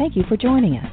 Thank 0.00 0.16
you 0.16 0.24
for 0.30 0.36
joining 0.38 0.78
us. 0.78 0.90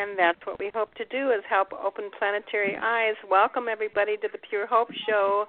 And 0.00 0.18
that's 0.18 0.42
what 0.42 0.58
we 0.58 0.72
hope 0.74 0.92
to 0.96 1.04
do 1.04 1.30
is 1.30 1.44
help 1.48 1.68
open 1.72 2.10
planetary 2.18 2.76
eyes. 2.76 3.14
Welcome 3.30 3.66
everybody 3.70 4.16
to 4.16 4.28
the 4.32 4.38
Pure 4.50 4.66
Hope 4.66 4.88
Show. 5.08 5.46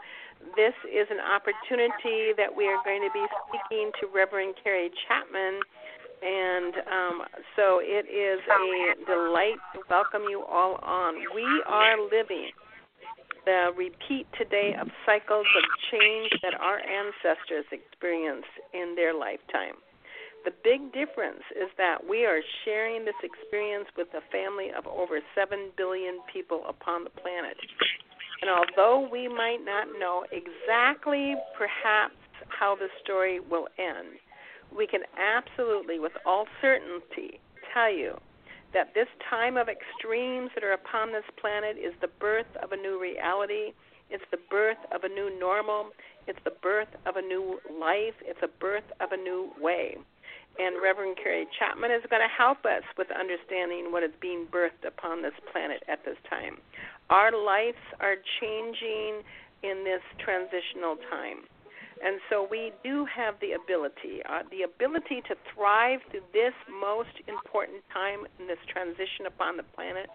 This 0.55 0.75
is 0.85 1.07
an 1.09 1.17
opportunity 1.17 2.37
that 2.37 2.55
we 2.55 2.67
are 2.67 2.77
going 2.85 3.01
to 3.01 3.09
be 3.11 3.25
speaking 3.49 3.89
to 3.99 4.07
Reverend 4.13 4.53
Kari 4.63 4.91
Chapman. 5.07 5.59
And 6.21 6.75
um, 6.85 7.21
so 7.55 7.81
it 7.81 8.05
is 8.13 8.45
a 8.45 9.05
delight 9.09 9.57
to 9.73 9.81
welcome 9.89 10.29
you 10.29 10.43
all 10.43 10.77
on. 10.83 11.15
We 11.33 11.63
are 11.65 11.97
living 11.99 12.51
the 13.45 13.71
repeat 13.75 14.27
today 14.37 14.75
of 14.79 14.87
cycles 15.05 15.47
of 15.57 15.63
change 15.91 16.31
that 16.41 16.53
our 16.59 16.79
ancestors 16.79 17.65
experienced 17.71 18.53
in 18.73 18.95
their 18.95 19.13
lifetime. 19.13 19.75
The 20.45 20.51
big 20.63 20.91
difference 20.91 21.43
is 21.55 21.71
that 21.77 22.03
we 22.07 22.25
are 22.25 22.41
sharing 22.65 23.05
this 23.05 23.15
experience 23.23 23.87
with 23.95 24.07
a 24.13 24.23
family 24.31 24.71
of 24.75 24.85
over 24.87 25.19
7 25.35 25.71
billion 25.77 26.19
people 26.31 26.63
upon 26.67 27.05
the 27.05 27.09
planet. 27.11 27.55
And 28.41 28.51
although 28.51 29.07
we 29.09 29.29
might 29.29 29.63
not 29.63 29.87
know 29.99 30.25
exactly, 30.31 31.35
perhaps, 31.57 32.15
how 32.49 32.75
the 32.75 32.87
story 33.01 33.39
will 33.39 33.67
end, 33.79 34.19
we 34.75 34.85
can 34.85 35.01
absolutely, 35.15 35.99
with 35.99 36.11
all 36.25 36.45
certainty, 36.61 37.39
tell 37.73 37.93
you 37.93 38.19
that 38.73 38.93
this 38.93 39.07
time 39.29 39.57
of 39.57 39.67
extremes 39.69 40.49
that 40.55 40.63
are 40.63 40.73
upon 40.73 41.11
this 41.11 41.25
planet 41.39 41.77
is 41.77 41.93
the 42.01 42.09
birth 42.19 42.49
of 42.61 42.71
a 42.71 42.77
new 42.77 42.99
reality. 42.99 43.73
It's 44.09 44.23
the 44.31 44.41
birth 44.49 44.81
of 44.93 45.03
a 45.03 45.09
new 45.09 45.29
normal. 45.39 45.89
It's 46.27 46.39
the 46.43 46.53
birth 46.61 46.89
of 47.05 47.15
a 47.15 47.21
new 47.21 47.59
life. 47.79 48.15
It's 48.21 48.41
a 48.41 48.51
birth 48.59 48.87
of 48.99 49.11
a 49.11 49.17
new 49.17 49.51
way. 49.59 49.97
And 50.59 50.81
Reverend 50.81 51.17
Kari 51.17 51.47
Chapman 51.57 51.89
is 51.89 52.05
going 52.09 52.21
to 52.21 52.29
help 52.29 52.65
us 52.65 52.83
with 52.97 53.07
understanding 53.09 53.91
what 53.91 54.03
is 54.03 54.13
being 54.21 54.45
birthed 54.53 54.85
upon 54.85 55.23
this 55.23 55.33
planet 55.51 55.81
at 55.89 56.05
this 56.05 56.17
time. 56.29 56.57
Our 57.09 57.33
lives 57.33 57.81
are 57.99 58.15
changing 58.39 59.25
in 59.63 59.83
this 59.83 60.03
transitional 60.21 60.97
time. 61.09 61.49
And 62.03 62.19
so 62.29 62.45
we 62.49 62.73
do 62.83 63.05
have 63.05 63.35
the 63.39 63.53
ability, 63.53 64.19
uh, 64.27 64.43
the 64.51 64.63
ability 64.63 65.23
to 65.29 65.35
thrive 65.53 65.99
through 66.11 66.27
this 66.33 66.53
most 66.67 67.15
important 67.31 67.79
time 67.93 68.27
in 68.39 68.47
this 68.47 68.59
transition 68.67 69.25
upon 69.25 69.55
the 69.55 69.63
planet, 69.63 70.09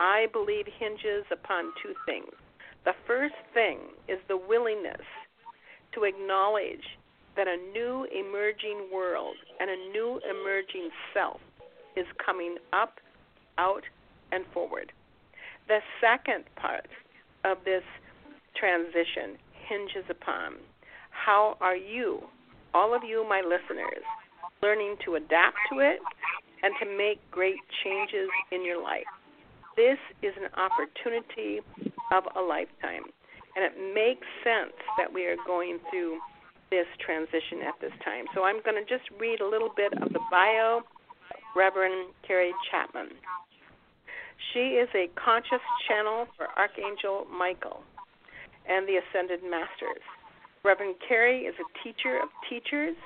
I 0.00 0.26
believe 0.32 0.64
hinges 0.78 1.28
upon 1.30 1.72
two 1.82 1.92
things. 2.06 2.32
The 2.84 2.94
first 3.06 3.36
thing 3.52 3.80
is 4.08 4.18
the 4.28 4.36
willingness 4.36 5.04
to 5.92 6.04
acknowledge 6.04 6.96
that 7.36 7.46
a 7.48 7.56
new 7.72 8.06
emerging 8.08 8.88
world 8.92 9.36
and 9.60 9.68
a 9.68 9.76
new 9.92 10.20
emerging 10.24 10.88
self 11.12 11.40
is 11.96 12.06
coming 12.24 12.56
up, 12.72 12.96
out, 13.58 13.82
and 14.32 14.44
forward. 14.54 14.92
The 15.68 15.80
second 16.00 16.44
part 16.56 16.88
of 17.44 17.58
this 17.64 17.82
transition 18.56 19.36
hinges 19.68 20.04
upon 20.08 20.54
how 21.24 21.56
are 21.60 21.76
you, 21.76 22.20
all 22.74 22.94
of 22.94 23.02
you, 23.02 23.26
my 23.28 23.40
listeners, 23.40 24.04
learning 24.62 24.96
to 25.04 25.14
adapt 25.16 25.56
to 25.72 25.80
it 25.80 25.98
and 26.62 26.74
to 26.80 26.86
make 26.96 27.18
great 27.30 27.58
changes 27.82 28.28
in 28.52 28.64
your 28.64 28.82
life? 28.82 29.08
This 29.76 29.98
is 30.22 30.32
an 30.36 30.48
opportunity 30.56 31.60
of 32.12 32.24
a 32.36 32.40
lifetime. 32.40 33.04
And 33.56 33.64
it 33.64 33.72
makes 33.94 34.26
sense 34.44 34.76
that 34.98 35.12
we 35.12 35.24
are 35.26 35.36
going 35.46 35.78
through 35.90 36.18
this 36.70 36.86
transition 37.04 37.62
at 37.66 37.74
this 37.80 37.92
time. 38.04 38.26
So 38.34 38.44
I'm 38.44 38.60
going 38.62 38.76
to 38.76 38.84
just 38.84 39.08
read 39.18 39.40
a 39.40 39.48
little 39.48 39.70
bit 39.74 39.92
of 40.02 40.12
the 40.12 40.20
bio 40.30 40.82
Reverend 41.54 42.12
Kari 42.26 42.52
Chapman. 42.70 43.16
She 44.52 44.76
is 44.76 44.88
a 44.94 45.08
conscious 45.16 45.64
channel 45.88 46.26
for 46.36 46.48
Archangel 46.56 47.26
Michael 47.32 47.80
and 48.68 48.86
the 48.86 49.00
Ascended 49.00 49.40
Masters. 49.42 50.04
Reverend 50.66 50.96
Kari 51.06 51.46
is 51.46 51.54
a 51.62 51.68
teacher 51.86 52.18
of 52.18 52.28
teachers, 52.50 52.96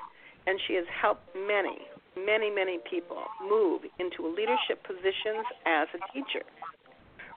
and 0.47 0.59
she 0.67 0.73
has 0.81 0.87
helped 0.89 1.29
many, 1.37 1.77
many, 2.17 2.49
many 2.49 2.79
people 2.89 3.21
move 3.47 3.83
into 4.01 4.25
leadership 4.25 4.81
positions 4.83 5.45
as 5.67 5.87
a 5.93 6.01
teacher. 6.17 6.41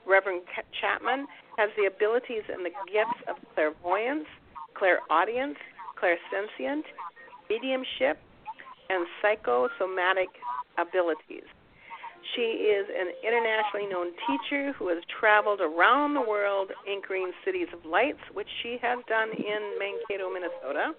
Reverend 0.07 0.44
Chapman 0.79 1.28
has 1.57 1.72
the 1.75 1.91
abilities 1.91 2.44
and 2.47 2.63
the 2.63 2.72
gifts 2.88 3.19
of 3.28 3.35
clairvoyance, 3.53 4.23
clairaudience, 4.79 5.59
clairsentient, 6.00 6.88
mediumship, 7.50 8.16
and 8.89 9.06
psychometric 9.22 10.31
abilities. 10.79 11.47
She 12.31 12.72
is 12.72 12.88
an 12.88 13.11
internationally 13.19 13.88
known 13.91 14.16
teacher 14.25 14.72
who 14.79 14.88
has 14.88 15.03
traveled 15.19 15.59
around 15.59 16.13
the 16.13 16.22
world 16.22 16.72
anchoring 16.88 17.31
cities 17.44 17.67
of 17.73 17.84
lights, 17.85 18.23
which 18.34 18.47
she 18.63 18.78
has 18.81 19.00
done 19.09 19.29
in 19.35 19.61
Mankato, 19.78 20.31
Minnesota, 20.31 20.95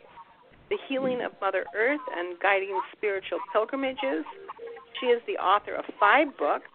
the 0.69 0.77
healing 0.89 1.23
of 1.25 1.33
Mother 1.41 1.65
Earth, 1.75 2.05
and 2.15 2.39
guiding 2.41 2.79
spiritual 2.97 3.39
pilgrimages. 3.53 4.25
She 5.01 5.07
is 5.07 5.23
the 5.27 5.41
author 5.41 5.75
of 5.75 5.85
five 5.99 6.37
books, 6.37 6.69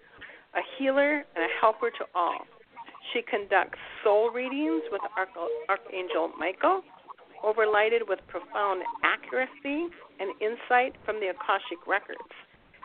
a 0.55 0.61
healer 0.77 1.23
and 1.35 1.43
a 1.45 1.51
helper 1.61 1.91
to 1.91 2.05
all. 2.15 2.41
She 3.13 3.21
conducts 3.21 3.77
soul 4.03 4.31
readings 4.31 4.81
with 4.91 5.01
Archangel 5.69 6.31
Michael, 6.37 6.81
overlighted 7.45 8.07
with 8.07 8.19
profound 8.27 8.81
accuracy 9.03 9.87
and 10.19 10.33
insight 10.41 10.95
from 11.05 11.19
the 11.21 11.29
Akashic 11.29 11.85
Records 11.87 12.33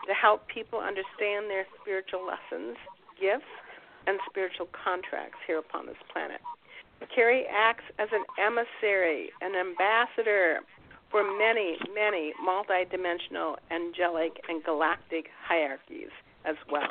to 0.07 0.13
help 0.13 0.47
people 0.47 0.79
understand 0.79 1.49
their 1.49 1.65
spiritual 1.81 2.25
lessons, 2.25 2.77
gifts, 3.19 3.49
and 4.07 4.19
spiritual 4.29 4.67
contracts 4.71 5.37
here 5.47 5.59
upon 5.59 5.85
this 5.85 5.99
planet. 6.13 6.41
Kari 7.13 7.45
acts 7.45 7.83
as 7.99 8.09
an 8.13 8.23
emissary, 8.39 9.29
an 9.41 9.55
ambassador 9.55 10.61
for 11.11 11.23
many, 11.23 11.77
many 11.93 12.33
multidimensional, 12.41 13.57
angelic, 13.71 14.41
and 14.49 14.63
galactic 14.63 15.27
hierarchies 15.43 16.13
as 16.45 16.55
well. 16.71 16.89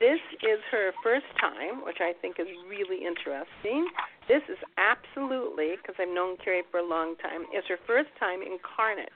This 0.00 0.20
is 0.42 0.58
her 0.70 0.90
first 1.02 1.26
time, 1.40 1.84
which 1.84 1.98
I 2.00 2.12
think 2.20 2.40
is 2.40 2.48
really 2.68 3.06
interesting. 3.06 3.86
This 4.26 4.42
is 4.50 4.58
absolutely, 4.74 5.76
because 5.78 5.94
I've 5.98 6.12
known 6.12 6.36
Kari 6.42 6.62
for 6.70 6.78
a 6.78 6.86
long 6.86 7.14
time, 7.22 7.42
is 7.54 7.62
her 7.68 7.78
first 7.86 8.10
time 8.18 8.42
incarnate 8.42 9.14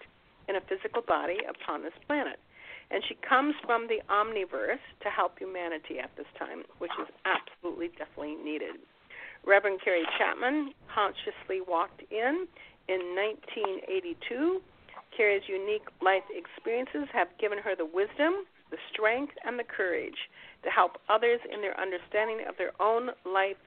in 0.48 0.54
a 0.54 0.62
physical 0.62 1.02
body 1.02 1.38
upon 1.42 1.82
this 1.82 1.94
planet. 2.06 2.38
And 2.90 3.02
she 3.08 3.16
comes 3.26 3.54
from 3.64 3.88
the 3.88 3.98
omniverse 4.08 4.82
to 5.02 5.08
help 5.10 5.38
humanity 5.38 5.98
at 5.98 6.14
this 6.16 6.26
time, 6.38 6.62
which 6.78 6.92
is 7.00 7.08
absolutely, 7.26 7.88
definitely 7.98 8.36
needed. 8.36 8.78
Reverend 9.44 9.80
Kari 9.82 10.04
Chapman 10.18 10.72
consciously 10.92 11.60
walked 11.66 12.02
in 12.10 12.46
in 12.88 13.00
1982. 13.14 14.60
Kari's 15.16 15.42
unique 15.48 15.86
life 16.02 16.26
experiences 16.30 17.08
have 17.12 17.28
given 17.40 17.58
her 17.58 17.74
the 17.74 17.86
wisdom, 17.86 18.46
the 18.70 18.78
strength, 18.92 19.34
and 19.44 19.58
the 19.58 19.64
courage 19.64 20.18
to 20.62 20.70
help 20.70 20.98
others 21.08 21.40
in 21.52 21.62
their 21.62 21.78
understanding 21.78 22.46
of 22.48 22.56
their 22.58 22.74
own 22.80 23.10
life 23.24 23.58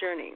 journey. 0.00 0.34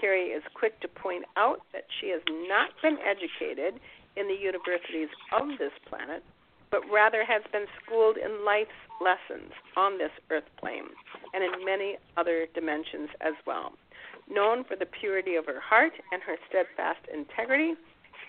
Kari 0.00 0.30
is 0.30 0.42
quick 0.54 0.78
to 0.80 0.88
point 0.88 1.24
out 1.36 1.62
that 1.72 1.84
she 2.00 2.10
has 2.10 2.22
not 2.46 2.70
been 2.82 2.98
educated 3.02 3.80
in 4.16 4.26
the 4.26 4.34
universities 4.34 5.08
of 5.34 5.58
this 5.58 5.74
planet, 5.88 6.22
but 6.70 6.80
rather 6.92 7.24
has 7.24 7.42
been 7.52 7.66
schooled 7.82 8.16
in 8.16 8.44
life's 8.44 8.70
lessons 9.00 9.52
on 9.76 9.96
this 9.98 10.10
earth 10.30 10.48
plane 10.58 10.88
and 11.34 11.42
in 11.44 11.64
many 11.64 11.96
other 12.16 12.46
dimensions 12.54 13.08
as 13.20 13.34
well. 13.46 13.72
Known 14.30 14.64
for 14.64 14.76
the 14.76 14.86
purity 14.86 15.36
of 15.36 15.46
her 15.46 15.60
heart 15.60 15.92
and 16.12 16.20
her 16.22 16.36
steadfast 16.48 17.00
integrity, 17.12 17.74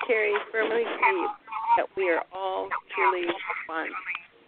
Kari 0.08 0.34
firmly 0.52 0.84
believes 0.84 1.34
that 1.78 1.88
we 1.98 2.10
are 2.10 2.24
all 2.34 2.70
truly 2.96 3.28
one. 3.68 3.90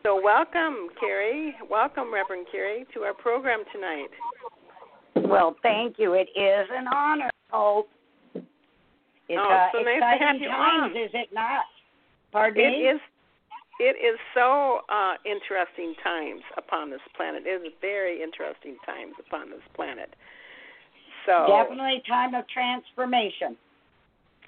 So, 0.04 0.20
welcome, 0.22 0.88
Kari. 1.00 1.54
Welcome, 1.70 2.14
Reverend 2.14 2.48
Kari, 2.52 2.86
to 2.94 3.02
our 3.02 3.14
program 3.14 3.64
tonight. 3.74 4.10
Well, 5.30 5.56
thank 5.62 6.00
you. 6.00 6.14
It 6.14 6.30
is 6.36 6.68
an 6.74 6.88
honor. 6.88 7.30
Oh, 7.54 7.86
It's 8.34 8.44
oh, 9.38 9.52
uh, 9.52 9.68
so 9.74 9.80
nice 9.84 9.98
exciting 9.98 10.20
to 10.20 10.26
have 10.26 10.36
you 10.42 10.48
times, 10.48 10.96
on. 10.96 11.02
is 11.04 11.12
it 11.14 11.30
not? 11.34 11.66
Pardon 12.32 12.64
It 12.66 12.70
me? 12.72 12.78
is. 12.88 13.00
It 13.82 13.98
is 13.98 14.20
so 14.38 14.86
uh, 14.94 15.18
interesting 15.26 15.96
times 16.04 16.46
upon 16.56 16.92
this 16.92 17.02
planet. 17.18 17.50
It 17.50 17.66
is 17.66 17.74
very 17.82 18.22
interesting 18.22 18.78
times 18.86 19.18
upon 19.18 19.50
this 19.50 19.66
planet. 19.76 20.14
So 21.26 21.50
Definitely 21.50 22.04
time 22.08 22.36
of 22.36 22.46
transformation. 22.48 23.58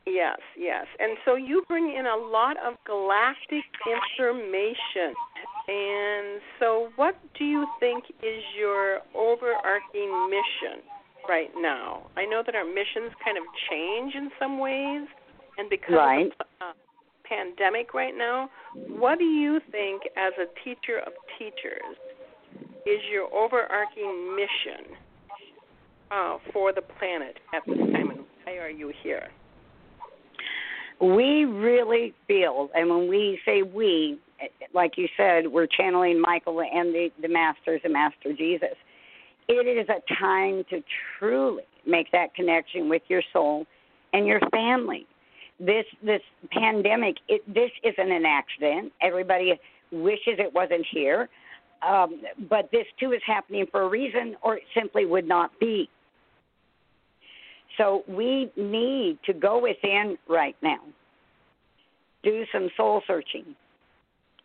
Yes, 0.05 0.37
yes. 0.55 0.85
And 0.99 1.17
so 1.25 1.33
you 1.33 1.63
bring 1.67 1.95
in 1.97 2.05
a 2.05 2.15
lot 2.15 2.57
of 2.61 2.75
galactic 2.85 3.65
information. 3.89 5.17
And 5.65 6.41
so, 6.59 6.89
what 6.97 7.15
do 7.39 7.45
you 7.45 7.65
think 7.79 8.03
is 8.21 8.43
your 8.59 8.99
overarching 9.15 10.29
mission 10.29 10.83
right 11.27 11.49
now? 11.57 12.03
I 12.17 12.25
know 12.25 12.43
that 12.45 12.53
our 12.53 12.65
missions 12.65 13.15
kind 13.23 13.37
of 13.37 13.43
change 13.71 14.13
in 14.13 14.29
some 14.37 14.59
ways, 14.59 15.07
and 15.57 15.69
because 15.69 15.95
Right. 15.95 16.27
of 16.39 16.47
uh, 16.61 16.73
pandemic 17.27 17.93
right 17.93 18.13
now, 18.17 18.49
what 18.89 19.19
do 19.19 19.25
you 19.25 19.59
think, 19.71 20.03
as 20.15 20.33
a 20.39 20.45
teacher 20.63 20.99
of 21.05 21.13
teachers, 21.37 21.97
is 22.85 22.99
your 23.11 23.33
overarching 23.33 24.35
mission 24.35 24.95
uh, 26.11 26.37
for 26.51 26.73
the 26.73 26.81
planet 26.81 27.37
at 27.53 27.63
this 27.65 27.77
time, 27.77 28.09
and 28.11 28.19
why 28.43 28.57
are 28.57 28.69
you 28.69 28.91
here? 29.01 29.27
We 31.01 31.45
really 31.45 32.13
feel, 32.27 32.69
and 32.75 32.89
when 32.89 33.07
we 33.07 33.39
say 33.45 33.61
we, 33.61 34.19
like 34.73 34.93
you 34.97 35.07
said, 35.17 35.47
we're 35.47 35.67
channeling 35.67 36.21
Michael 36.21 36.61
and 36.61 36.93
the, 36.93 37.09
the 37.21 37.27
Masters 37.27 37.81
and 37.83 37.93
Master 37.93 38.33
Jesus. 38.37 38.75
It 39.47 39.67
is 39.67 39.87
a 39.89 40.01
time 40.15 40.63
to 40.69 40.81
truly 41.17 41.63
make 41.85 42.11
that 42.11 42.33
connection 42.35 42.89
with 42.89 43.01
your 43.07 43.21
soul 43.33 43.65
and 44.13 44.25
your 44.25 44.39
family. 44.51 45.05
This 45.65 45.85
this 46.01 46.21
pandemic, 46.51 47.15
it, 47.29 47.41
this 47.47 47.71
isn't 47.83 48.11
an 48.11 48.25
accident. 48.25 48.91
Everybody 49.01 49.59
wishes 49.91 50.35
it 50.39 50.53
wasn't 50.53 50.85
here, 50.91 51.29
um, 51.87 52.21
but 52.49 52.69
this 52.71 52.85
too 52.99 53.13
is 53.13 53.21
happening 53.25 53.65
for 53.71 53.83
a 53.83 53.87
reason, 53.87 54.35
or 54.41 54.57
it 54.57 54.63
simply 54.75 55.05
would 55.05 55.27
not 55.27 55.57
be. 55.59 55.89
So 57.77 58.03
we 58.07 58.51
need 58.57 59.19
to 59.25 59.33
go 59.33 59.59
within 59.59 60.17
right 60.27 60.55
now, 60.61 60.79
do 62.23 62.45
some 62.51 62.69
soul 62.75 63.01
searching, 63.07 63.55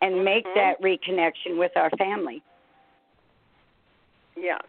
and 0.01 0.23
make 0.23 0.45
Mhm. 0.45 0.55
that 0.55 0.81
reconnection 0.81 1.57
with 1.57 1.75
our 1.75 1.89
family. 1.91 2.41
Yes, 4.37 4.63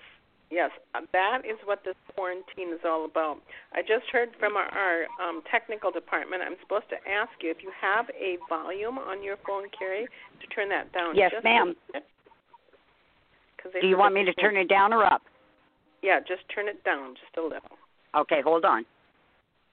yes, 0.50 0.70
uh, 0.94 1.00
that 1.12 1.42
is 1.44 1.56
what 1.64 1.82
this 1.84 1.94
quarantine 2.14 2.72
is 2.72 2.80
all 2.84 3.04
about. 3.04 3.38
I 3.72 3.80
just 3.80 4.10
heard 4.12 4.30
from 4.38 4.56
our, 4.56 4.66
our 4.66 5.02
um, 5.22 5.42
technical 5.50 5.90
department. 5.90 6.42
I'm 6.44 6.56
supposed 6.62 6.88
to 6.90 6.96
ask 7.08 7.30
you 7.40 7.50
if 7.50 7.58
you 7.62 7.72
have 7.80 8.06
a 8.10 8.36
volume 8.48 8.98
on 8.98 9.22
your 9.22 9.36
phone, 9.46 9.64
Kari, 9.76 10.06
to 10.06 10.46
turn 10.54 10.68
that 10.68 10.92
down. 10.92 11.16
Yes, 11.16 11.30
just 11.32 11.44
ma'am. 11.44 11.74
Do 13.80 13.86
you 13.86 13.98
want 13.98 14.14
me 14.14 14.24
to 14.24 14.32
turn 14.34 14.56
it 14.56 14.68
down 14.68 14.92
or 14.92 15.04
up? 15.04 15.22
Yeah, 16.02 16.20
just 16.20 16.42
turn 16.54 16.68
it 16.68 16.82
down 16.84 17.14
just 17.14 17.36
a 17.36 17.42
little. 17.42 17.76
Okay, 18.16 18.40
hold 18.42 18.64
on. 18.64 18.84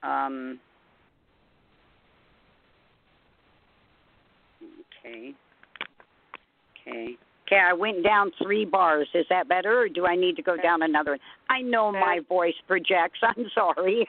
Um, 0.02 0.60
okay. 5.04 5.34
Okay. 6.86 7.16
Okay, 7.48 7.56
I 7.56 7.72
went 7.72 8.04
down 8.04 8.30
three 8.42 8.66
bars. 8.66 9.08
Is 9.14 9.24
that 9.30 9.48
better, 9.48 9.80
or 9.80 9.88
do 9.88 10.04
I 10.04 10.16
need 10.16 10.36
to 10.36 10.42
go 10.42 10.56
down 10.58 10.82
another? 10.82 11.12
one? 11.12 11.20
I 11.48 11.62
know 11.62 11.90
my 11.90 12.20
voice 12.28 12.52
projects. 12.66 13.20
I'm 13.22 13.46
sorry. 13.54 14.06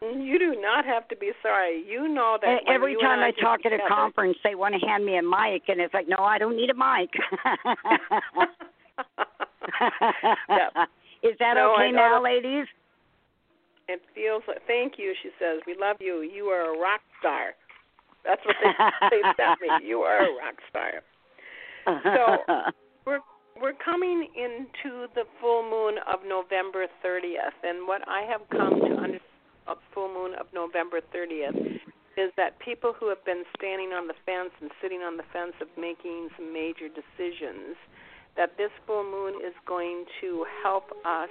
You 0.00 0.38
do 0.38 0.58
not 0.58 0.86
have 0.86 1.06
to 1.08 1.16
be 1.16 1.32
sorry. 1.42 1.84
You 1.86 2.08
know 2.08 2.38
that 2.40 2.60
Every 2.66 2.94
time 2.94 3.20
and 3.20 3.24
I 3.24 3.32
talk 3.38 3.60
at 3.66 3.72
a 3.72 3.78
conference, 3.86 4.38
they 4.42 4.54
want 4.54 4.74
to 4.80 4.86
hand 4.86 5.04
me 5.04 5.18
a 5.18 5.22
mic, 5.22 5.68
and 5.68 5.78
it's 5.78 5.92
like, 5.92 6.08
no, 6.08 6.24
I 6.24 6.38
don't 6.38 6.56
need 6.56 6.70
a 6.70 6.74
mic. 6.74 7.10
Yeah. 10.48 10.86
Is 11.22 11.36
that 11.38 11.54
No, 11.56 11.74
okay 11.74 11.92
now, 11.92 12.22
ladies? 12.22 12.66
It 13.88 14.00
feels 14.14 14.42
like 14.48 14.64
thank 14.66 14.94
you, 14.96 15.12
she 15.22 15.28
says. 15.38 15.60
We 15.66 15.76
love 15.78 15.96
you. 16.00 16.22
You 16.22 16.46
are 16.46 16.74
a 16.74 16.78
rock 16.78 17.00
star. 17.18 17.52
That's 18.24 18.40
what 18.46 18.56
they 18.62 18.72
they 19.10 19.22
sent 19.36 19.60
me. 19.60 19.86
You 19.86 20.00
are 20.00 20.18
a 20.24 20.32
rock 20.38 20.56
star. 20.70 21.02
So- 21.86 22.36
We're 23.06 23.20
we're 23.60 23.72
coming 23.82 24.28
into 24.36 25.06
the 25.14 25.24
full 25.40 25.62
moon 25.68 25.96
of 26.06 26.20
November 26.26 26.86
30th, 27.04 27.56
and 27.64 27.88
what 27.88 28.02
I 28.06 28.22
have 28.30 28.42
come 28.50 28.78
to 28.80 28.92
understand 28.96 29.20
of 29.66 29.78
full 29.94 30.12
moon 30.12 30.34
of 30.38 30.46
November 30.52 31.00
30th 31.14 31.80
is 32.16 32.30
that 32.36 32.58
people 32.58 32.92
who 32.98 33.08
have 33.08 33.24
been 33.24 33.44
standing 33.56 33.90
on 33.92 34.06
the 34.08 34.14
fence 34.26 34.50
and 34.60 34.70
sitting 34.82 35.00
on 35.00 35.16
the 35.16 35.22
fence 35.32 35.54
of 35.60 35.68
making 35.78 36.28
some 36.36 36.52
major 36.52 36.88
decisions, 36.88 37.76
that 38.36 38.56
this 38.58 38.70
full 38.86 39.04
moon 39.04 39.34
is 39.46 39.54
going 39.66 40.04
to 40.20 40.44
help 40.62 40.90
us 41.06 41.30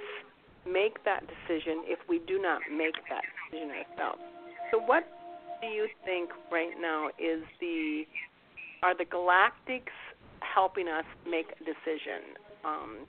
make 0.66 1.04
that 1.04 1.22
decision 1.26 1.84
if 1.86 1.98
we 2.08 2.18
do 2.26 2.40
not 2.40 2.60
make 2.70 2.96
that 3.08 3.22
decision 3.50 3.70
ourselves. 3.70 4.20
So 4.70 4.78
what 4.80 5.06
do 5.60 5.68
you 5.68 5.86
think 6.04 6.30
right 6.50 6.74
now 6.80 7.08
is 7.18 7.42
the 7.60 8.04
are 8.82 8.96
the 8.96 9.04
galactics 9.04 9.92
helping 10.42 10.88
us 10.88 11.04
make 11.28 11.46
a 11.60 11.64
decision? 11.64 12.36
Um, 12.64 13.06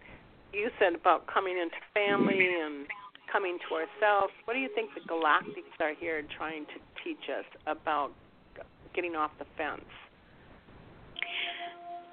you 0.54 0.70
said 0.80 0.96
about 0.96 1.28
coming 1.28 1.58
into 1.58 1.76
family 1.94 2.56
and 2.62 2.88
coming 3.32 3.58
to 3.70 3.76
ourselves. 3.76 4.34
What 4.46 4.54
do 4.54 4.60
you 4.60 4.70
think 4.76 4.92
the 4.94 5.02
galactics 5.02 5.80
are 5.80 5.94
here 5.94 6.24
trying 6.38 6.66
to 6.66 7.04
teach 7.04 7.30
us 7.30 7.46
about 7.66 8.12
getting 8.94 9.16
off 9.16 9.32
the 9.40 9.46
fence? 9.58 9.86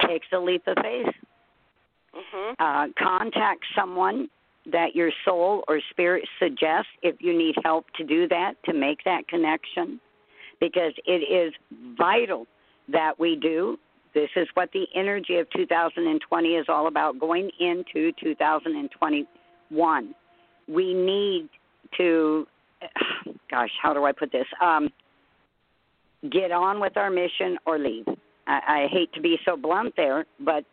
Takes 0.06 0.26
a 0.32 0.38
leap 0.38 0.62
of 0.66 0.76
faith. 0.80 1.14
Mhm. 2.14 2.54
Uh, 2.58 2.88
contact 2.96 3.64
someone 3.74 4.30
that 4.66 4.94
your 4.94 5.10
soul 5.24 5.64
or 5.68 5.80
spirit 5.90 6.28
suggests 6.38 6.90
if 7.02 7.20
you 7.20 7.32
need 7.32 7.56
help 7.64 7.90
to 7.96 8.04
do 8.04 8.28
that, 8.28 8.54
to 8.64 8.72
make 8.72 9.02
that 9.04 9.26
connection, 9.28 10.00
because 10.60 10.92
it 11.04 11.22
is 11.22 11.52
vital 11.96 12.46
that 12.88 13.18
we 13.18 13.36
do. 13.36 13.78
This 14.18 14.30
is 14.34 14.48
what 14.54 14.68
the 14.72 14.84
energy 14.96 15.36
of 15.36 15.48
2020 15.50 16.48
is 16.48 16.66
all 16.68 16.88
about 16.88 17.20
going 17.20 17.52
into 17.60 18.10
2021. 18.20 20.14
We 20.66 20.92
need 20.92 21.48
to, 21.96 22.44
gosh, 23.48 23.70
how 23.80 23.94
do 23.94 24.04
I 24.04 24.10
put 24.10 24.32
this? 24.32 24.46
Um, 24.60 24.88
get 26.32 26.50
on 26.50 26.80
with 26.80 26.96
our 26.96 27.10
mission 27.10 27.58
or 27.64 27.78
leave. 27.78 28.06
I, 28.48 28.60
I 28.66 28.88
hate 28.90 29.12
to 29.12 29.20
be 29.20 29.38
so 29.44 29.56
blunt 29.56 29.94
there, 29.96 30.26
but 30.40 30.64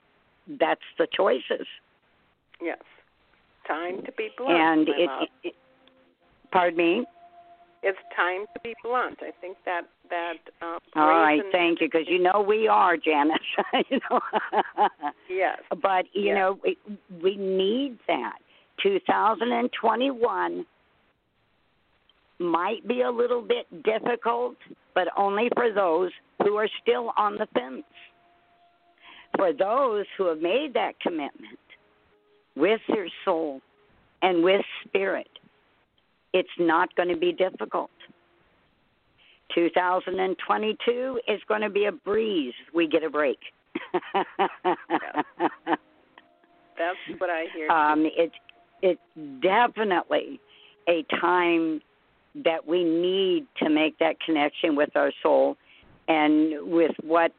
that's 0.60 0.82
the 0.98 1.06
choices. 1.16 1.68
Yes. 2.60 2.80
Time 3.68 4.02
to 4.06 4.12
be 4.14 4.30
blunt. 4.40 4.58
and 4.58 4.90
it, 4.90 4.96
it, 4.98 5.30
it, 5.44 5.54
pardon 6.52 6.78
me. 6.78 7.06
it's 7.84 8.00
time 8.16 8.48
to 8.56 8.60
be 8.64 8.74
blunt. 8.84 9.20
I 9.22 9.30
think 9.40 9.58
that 9.66 9.84
that 10.10 10.38
um, 10.62 10.80
All 10.96 11.08
right, 11.08 11.42
thank 11.52 11.82
you, 11.82 11.88
because 11.88 12.08
you 12.08 12.20
know 12.20 12.44
we 12.48 12.68
are, 12.68 12.98
Janice. 12.98 13.38
you 13.90 14.00
know, 14.10 14.20
Yes. 15.30 15.60
but 15.82 16.06
you 16.14 16.28
Yes. 16.28 16.36
know 16.36 16.60
we, 16.64 16.78
we 17.22 17.36
need 17.36 17.98
that. 18.08 18.38
2021 18.84 20.66
might 22.40 22.86
be 22.88 23.02
a 23.02 23.10
little 23.10 23.42
bit 23.42 23.66
difficult, 23.84 24.56
but 24.94 25.08
only 25.18 25.50
for 25.56 25.72
those 25.72 26.12
who 26.44 26.56
are 26.56 26.68
still 26.82 27.14
on 27.18 27.36
the 27.36 27.48
fence. 27.54 27.84
For 29.38 29.54
those 29.54 30.06
who 30.18 30.28
have 30.28 30.40
made 30.40 30.74
that 30.74 31.00
commitment 31.00 31.60
with 32.56 32.80
their 32.88 33.08
soul 33.24 33.62
and 34.22 34.44
with 34.44 34.62
spirit, 34.86 35.30
it's 36.34 36.50
not 36.60 36.94
going 36.96 37.10
to 37.10 37.18
be 37.18 37.32
difficult. 37.32 37.90
2022 39.54 41.20
is 41.28 41.42
going 41.48 41.62
to 41.62 41.70
be 41.70 41.86
a 41.86 41.92
breeze. 41.92 42.54
We 42.74 42.88
get 42.88 43.04
a 43.04 43.10
break. 43.10 43.40
That's 46.78 46.98
what 47.18 47.30
I 47.30 47.46
hear. 47.54 47.70
um, 47.70 48.06
it, 48.06 48.32
it's 48.82 49.02
definitely 49.42 50.40
a 50.90 51.04
time 51.20 51.82
that 52.44 52.68
we 52.68 52.84
need 52.84 53.48
to 53.58 53.70
make 53.70 53.98
that 54.00 54.20
connection 54.20 54.76
with 54.76 54.96
our 54.96 55.12
soul 55.24 55.56
and 56.08 56.72
with 56.72 56.92
what 57.02 57.32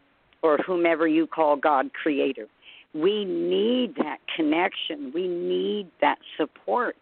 or 0.42 0.58
whomever 0.58 1.06
you 1.06 1.26
call 1.26 1.56
God 1.56 1.90
creator. 1.92 2.46
We 2.94 3.24
need 3.24 3.94
that 3.96 4.18
connection. 4.34 5.12
We 5.12 5.28
need 5.28 5.88
that 6.00 6.18
support. 6.38 6.96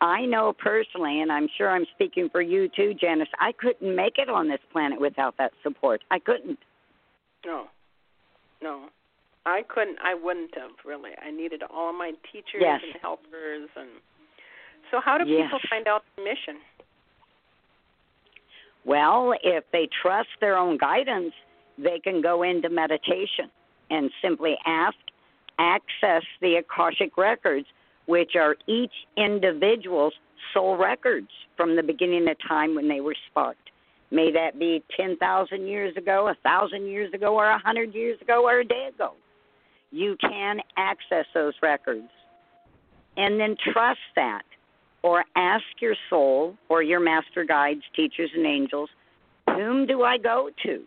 I 0.00 0.26
know 0.26 0.52
personally, 0.52 1.20
and 1.22 1.32
I'm 1.32 1.48
sure 1.56 1.70
I'm 1.70 1.86
speaking 1.94 2.28
for 2.30 2.40
you 2.40 2.68
too, 2.68 2.94
Janice, 2.94 3.28
I 3.40 3.52
couldn't 3.52 3.94
make 3.94 4.18
it 4.18 4.28
on 4.28 4.48
this 4.48 4.60
planet 4.72 5.00
without 5.00 5.36
that 5.38 5.52
support. 5.62 6.02
I 6.10 6.18
couldn't. 6.18 6.58
No, 7.44 7.66
no, 8.62 8.86
I 9.44 9.62
couldn't. 9.68 9.98
I 10.02 10.14
wouldn't 10.14 10.54
have 10.56 10.70
really. 10.84 11.10
I 11.20 11.30
needed 11.30 11.62
all 11.68 11.92
my 11.92 12.12
teachers 12.32 12.60
Yes. 12.60 12.80
and 12.84 12.94
helpers, 13.00 13.68
and 13.76 13.88
so 14.90 15.00
how 15.00 15.18
do 15.18 15.28
Yes. 15.28 15.44
people 15.44 15.60
find 15.68 15.88
out 15.88 16.04
the 16.16 16.22
mission? 16.22 16.60
Well, 18.84 19.34
if 19.42 19.64
they 19.72 19.88
trust 20.02 20.28
their 20.40 20.56
own 20.56 20.78
guidance, 20.78 21.34
they 21.76 21.98
can 21.98 22.20
go 22.20 22.42
into 22.42 22.68
meditation 22.68 23.50
and 23.90 24.10
simply 24.22 24.56
ask, 24.64 24.96
access 25.58 26.22
the 26.40 26.56
Akashic 26.56 27.16
records, 27.16 27.66
which 28.08 28.36
are 28.36 28.56
each 28.66 28.92
individual's 29.18 30.14
soul 30.54 30.78
records 30.78 31.28
from 31.58 31.76
the 31.76 31.82
beginning 31.82 32.26
of 32.26 32.36
time 32.48 32.74
when 32.74 32.88
they 32.88 33.02
were 33.02 33.14
sparked. 33.30 33.70
May 34.10 34.32
that 34.32 34.58
be 34.58 34.82
10,000 34.96 35.66
years 35.66 35.94
ago, 35.94 36.20
a 36.20 36.34
1,000 36.42 36.86
years 36.86 37.12
ago, 37.12 37.34
or 37.34 37.44
a 37.44 37.52
100 37.52 37.94
years 37.94 38.18
ago, 38.22 38.48
or 38.48 38.60
a 38.60 38.64
day 38.64 38.88
ago. 38.94 39.12
You 39.90 40.16
can 40.22 40.60
access 40.78 41.26
those 41.34 41.52
records. 41.60 42.08
And 43.18 43.38
then 43.38 43.56
trust 43.72 44.00
that, 44.16 44.44
or 45.02 45.24
ask 45.36 45.64
your 45.80 45.94
soul 46.08 46.56
or 46.70 46.82
your 46.82 47.00
master 47.00 47.44
guides, 47.44 47.82
teachers, 47.94 48.30
and 48.34 48.46
angels, 48.46 48.88
whom 49.50 49.86
do 49.86 50.02
I 50.02 50.16
go 50.16 50.48
to 50.64 50.82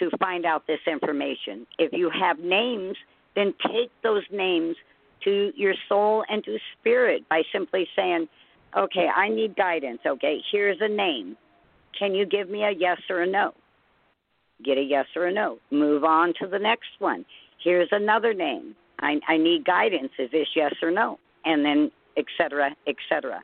to 0.00 0.10
find 0.18 0.44
out 0.44 0.66
this 0.66 0.80
information? 0.86 1.66
If 1.78 1.94
you 1.94 2.10
have 2.10 2.40
names, 2.40 2.96
then 3.34 3.54
take 3.66 3.90
those 4.02 4.24
names 4.30 4.76
to 5.24 5.52
your 5.56 5.74
soul 5.88 6.24
and 6.28 6.44
to 6.44 6.58
spirit 6.78 7.28
by 7.28 7.42
simply 7.52 7.86
saying, 7.96 8.28
okay, 8.76 9.08
I 9.14 9.28
need 9.28 9.56
guidance. 9.56 10.00
Okay, 10.06 10.38
here's 10.52 10.78
a 10.80 10.88
name. 10.88 11.36
Can 11.98 12.14
you 12.14 12.26
give 12.26 12.50
me 12.50 12.62
a 12.62 12.70
yes 12.70 12.98
or 13.08 13.22
a 13.22 13.26
no? 13.26 13.52
Get 14.64 14.78
a 14.78 14.82
yes 14.82 15.06
or 15.14 15.26
a 15.26 15.32
no. 15.32 15.58
Move 15.70 16.04
on 16.04 16.32
to 16.40 16.46
the 16.46 16.58
next 16.58 16.90
one. 16.98 17.24
Here's 17.62 17.88
another 17.92 18.34
name. 18.34 18.74
I, 19.00 19.16
I 19.28 19.36
need 19.36 19.64
guidance. 19.64 20.12
Is 20.18 20.30
this 20.30 20.48
yes 20.54 20.74
or 20.82 20.90
no? 20.90 21.18
And 21.44 21.64
then 21.64 21.90
et 22.16 22.24
cetera, 22.38 22.70
et 22.86 22.96
cetera. 23.08 23.42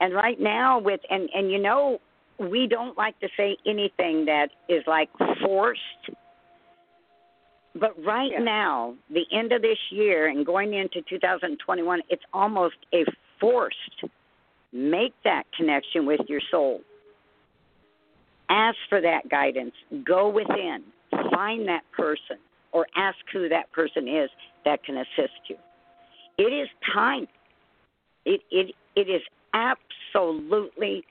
And 0.00 0.14
right 0.14 0.40
now, 0.40 0.78
with 0.78 1.00
and 1.10 1.28
and 1.34 1.50
you 1.50 1.58
know, 1.58 1.98
we 2.38 2.66
don't 2.66 2.96
like 2.96 3.18
to 3.20 3.28
say 3.36 3.56
anything 3.66 4.24
that 4.24 4.48
is 4.68 4.82
like 4.86 5.10
forced. 5.44 5.80
But 7.74 8.02
right 8.04 8.32
Yeah. 8.32 8.40
now, 8.40 8.96
the 9.10 9.26
end 9.30 9.52
of 9.52 9.62
this 9.62 9.78
year 9.90 10.26
and 10.26 10.44
going 10.44 10.74
into 10.74 11.02
2021, 11.02 12.02
it's 12.08 12.24
almost 12.32 12.76
a 12.92 13.04
forced 13.38 14.04
make 14.72 15.14
that 15.22 15.50
connection 15.52 16.06
with 16.06 16.20
your 16.28 16.40
soul. 16.50 16.82
Ask 18.48 18.78
for 18.88 19.00
that 19.00 19.28
guidance. 19.28 19.74
Go 20.04 20.28
within. 20.28 20.82
Find 21.32 21.68
that 21.68 21.90
person 21.92 22.38
or 22.72 22.86
ask 22.96 23.18
who 23.32 23.48
that 23.48 23.70
person 23.72 24.08
is 24.08 24.30
that 24.64 24.82
can 24.84 24.96
assist 24.96 25.48
you. 25.48 25.56
It 26.38 26.52
is 26.52 26.68
time. 26.92 27.28
It 28.24 28.42
it 28.50 28.74
it 28.96 29.08
is 29.08 29.22
absolutely 29.54 31.04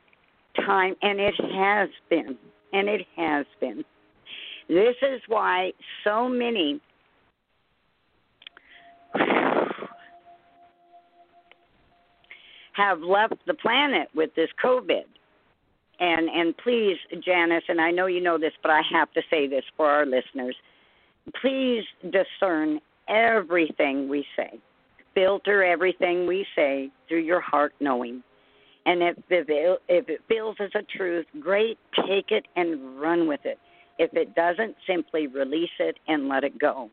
time 0.56 0.96
and 1.02 1.20
it 1.20 1.36
has 1.36 1.90
been. 2.10 2.38
And 2.72 2.88
it 2.88 3.08
has 3.16 3.46
been. 3.60 3.84
This 4.70 4.96
is 5.02 5.20
why 5.28 5.74
so 6.04 6.30
many 6.30 6.80
have 12.74 13.02
left 13.02 13.34
the 13.48 13.56
planet 13.56 14.08
with 14.16 14.30
this 14.36 14.50
COVID. 14.64 15.04
And 16.00 16.30
and 16.30 16.56
please, 16.58 16.98
Janice, 17.26 17.64
and 17.68 17.82
I 17.82 17.92
know 17.92 18.06
you 18.06 18.22
know 18.22 18.38
this, 18.38 18.54
but 18.62 18.72
I 18.72 18.82
have 18.94 19.12
to 19.14 19.22
say 19.30 19.48
this 19.48 19.66
for 19.76 19.90
our 19.90 20.06
listeners. 20.06 20.56
Please 21.42 21.84
discern 22.04 22.80
everything 23.10 24.08
we 24.08 24.26
say. 24.38 24.60
Filter 25.14 25.64
everything 25.64 26.26
we 26.26 26.46
say 26.56 26.90
through 27.10 27.24
your 27.24 27.42
heart 27.42 27.74
knowing. 27.82 28.24
And 28.86 29.04
if, 29.04 29.18
if, 29.30 29.50
it, 29.50 29.82
if 29.90 30.08
it 30.08 30.22
feels 30.30 30.56
as 30.60 30.70
a 30.74 30.84
truth, 30.98 31.26
great, 31.40 31.78
take 32.08 32.32
it 32.32 32.46
and 32.56 33.00
run 33.00 33.28
with 33.28 33.42
it. 33.44 33.60
If 34.00 34.14
it 34.14 34.34
doesn't, 34.34 34.76
simply 34.88 35.28
release 35.28 35.70
it 35.78 35.98
and 36.08 36.30
let 36.30 36.44
it 36.44 36.58
go. 36.58 36.90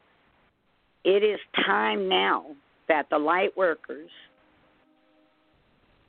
It 1.05 1.23
is 1.23 1.39
time 1.65 2.09
now 2.09 2.45
that 2.89 3.09
the 3.11 3.19
light 3.19 3.57
workers 3.57 4.11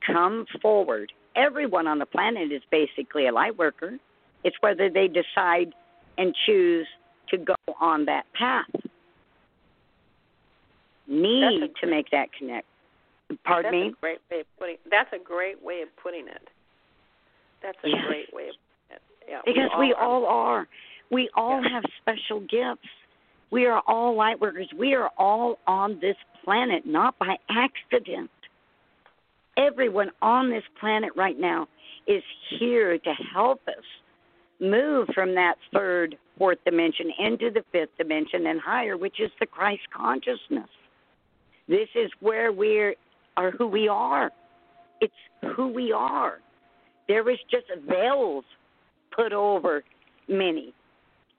come 0.04 0.44
forward. 0.60 1.12
Everyone 1.36 1.86
on 1.86 2.00
the 2.00 2.06
planet 2.06 2.50
is 2.50 2.62
basically 2.70 3.28
a 3.28 3.32
light 3.32 3.56
worker. 3.56 3.96
It's 4.42 4.56
whether 4.60 4.90
they 4.90 5.06
decide 5.08 5.72
and 6.18 6.34
choose 6.46 6.86
to 7.28 7.36
go 7.36 7.54
on 7.80 8.06
that 8.06 8.24
path. 8.34 8.66
Need 11.06 11.62
a- 11.62 11.68
to 11.80 11.86
make 11.86 12.10
that 12.10 12.32
connect. 12.32 12.66
Pardon 13.44 13.70
that's 13.72 13.82
me? 13.84 13.88
a 13.88 14.00
great 14.00 14.18
way 14.30 14.40
of 14.40 14.46
putting. 14.58 14.76
That's 14.90 15.12
a 15.12 15.18
great 15.18 15.62
way 15.62 15.82
of 15.82 15.94
putting 15.96 16.26
it. 16.28 16.48
That's 17.62 17.78
a 17.84 17.88
Yes. 17.88 18.04
great 18.06 18.32
way 18.32 18.48
of 18.48 18.54
putting 18.88 18.96
it. 18.96 19.02
Yeah, 19.28 19.42
Because 19.44 19.70
we 19.78 19.92
are- 19.92 20.02
all 20.02 20.26
are. 20.26 20.66
We 21.10 21.28
all 21.34 21.62
Yeah. 21.62 21.68
have 21.70 21.84
special 21.98 22.40
gifts. 22.40 22.88
We 23.50 23.66
are 23.66 23.82
all 23.86 24.14
light 24.14 24.40
workers. 24.40 24.72
We 24.74 24.94
are 24.94 25.10
all 25.16 25.58
on 25.66 25.98
this 26.00 26.16
planet, 26.44 26.84
not 26.86 27.18
by 27.18 27.38
accident. 27.48 28.30
Everyone 29.56 30.10
on 30.22 30.50
this 30.50 30.64
planet 30.78 31.12
right 31.16 31.38
now 31.38 31.66
is 32.06 32.22
here 32.48 32.98
to 32.98 33.12
help 33.14 33.66
us 33.68 33.84
move 34.60 35.08
from 35.14 35.34
that 35.34 35.58
third, 35.72 36.16
fourth 36.36 36.62
dimension 36.64 37.10
into 37.18 37.50
the 37.50 37.62
fifth 37.72 37.96
dimension 37.96 38.46
and 38.46 38.60
higher, 38.60 38.96
which 38.96 39.20
is 39.20 39.30
the 39.40 39.46
Christ 39.46 39.88
consciousness. 39.90 40.68
This 41.68 41.88
is 41.94 42.10
where 42.20 42.52
we 42.52 42.96
are 43.36 43.50
who 43.50 43.66
we 43.66 43.88
are. 43.88 44.32
It's 45.00 45.12
who 45.54 45.68
we 45.68 45.92
are. 45.92 46.40
There 47.06 47.24
was 47.24 47.38
just 47.50 47.66
veils 47.86 48.44
put 49.10 49.32
over 49.32 49.84
many 50.28 50.74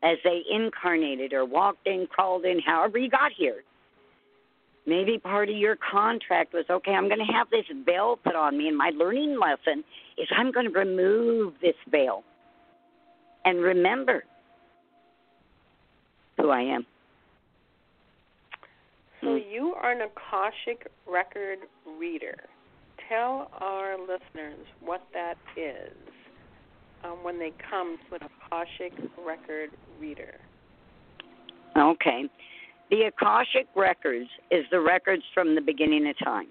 as 0.03 0.18
they 0.24 0.41
incarnated 0.50 1.34
or 1.34 1.46
walked 1.46 1.86
in, 1.88 2.08
crawled 2.10 2.46
in, 2.46 2.60
however 2.60 2.98
you 2.98 3.10
got 3.10 3.32
here. 3.36 3.63
Maybe 4.86 5.18
part 5.18 5.50
of 5.50 5.56
your 5.56 5.75
contract 5.75 6.53
was 6.53 6.65
okay, 6.70 6.91
I'm 6.91 7.08
going 7.08 7.20
to 7.20 7.34
have 7.34 7.50
this 7.50 7.65
veil 7.86 8.18
put 8.24 8.36
on 8.36 8.58
me, 8.58 8.68
and 8.68 8.77
my 8.77 8.91
learning 8.96 9.38
lesson 9.39 9.84
is 10.18 10.27
I'm 10.36 10.51
going 10.51 10.72
to 10.72 10.79
remove 10.79 11.53
this 11.62 11.75
veil 11.91 12.24
and 13.46 13.60
remember 13.60 14.24
who 16.38 16.50
I 16.50 16.62
am. 16.62 16.86
So 19.22 19.27
Mm. 19.27 19.51
you 19.51 19.74
are 19.75 19.91
an 19.91 20.01
Akashic 20.01 20.88
record 21.06 21.60
reader. 21.86 22.38
Tell 23.10 23.51
our 23.60 23.98
listeners 24.00 24.65
what 24.79 25.01
that 25.13 25.38
is 25.58 25.91
um, 27.03 27.24
when 27.24 27.39
they 27.39 27.51
come 27.70 27.98
to 28.10 28.15
an 28.15 28.22
Akashic 28.24 28.94
record 29.25 29.72
reader. 30.00 30.36
Okay. 31.77 32.25
The 32.89 33.03
Akashic 33.03 33.68
Records 33.75 34.29
is 34.50 34.65
the 34.72 34.79
records 34.79 35.24
from 35.34 35.56
the 35.56 35.62
beginning 35.62 36.08
of 36.08 36.18
time. 36.18 36.48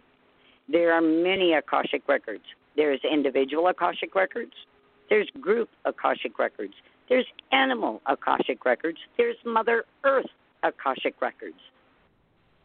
There 0.69 0.93
are 0.93 1.01
many 1.01 1.55
Akashic 1.55 2.03
Records. 2.07 2.45
There's 2.77 3.01
individual 3.11 3.67
Akashic 3.67 4.15
Records, 4.15 4.53
there's 5.11 5.29
group 5.41 5.69
Akashic 5.85 6.39
Records, 6.39 6.75
there's 7.09 7.27
animal 7.51 8.01
Akashic 8.07 8.65
Records, 8.65 8.99
there's 9.17 9.37
Mother 9.45 9.85
Earth 10.05 10.31
Akashic 10.63 11.21
Records. 11.21 11.59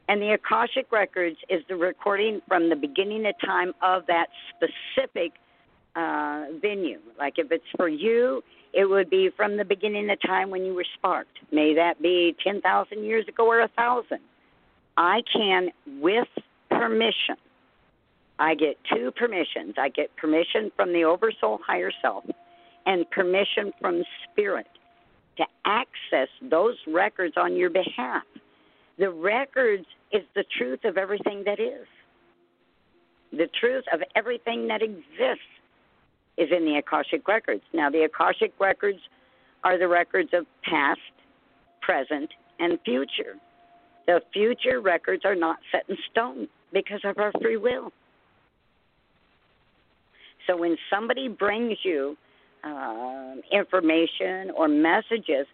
And 0.09 0.21
the 0.21 0.33
Akashic 0.33 0.91
Records 0.91 1.37
is 1.49 1.63
the 1.69 1.75
recording 1.75 2.41
from 2.47 2.69
the 2.69 2.75
beginning 2.75 3.25
of 3.25 3.35
time 3.43 3.73
of 3.81 4.05
that 4.07 4.27
specific 4.49 5.31
uh, 5.95 6.45
venue. 6.61 6.99
Like 7.17 7.37
if 7.37 7.51
it's 7.51 7.63
for 7.77 7.87
you, 7.87 8.43
it 8.73 8.85
would 8.85 9.09
be 9.09 9.29
from 9.35 9.57
the 9.57 9.65
beginning 9.65 10.09
of 10.09 10.19
time 10.21 10.49
when 10.49 10.65
you 10.65 10.73
were 10.73 10.85
sparked. 10.95 11.37
May 11.51 11.75
that 11.75 12.01
be 12.01 12.35
10,000 12.43 13.03
years 13.03 13.27
ago 13.27 13.47
or 13.47 13.59
a 13.59 13.69
1,000. 13.75 14.19
I 14.97 15.21
can, 15.31 15.69
with 15.99 16.27
permission, 16.69 17.35
I 18.39 18.55
get 18.55 18.77
two 18.91 19.11
permissions. 19.11 19.75
I 19.77 19.89
get 19.89 20.15
permission 20.15 20.71
from 20.75 20.91
the 20.91 21.03
Oversoul 21.03 21.59
Higher 21.65 21.91
Self 22.01 22.25
and 22.85 23.09
permission 23.11 23.71
from 23.79 24.03
Spirit 24.31 24.67
to 25.37 25.45
access 25.65 26.27
those 26.41 26.75
records 26.87 27.35
on 27.37 27.55
your 27.55 27.69
behalf. 27.69 28.23
The 28.97 29.09
records 29.09 29.85
is 30.11 30.23
the 30.35 30.43
truth 30.57 30.83
of 30.83 30.97
everything 30.97 31.43
that 31.45 31.59
is. 31.59 31.87
The 33.31 33.47
truth 33.59 33.85
of 33.91 34.03
everything 34.15 34.67
that 34.67 34.81
exists 34.83 35.52
is 36.37 36.49
in 36.51 36.65
the 36.65 36.77
Akashic 36.77 37.27
Records. 37.27 37.61
Now, 37.73 37.89
the 37.89 38.03
Akashic 38.03 38.53
Records 38.59 38.99
are 39.63 39.77
the 39.77 39.87
records 39.87 40.29
of 40.33 40.45
past, 40.63 40.99
present, 41.81 42.29
and 42.59 42.79
future. 42.83 43.35
The 44.07 44.21
future 44.33 44.81
records 44.81 45.23
are 45.25 45.35
not 45.35 45.57
set 45.71 45.83
in 45.87 45.97
stone 46.11 46.47
because 46.73 47.01
of 47.03 47.17
our 47.17 47.31
free 47.41 47.57
will. 47.57 47.91
So 50.47 50.57
when 50.57 50.75
somebody 50.89 51.29
brings 51.29 51.77
you 51.83 52.17
um, 52.63 53.41
information 53.51 54.51
or 54.55 54.67
messages, 54.67 55.45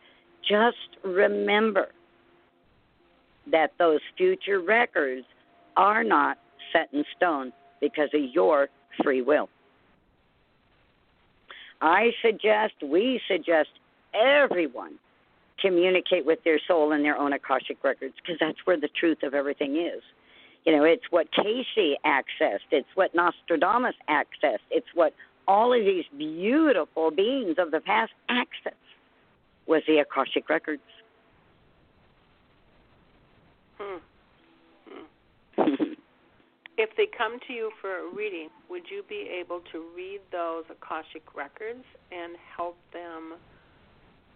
just 0.48 0.78
remember 1.04 1.90
that 3.52 3.72
those 3.78 4.00
future 4.18 4.62
records 4.62 5.26
are 5.78 6.04
not 6.04 6.38
set 6.74 6.90
in 6.94 7.04
stone 7.16 7.52
because 7.82 8.10
of 8.14 8.22
your 8.34 8.68
free 9.04 9.22
will. 9.22 9.50
I 11.82 12.12
suggest, 12.22 12.74
we 12.84 13.22
suggest 13.28 13.70
everyone 14.14 14.96
communicate 15.62 16.26
with 16.26 16.44
their 16.44 16.60
soul 16.68 16.92
and 16.92 17.04
their 17.04 17.18
own 17.18 17.34
Akashic 17.34 17.84
records 17.84 18.14
because 18.22 18.38
that's 18.40 18.58
where 18.66 18.80
the 18.80 18.88
truth 18.88 19.24
of 19.24 19.34
everything 19.34 19.78
is. 19.78 20.02
You 20.66 20.76
know, 20.76 20.84
it's 20.84 21.04
what 21.10 21.28
Cayce 21.32 21.98
accessed, 22.06 22.70
it's 22.72 22.88
what 22.96 23.16
Nostradamus 23.16 23.96
accessed, 24.10 24.68
it's 24.70 24.88
what 24.94 25.14
all 25.48 25.74
of 25.74 25.84
these 25.84 26.06
beautiful 26.18 27.12
beings 27.12 27.56
of 27.58 27.72
the 27.72 27.80
past 27.80 28.12
accessed 28.30 28.74
was 29.68 29.82
the 29.88 30.00
Akashic 30.00 30.50
records. 30.50 30.82
Hmm. 33.78 33.98
If 36.80 36.96
they 36.96 37.12
come 37.12 37.36
to 37.44 37.52
you 37.52 37.68
for 37.84 37.92
a 37.92 38.08
reading, 38.16 38.48
would 38.72 38.88
you 38.88 39.04
be 39.12 39.28
able 39.28 39.60
to 39.76 39.84
read 39.92 40.24
those 40.32 40.64
Akashic 40.72 41.36
records 41.36 41.84
and 42.08 42.40
help 42.56 42.80
them 42.96 43.36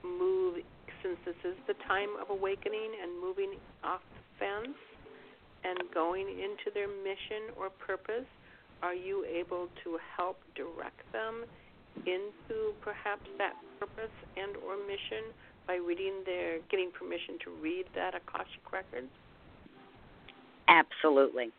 move, 0.03 0.59
since 0.99 1.15
this 1.23 1.39
is 1.47 1.55
the 1.71 1.79
time 1.87 2.11
of 2.19 2.27
awakening 2.27 2.99
and 2.99 3.15
moving 3.15 3.55
off 3.87 4.03
the 4.11 4.23
fence 4.43 4.75
and 5.63 5.79
going 5.95 6.27
into 6.27 6.67
their 6.75 6.91
mission 6.91 7.55
or 7.55 7.71
purpose? 7.71 8.27
Are 8.83 8.93
you 8.93 9.23
able 9.23 9.71
to 9.87 9.95
help 10.11 10.43
direct 10.59 11.07
them 11.15 11.47
into 12.03 12.75
perhaps 12.83 13.23
that 13.39 13.55
purpose 13.79 14.11
and 14.35 14.59
or 14.67 14.75
mission 14.83 15.31
by 15.63 15.79
reading 15.79 16.27
their 16.27 16.59
getting 16.67 16.91
permission 16.91 17.39
to 17.47 17.55
read 17.63 17.87
that 17.95 18.11
Akashic 18.19 18.67
records? 18.75 19.07
Absolutely. 20.67 21.55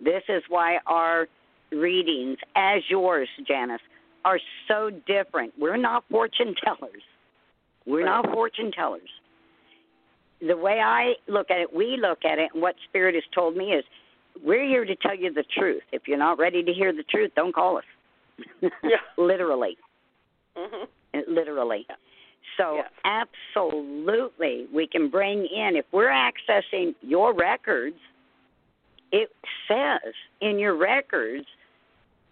This 0.00 0.22
is 0.28 0.42
why 0.48 0.78
our 0.86 1.28
readings, 1.72 2.38
as 2.56 2.82
yours, 2.88 3.28
Janice, 3.46 3.80
are 4.24 4.38
so 4.68 4.90
different. 5.06 5.52
We're 5.58 5.76
not 5.76 6.04
fortune 6.10 6.54
tellers. 6.64 7.02
We're 7.86 8.04
not 8.04 8.30
fortune 8.32 8.72
tellers. 8.72 9.10
The 10.40 10.56
way 10.56 10.80
I 10.80 11.14
look 11.28 11.50
at 11.50 11.58
it, 11.58 11.74
we 11.74 11.96
look 12.00 12.24
at 12.24 12.38
it, 12.38 12.50
and 12.54 12.62
what 12.62 12.74
Spirit 12.88 13.14
has 13.14 13.24
told 13.34 13.56
me 13.56 13.72
is 13.72 13.84
we're 14.44 14.66
here 14.66 14.84
to 14.84 14.96
tell 14.96 15.14
you 15.14 15.32
the 15.32 15.44
truth. 15.56 15.82
If 15.92 16.02
you're 16.06 16.18
not 16.18 16.38
ready 16.38 16.62
to 16.62 16.72
hear 16.72 16.92
the 16.92 17.02
truth, 17.04 17.32
don't 17.36 17.54
call 17.54 17.78
us. 17.78 17.84
Yeah. 18.82 18.96
Literally. 19.16 19.76
Mm-hmm. 20.56 21.20
Literally. 21.32 21.86
Yeah. 21.88 21.96
So, 22.56 22.76
Yes. 22.76 22.90
absolutely, 23.04 24.66
we 24.72 24.86
can 24.86 25.08
bring 25.08 25.46
in, 25.46 25.76
if 25.76 25.84
we're 25.92 26.10
accessing 26.10 26.94
your 27.00 27.32
records, 27.34 27.96
it 29.12 29.30
says 29.68 30.14
in 30.40 30.58
your 30.58 30.76
records 30.76 31.46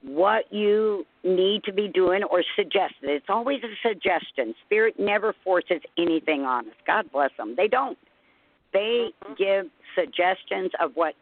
what 0.03 0.53
you 0.53 1.07
need 1.23 1.63
to 1.65 1.73
be 1.73 1.89
doing 1.89 2.25
or 2.25 2.43
suggested. 2.57 3.09
It's 3.09 3.27
always 3.29 3.63
a 3.63 3.89
suggestion. 3.89 4.55
Spirit 4.67 4.99
never 4.99 5.35
forces 5.45 5.81
anything 5.97 6.43
on 6.43 6.69
us. 6.69 6.75
God 6.87 7.11
bless 7.13 7.31
them. 7.37 7.55
They 7.57 7.69
don't. 7.69 7.99
They 8.73 9.13
Mhm. 9.25 9.37
give 9.37 9.71
suggestions 9.95 10.73
of 10.81 10.97
what 10.97 11.15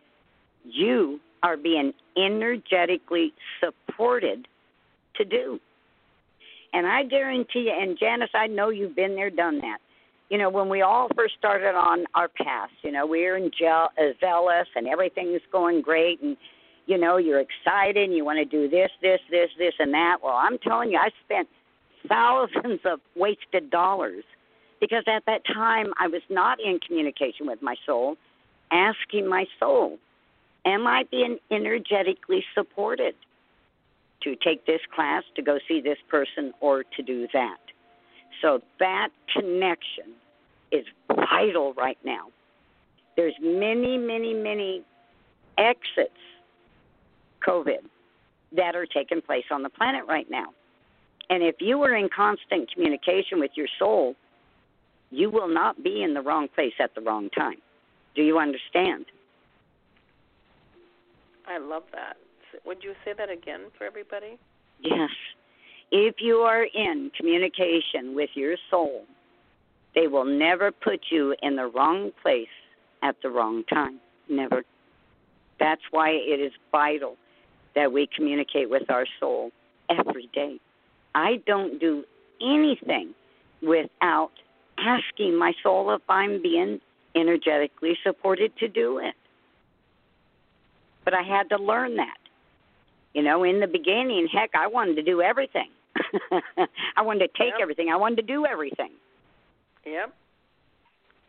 you 0.65 1.21
are 1.43 1.57
being 1.57 1.93
energetically 2.17 3.33
supported 3.61 4.47
to 5.15 5.25
do. 5.25 5.61
And 6.73 6.87
I 6.87 7.03
guarantee 7.03 7.67
you, 7.67 7.73
and 7.73 7.99
Janice, 7.99 8.31
I 8.35 8.47
know 8.47 8.69
you've 8.69 8.95
been 8.95 9.17
there, 9.17 9.31
done 9.31 9.59
that. 9.59 9.81
You 10.31 10.39
know, 10.39 10.49
when 10.49 10.69
we 10.69 10.81
all 10.81 11.09
first 11.17 11.35
started 11.39 11.75
on 11.75 12.07
our 12.15 12.29
path, 12.29 12.71
you 12.83 12.93
know, 12.93 13.05
we 13.05 13.25
were 13.25 13.37
in 13.37 13.51
gel- 13.51 13.91
uh, 13.99 14.13
zealous 14.21 14.69
and 14.77 14.87
everything's 14.87 15.43
going 15.51 15.83
great, 15.83 16.23
and 16.23 16.37
you 16.87 16.99
know, 16.99 17.19
you're 17.19 17.41
excited, 17.41 18.05
and 18.05 18.17
you 18.17 18.25
want 18.25 18.39
to 18.39 18.45
do 18.45 18.69
this, 18.69 18.91
this, 19.03 19.21
this, 19.31 19.51
this, 19.59 19.75
and 19.79 19.93
that. 19.93 20.19
Well, 20.23 20.35
I'm 20.35 20.59
telling 20.59 20.91
you, 20.91 20.99
I 20.99 21.11
spent 21.25 21.49
thousands 22.09 22.81
of 22.85 23.01
wasted 23.15 23.71
dollars 23.71 24.25
because 24.81 25.05
at 25.07 25.25
that 25.27 25.45
time 25.47 25.93
I 25.99 26.07
was 26.07 26.23
not 26.31 26.59
in 26.61 26.79
communication 26.81 27.47
with 27.47 27.61
my 27.61 27.77
soul, 27.85 28.17
asking 28.71 29.29
my 29.29 29.47
soul, 29.59 29.99
Am 30.65 30.87
I 30.87 31.05
being 31.11 31.39
energetically 31.51 32.45
supported 32.55 33.15
to 34.23 34.37
take 34.37 34.67
this 34.67 34.81
class, 34.95 35.23
to 35.37 35.43
go 35.43 35.59
see 35.67 35.81
this 35.81 35.99
person, 36.09 36.53
or 36.61 36.85
to 36.97 37.03
do 37.03 37.27
that? 37.33 37.59
So 38.43 38.61
that 38.79 39.09
connection 39.33 40.15
is 40.73 40.85
vital 41.09 41.75
right 41.75 41.99
now. 42.05 42.29
There's 43.17 43.35
many, 43.41 43.99
many, 43.99 44.35
many 44.35 44.83
exits, 45.59 46.11
COVID, 47.47 47.85
that 48.57 48.75
are 48.75 48.87
taking 48.87 49.21
place 49.21 49.45
on 49.51 49.63
the 49.63 49.69
planet 49.69 50.05
right 50.09 50.29
now. 50.31 50.47
And 51.29 51.43
if 51.43 51.57
you 51.61 51.83
are 51.83 51.95
in 51.95 52.09
constant 52.15 52.73
communication 52.73 53.39
with 53.39 53.53
your 53.55 53.69
soul, 53.79 54.15
you 55.11 55.31
will 55.31 55.49
not 55.49 55.83
be 55.83 56.03
in 56.03 56.15
the 56.15 56.21
wrong 56.21 56.49
place 56.55 56.73
at 56.81 56.95
the 56.95 57.01
wrong 57.01 57.31
time. 57.31 57.59
Do 58.15 58.23
you 58.23 58.39
understand? 58.39 59.07
I 61.47 61.59
love 61.59 61.85
that. 61.93 62.17
Would 62.65 62.83
you 62.83 62.95
say 63.05 63.13
that 63.17 63.31
again 63.31 63.61
for 63.77 63.85
everybody? 63.85 64.39
Yes. 64.81 65.11
If 65.93 66.17
you 66.19 66.37
are 66.39 66.65
in 66.65 67.11
communication 67.17 68.15
with 68.15 68.31
your 68.35 68.57
soul, 68.71 69.05
they 69.95 70.07
will 70.07 70.25
never 70.25 70.71
put 70.71 71.01
you 71.11 71.35
in 71.43 71.57
the 71.57 71.67
wrong 71.67 72.13
place 72.23 72.47
at 73.03 73.17
the 73.23 73.31
wrong 73.31 73.65
time. 73.65 73.99
Never. 74.29 74.63
That's 75.59 75.83
why 75.91 76.11
it 76.11 76.41
is 76.41 76.53
vital 76.71 77.17
that 77.75 77.93
we 77.93 78.09
communicate 78.15 78.71
with 78.71 78.89
our 78.91 79.07
soul 79.19 79.51
every 79.89 80.29
day. 80.33 80.61
I 81.15 81.43
don't 81.47 81.81
do 81.81 82.05
anything 82.41 83.15
without 83.61 84.31
asking 84.79 85.37
my 85.37 85.53
soul 85.63 85.93
if 85.93 86.03
I'm 86.09 86.41
being 86.41 86.81
energetically 87.15 87.99
supported 88.03 88.57
to 88.59 88.69
do 88.69 88.99
it. 88.99 89.15
But 91.05 91.15
I 91.15 91.23
had 91.23 91.49
to 91.51 91.57
learn 91.57 91.97
that. 91.97 92.17
You 93.13 93.23
know, 93.23 93.43
in 93.43 93.59
the 93.59 93.67
beginning, 93.67 94.29
heck, 94.33 94.51
I 94.55 94.69
wanted 94.69 94.95
to 94.97 95.03
do 95.03 95.21
everything. 95.21 95.69
I 96.97 97.03
wanted 97.03 97.29
to 97.33 97.39
take 97.39 97.53
Yep. 97.55 97.63
everything. 97.63 97.89
I 97.93 97.97
wanted 97.97 98.17
to 98.17 98.23
do 98.23 98.47
everything. 98.47 98.93
Yep. 99.87 100.15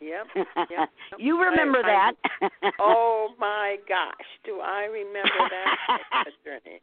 Yep. 0.02 0.26
Yep. 0.72 0.90
you 1.20 1.42
remember 1.42 1.80
I- 1.86 2.12
I- 2.12 2.14
that? 2.42 2.52
oh 2.80 3.30
my 3.40 3.78
gosh, 3.88 4.28
do 4.46 4.60
I 4.60 4.86
remember 4.86 5.30
that 5.50 6.26
journey? 6.44 6.82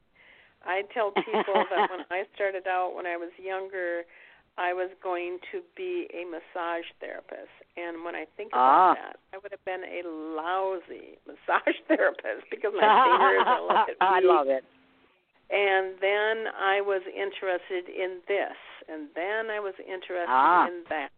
I 0.65 0.83
tell 0.93 1.11
people 1.13 1.65
that 1.71 1.91
when 1.91 2.05
I 2.11 2.25
started 2.35 2.67
out 2.67 2.95
when 2.95 3.07
I 3.07 3.17
was 3.17 3.31
younger, 3.43 4.03
I 4.59 4.73
was 4.73 4.91
going 5.03 5.39
to 5.53 5.63
be 5.77 6.09
a 6.13 6.25
massage 6.27 6.85
therapist. 7.01 7.51
And 7.77 8.05
when 8.05 8.15
I 8.17 8.27
think 8.37 8.51
Ah. 8.55 8.93
about 8.93 8.97
that, 9.03 9.17
I 9.33 9.39
would 9.39 9.53
have 9.53 9.65
been 9.65 9.83
a 9.87 10.03
lousy 10.09 11.17
massage 11.27 11.77
therapist 11.89 12.47
because 12.51 12.73
my 12.75 12.83
fingers 12.83 13.47
are 13.47 13.67
like 13.67 13.97
I 14.01 14.21
love 14.21 14.49
it. 14.49 14.65
And 15.51 15.95
then 16.01 16.53
I 16.59 16.81
was 16.83 17.01
interested 17.07 17.89
in 17.89 18.21
this, 18.29 18.57
and 18.89 19.09
then 19.15 19.51
I 19.51 19.61
was 19.61 19.75
interested 19.81 20.27
Ah. 20.29 20.67
in 20.69 20.85
that. 20.91 21.11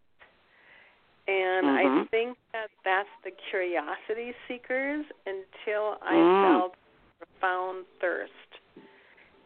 And 1.27 1.67
I 1.69 1.83
Mhm. 1.83 2.09
think 2.09 2.37
that 2.53 2.71
that's 2.83 3.09
the 3.23 3.31
curiosity 3.31 4.33
seekers 4.47 5.05
until 5.25 5.97
I 6.01 6.15
Mm. 6.15 6.47
felt 6.47 6.75
profound 7.19 7.85
thirst 7.99 8.33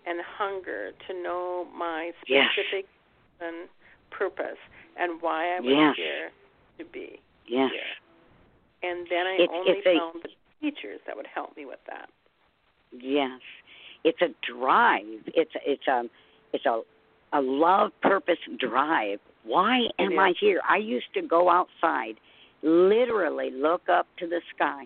and 0.06 0.22
hunger 0.22 0.92
to 1.08 1.14
know 1.14 1.66
my 1.74 2.14
specific 2.22 2.88
and 3.40 3.68
purpose 4.12 4.60
and 4.96 5.20
why 5.22 5.56
I 5.56 5.60
was 5.60 5.74
Yes. 5.74 5.96
here 5.96 6.32
to 6.78 6.86
be 6.86 7.20
Yes. 7.48 7.72
here. 7.72 7.96
And 8.84 9.08
then 9.08 9.26
I 9.28 9.34
It's- 9.36 9.50
only 9.52 9.80
a- 9.80 10.00
found 10.00 10.22
the 10.24 10.32
teachers 10.62 11.02
that 11.06 11.16
would 11.18 11.28
help 11.28 11.58
me 11.58 11.66
with 11.66 11.84
that. 11.86 12.10
Yes. 12.92 13.42
It's 14.06 14.22
a 14.22 14.30
drive. 14.54 15.24
It's 15.28 15.52
it's 15.66 15.88
a 15.88 16.04
it's 16.54 16.66
a 16.66 16.82
a 17.34 17.42
love 17.42 17.92
purpose 18.02 18.38
drive. 18.60 19.20
Why 19.44 19.88
am. 20.00 20.18
I 20.18 20.34
here? 20.40 20.62
I 20.68 20.78
used 20.78 21.12
to 21.16 21.22
go 21.24 21.50
outside, 21.50 22.16
literally 22.62 23.50
look 23.52 23.90
up 23.90 24.08
to 24.20 24.28
the 24.28 24.42
sky. 24.56 24.86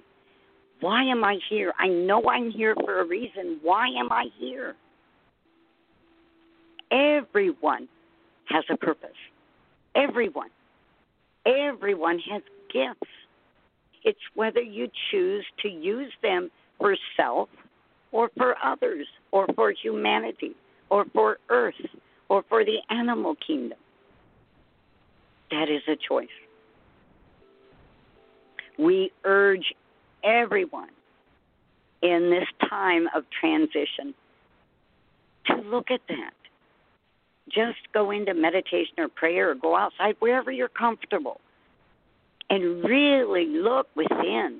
Why 0.79 1.03
am 1.03 1.23
I 1.25 1.38
here? 1.49 1.73
I 1.77 1.89
know 1.89 2.23
I'm 2.29 2.49
here 2.49 2.73
for 2.75 3.01
a 3.01 3.05
reason. 3.05 3.60
Why 3.62 3.88
am 3.89 4.10
I 4.10 4.27
here? 4.38 4.75
Everyone 6.91 7.89
has 8.45 8.63
a 8.69 8.77
purpose. 8.77 9.10
Everyone. 9.95 10.49
Everyone 11.45 12.19
has 12.32 12.41
gifts. 12.73 13.12
It's 14.05 14.19
whether 14.34 14.62
you 14.62 14.89
choose 15.12 15.45
to 15.62 15.67
use 15.67 16.13
them 16.21 16.49
for 16.79 16.95
self 17.17 17.49
or 18.12 18.30
for 18.38 18.56
others 18.63 19.08
or 19.32 19.48
for 19.56 19.72
humanity 19.72 20.56
or 20.89 21.06
for 21.13 21.38
earth 21.50 21.76
or 22.30 22.43
for 22.50 22.63
the 22.65 22.78
animal 22.89 23.36
kingdom. 23.36 23.78
That 25.52 25.69
is 25.69 25.82
a 25.88 25.95
choice. 25.95 26.28
We 28.78 29.12
urge 29.24 29.74
everyone 30.24 30.89
in 32.02 32.30
this 32.30 32.48
time 32.69 33.08
of 33.15 33.24
transition 33.39 34.13
to 35.48 35.56
look 35.56 35.91
at 35.91 36.02
that. 36.10 36.34
just 37.50 37.80
go 37.93 38.12
into 38.12 38.34
meditation 38.34 38.93
or 39.00 39.08
prayer 39.08 39.52
or 39.52 39.56
go 39.56 39.76
outside 39.76 40.15
wherever 40.19 40.52
you're 40.52 40.69
comfortable 40.69 41.41
and 42.50 42.84
really 42.84 43.45
look 43.48 43.88
within. 43.95 44.60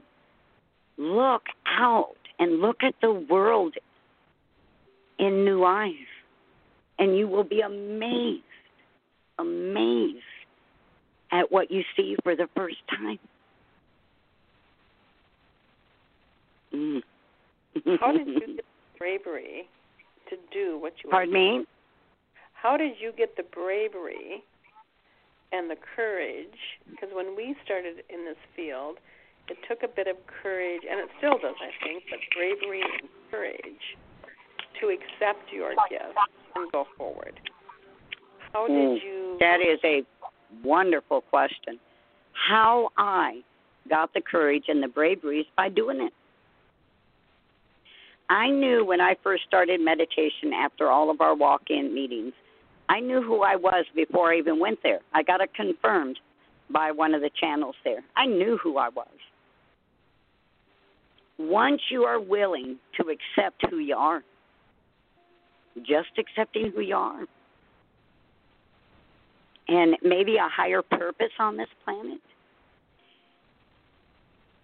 Look 0.98 1.44
out 1.66 2.16
and 2.40 2.62
look 2.62 2.84
at 2.84 2.96
the 3.02 3.12
world 3.12 3.76
in 5.20 5.44
new 5.46 5.64
eyes. 5.64 5.94
And 6.98 7.18
you 7.18 7.28
will 7.28 7.44
be 7.44 7.62
amazed, 7.62 8.44
amazed 9.38 10.24
at 11.32 11.52
what 11.52 11.72
you 11.72 11.84
see 11.96 12.16
for 12.24 12.36
the 12.36 12.50
first 12.56 12.78
time. 12.90 13.20
Mm. 16.74 17.02
How 18.00 18.12
did 18.12 18.28
you 18.28 18.40
get 18.56 18.66
bravery 18.98 19.68
to 20.30 20.36
do 20.52 20.78
what 20.80 20.94
you 21.04 21.10
Pardon 21.10 21.34
me? 21.34 21.66
How 22.54 22.78
did 22.78 22.94
you 23.00 23.14
get 23.18 23.38
the 23.38 23.44
bravery 23.44 24.44
and 25.52 25.70
the 25.70 25.78
courage? 25.96 26.48
Because 26.90 27.10
when 27.14 27.36
we 27.36 27.56
started 27.64 28.04
in 28.10 28.26
this 28.26 28.38
field, 28.56 28.98
it 29.50 29.58
took 29.68 29.84
a 29.84 29.88
bit 29.94 30.08
of 30.08 30.16
courage, 30.42 30.82
and 30.90 31.00
it 31.00 31.10
still 31.18 31.38
does, 31.38 31.56
I 31.60 31.72
think, 31.86 32.04
but 32.10 32.20
bravery 32.36 32.82
and 32.82 33.10
courage 33.32 33.98
to 34.80 34.88
accept 34.88 35.52
your 35.52 35.74
gift 35.90 36.18
and 36.56 36.72
go 36.72 36.88
forward. 36.98 37.40
How 38.54 38.68
did 38.68 38.76
Mm. 38.76 39.04
you? 39.04 39.38
That 39.40 39.62
is 39.62 39.80
a 39.84 40.06
wonderful 40.64 41.22
question. 41.22 41.80
How 42.34 42.92
I 42.98 43.44
got 43.88 44.14
the 44.14 44.22
courage 44.22 44.70
and 44.70 44.82
the 44.82 44.88
bravery 44.88 45.42
is 45.42 45.48
by 45.56 45.70
doing 45.70 46.02
it. 46.02 46.14
I 48.30 48.50
knew 48.50 48.86
when 48.86 49.02
I 49.02 49.16
first 49.16 49.44
started 49.46 49.82
meditation 49.82 50.54
after 50.54 50.90
all 50.90 51.10
of 51.10 51.20
our 51.20 51.34
walk 51.34 51.70
in 51.70 51.94
meetings, 51.94 52.34
I 52.88 53.00
knew 53.00 53.22
who 53.22 53.42
I 53.42 53.56
was 53.56 53.86
before 53.96 54.32
I 54.32 54.38
even 54.38 54.60
went 54.60 54.82
there. 54.84 55.00
I 55.14 55.24
got 55.24 55.42
it 55.42 55.54
confirmed 55.54 56.20
by 56.70 56.92
one 56.92 57.16
of 57.16 57.22
the 57.22 57.32
channels 57.32 57.76
there. 57.84 58.04
I 58.16 58.28
knew 58.28 58.58
who 58.58 58.78
I 58.78 58.90
was. 58.90 59.08
Once 61.40 61.82
you 61.90 62.04
are 62.04 62.20
willing 62.20 62.78
to 63.00 63.04
accept 63.10 63.66
who 63.70 63.78
you 63.80 63.96
are, 63.96 64.22
just 65.78 66.10
accepting 66.18 66.72
who 66.76 66.82
you 66.82 66.96
are, 66.96 67.24
and 69.70 69.96
maybe 70.04 70.36
a 70.36 70.50
higher 70.50 70.82
purpose 70.82 71.32
on 71.40 71.56
this 71.56 71.70
planet, 71.86 72.20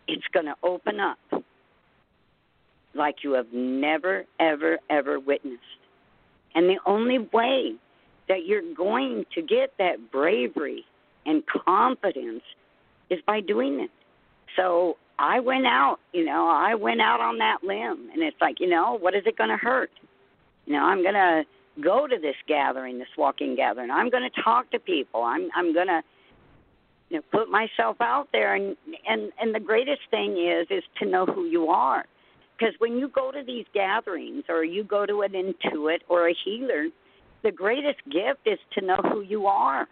it's 0.08 0.26
going 0.34 0.46
to 0.46 0.56
open 0.64 1.00
up 1.00 1.44
like 2.94 3.24
you 3.24 3.34
have 3.34 3.48
never, 3.54 4.26
ever, 4.40 4.78
ever 4.90 5.20
witnessed. 5.20 5.62
And 6.56 6.70
the 6.70 6.80
only 6.86 7.20
way 7.20 7.76
that 8.28 8.46
you're 8.46 8.74
going 8.76 9.26
to 9.36 9.42
get 9.42 9.74
that 9.78 10.12
bravery 10.12 10.84
and 11.26 11.44
confidence 11.46 12.44
is 13.10 13.20
by 13.28 13.42
doing 13.42 13.80
it. 13.80 13.92
So 14.56 14.98
I 15.18 15.40
went 15.40 15.66
out, 15.66 15.98
you 16.14 16.26
know, 16.26 16.48
I 16.50 16.76
went 16.76 17.02
out 17.02 17.22
on 17.22 17.38
that 17.38 17.64
limb, 17.64 18.10
and 18.14 18.22
it's 18.22 18.40
like, 18.42 18.60
you 18.60 18.68
know, 18.68 18.98
what 18.98 19.16
is 19.16 19.24
it 19.26 19.38
going 19.38 19.50
to 19.50 19.58
hurt? 19.58 19.92
You 20.66 20.74
know, 20.74 20.84
I'm 20.84 21.04
going 21.04 21.14
to 21.14 21.44
go 21.82 22.08
to 22.08 22.18
this 22.18 22.36
gathering, 22.48 23.00
this 23.00 23.08
walking 23.18 23.56
gathering. 23.56 23.92
I'm 23.92 24.10
going 24.10 24.30
to 24.30 24.42
talk 24.42 24.72
to 24.72 24.80
people. 24.80 25.24
I'm 25.24 25.50
I'm 25.56 25.74
going 25.74 25.88
to 25.88 26.02
you 27.10 27.18
know 27.18 27.24
put 27.32 27.50
myself 27.50 27.98
out 28.02 28.28
there 28.32 28.56
and 28.56 28.76
and 29.08 29.32
and 29.40 29.54
the 29.54 29.60
greatest 29.60 30.02
thing 30.10 30.38
is 30.38 30.68
is 30.70 30.84
to 31.00 31.06
know 31.06 31.26
who 31.26 31.46
you 31.46 31.68
are. 31.68 32.06
Because 32.58 32.74
when 32.80 32.98
you 32.98 33.10
go 33.10 33.32
to 33.32 33.44
these 33.46 33.66
gatherings 33.74 34.46
or 34.48 34.64
you 34.64 34.84
go 34.84 35.06
to 35.06 35.22
an 35.22 35.34
intuit 35.34 36.00
or 36.08 36.30
a 36.30 36.36
healer, 36.46 36.88
the 37.44 37.52
greatest 37.52 38.00
gift 38.06 38.40
is 38.46 38.60
to 38.74 38.86
know 38.86 38.96
who 39.12 39.22
you 39.22 39.46
are. 39.48 39.88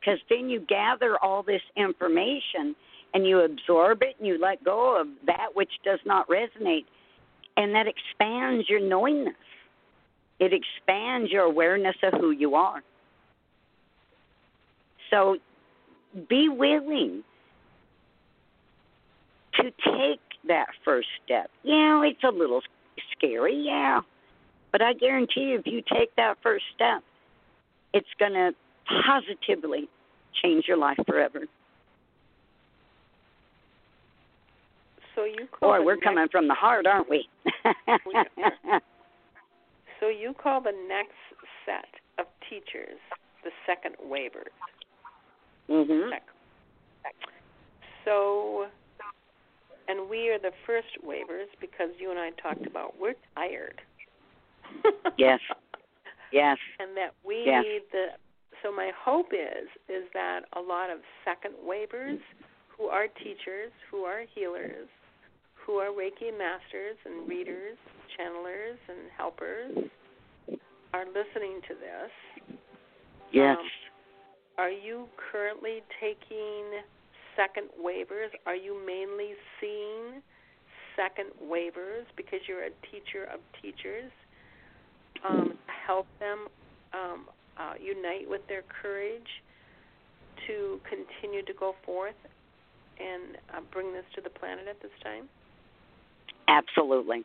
Because 0.00 0.18
then 0.28 0.50
you 0.50 0.60
gather 0.60 1.16
all 1.16 1.44
this 1.44 1.62
information 1.76 2.74
and 3.14 3.26
you 3.26 3.40
absorb 3.40 4.02
it 4.02 4.16
and 4.18 4.26
you 4.26 4.38
let 4.38 4.62
go 4.64 5.00
of 5.00 5.06
that 5.26 5.54
which 5.54 5.70
does 5.84 6.00
not 6.04 6.28
resonate. 6.28 6.84
And 7.56 7.74
that 7.74 7.86
expands 7.86 8.68
your 8.68 8.80
knowingness, 8.80 9.34
it 10.40 10.52
expands 10.52 11.30
your 11.30 11.44
awareness 11.44 11.96
of 12.02 12.20
who 12.20 12.32
you 12.32 12.56
are. 12.56 12.82
So 15.10 15.36
be 16.28 16.48
willing 16.48 17.22
to 19.54 19.62
take 19.62 20.20
that 20.48 20.66
first 20.84 21.08
step. 21.24 21.50
Yeah, 21.62 22.02
it's 22.02 22.24
a 22.24 22.30
little 22.30 22.60
scary, 23.16 23.62
yeah. 23.64 24.00
But 24.72 24.82
I 24.82 24.92
guarantee 24.92 25.42
you, 25.42 25.58
if 25.60 25.66
you 25.66 25.82
take 25.82 26.14
that 26.16 26.38
first 26.42 26.64
step, 26.74 27.02
it's 27.92 28.08
going 28.18 28.32
to 28.32 28.52
positively 29.06 29.88
change 30.42 30.64
your 30.66 30.76
life 30.76 30.98
forever. 31.06 31.42
So 35.14 35.24
you 35.24 35.46
call 35.58 35.70
Boy, 35.78 35.84
we're 35.84 35.94
next, 35.94 36.04
coming 36.04 36.28
from 36.30 36.48
the 36.48 36.54
heart, 36.54 36.86
aren't 36.86 37.08
we? 37.08 37.28
So 40.00 40.08
you 40.08 40.34
call 40.34 40.60
the 40.60 40.72
next 40.88 41.14
set 41.64 41.88
of 42.18 42.26
teachers 42.50 42.98
the 43.42 43.50
second 43.66 43.94
wavers. 44.10 44.52
mhm. 45.70 46.10
So, 48.04 48.66
and 49.88 50.10
we 50.10 50.28
are 50.28 50.38
the 50.38 50.50
first 50.66 50.88
wavers 51.02 51.48
because 51.60 51.88
you 51.98 52.10
and 52.10 52.18
I 52.18 52.30
talked 52.42 52.66
about 52.66 52.98
we're 53.00 53.14
tired. 53.34 53.80
Yes. 55.16 55.40
Yes. 56.32 56.58
and 56.80 56.96
that 56.96 57.14
we 57.24 57.44
Yes. 57.46 57.62
need 57.64 57.82
the. 57.92 58.06
So 58.62 58.72
my 58.72 58.90
hope 58.98 59.32
is 59.32 59.68
is 59.88 60.04
that 60.12 60.40
a 60.54 60.60
lot 60.60 60.90
of 60.90 60.98
second 61.24 61.54
wavers 61.62 62.18
who 62.76 62.86
are 62.86 63.06
teachers, 63.08 63.70
who 63.90 64.04
are 64.04 64.22
healers, 64.34 64.88
who 65.66 65.74
are 65.74 65.88
Reiki 65.88 66.30
masters 66.36 66.96
and 67.04 67.28
readers, 67.28 67.76
channelers 68.16 68.78
and 68.88 69.10
helpers 69.16 69.90
are 70.92 71.06
listening 71.06 71.60
to 71.68 71.74
this. 71.74 72.58
Yes. 73.32 73.56
Um, 73.58 73.66
are 74.58 74.70
you 74.70 75.08
currently 75.32 75.82
taking 76.00 76.64
second 77.34 77.68
wavers? 77.78 78.30
Are 78.46 78.54
you 78.54 78.80
mainly 78.86 79.32
seeing 79.60 80.22
second 80.94 81.30
wavers 81.40 82.06
because 82.16 82.40
you're 82.46 82.64
a 82.64 82.74
teacher 82.92 83.24
of 83.32 83.40
teachers? 83.60 84.12
Um, 85.26 85.54
help 85.86 86.06
them 86.20 86.46
um, 86.92 87.26
uh, 87.58 87.74
unite 87.80 88.28
with 88.28 88.46
their 88.48 88.62
courage 88.82 89.42
to 90.46 90.78
continue 90.88 91.44
to 91.44 91.52
go 91.58 91.74
forth 91.84 92.14
and 93.00 93.36
uh, 93.54 93.60
bring 93.72 93.92
this 93.92 94.04
to 94.14 94.20
the 94.20 94.30
planet 94.30 94.66
at 94.68 94.80
this 94.82 94.92
time? 95.02 95.28
Absolutely. 96.48 97.24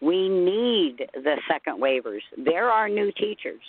We 0.00 0.28
need 0.28 1.08
the 1.14 1.36
second 1.50 1.80
wavers. 1.80 2.22
There 2.36 2.70
are 2.70 2.88
new 2.88 3.10
teachers. 3.12 3.60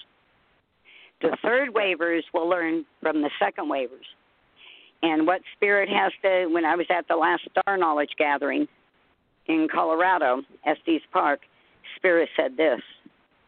The 1.21 1.35
third 1.41 1.73
wavers 1.73 2.23
will 2.33 2.47
learn 2.47 2.85
from 3.01 3.21
the 3.21 3.29
second 3.39 3.67
wavers. 3.67 4.05
And 5.01 5.25
what 5.25 5.41
Spirit 5.55 5.89
has 5.89 6.11
to, 6.23 6.47
when 6.47 6.65
I 6.65 6.75
was 6.75 6.85
at 6.89 7.07
the 7.07 7.15
last 7.15 7.43
Star 7.51 7.77
Knowledge 7.77 8.11
gathering 8.17 8.67
in 9.47 9.67
Colorado, 9.71 10.41
Estes 10.65 11.01
Park, 11.11 11.39
Spirit 11.95 12.29
said 12.35 12.57
this 12.57 12.81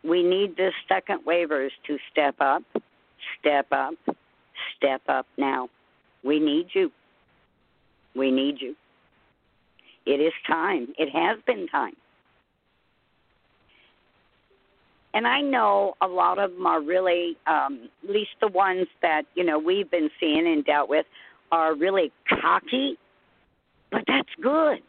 We 0.03 0.23
need 0.23 0.55
the 0.57 0.71
second 0.87 1.21
wavers 1.25 1.71
to 1.87 1.97
step 2.11 2.35
up, 2.39 2.63
step 3.39 3.67
up, 3.71 3.93
step 4.77 5.01
up 5.07 5.27
now. 5.37 5.69
We 6.23 6.39
need 6.39 6.67
you. 6.73 6.91
We 8.15 8.31
need 8.31 8.55
you. 8.59 8.75
It 10.05 10.19
is 10.19 10.33
time. 10.47 10.93
It 10.97 11.09
has 11.09 11.39
been 11.45 11.67
time. 11.67 11.95
And 15.13 15.27
I 15.27 15.41
know 15.41 15.95
a 16.01 16.07
lot 16.07 16.39
of 16.39 16.53
them 16.53 16.65
are 16.65 16.81
really, 16.81 17.37
um, 17.45 17.89
at 18.03 18.09
least 18.09 18.31
the 18.39 18.47
ones 18.47 18.87
that 19.01 19.23
you 19.35 19.43
know 19.43 19.59
we've 19.59 19.91
been 19.91 20.09
seeing 20.19 20.47
and 20.47 20.63
dealt 20.65 20.89
with, 20.89 21.05
are 21.51 21.75
really 21.75 22.11
cocky. 22.29 22.97
But 23.91 24.03
that's 24.07 24.29
good 24.41 24.81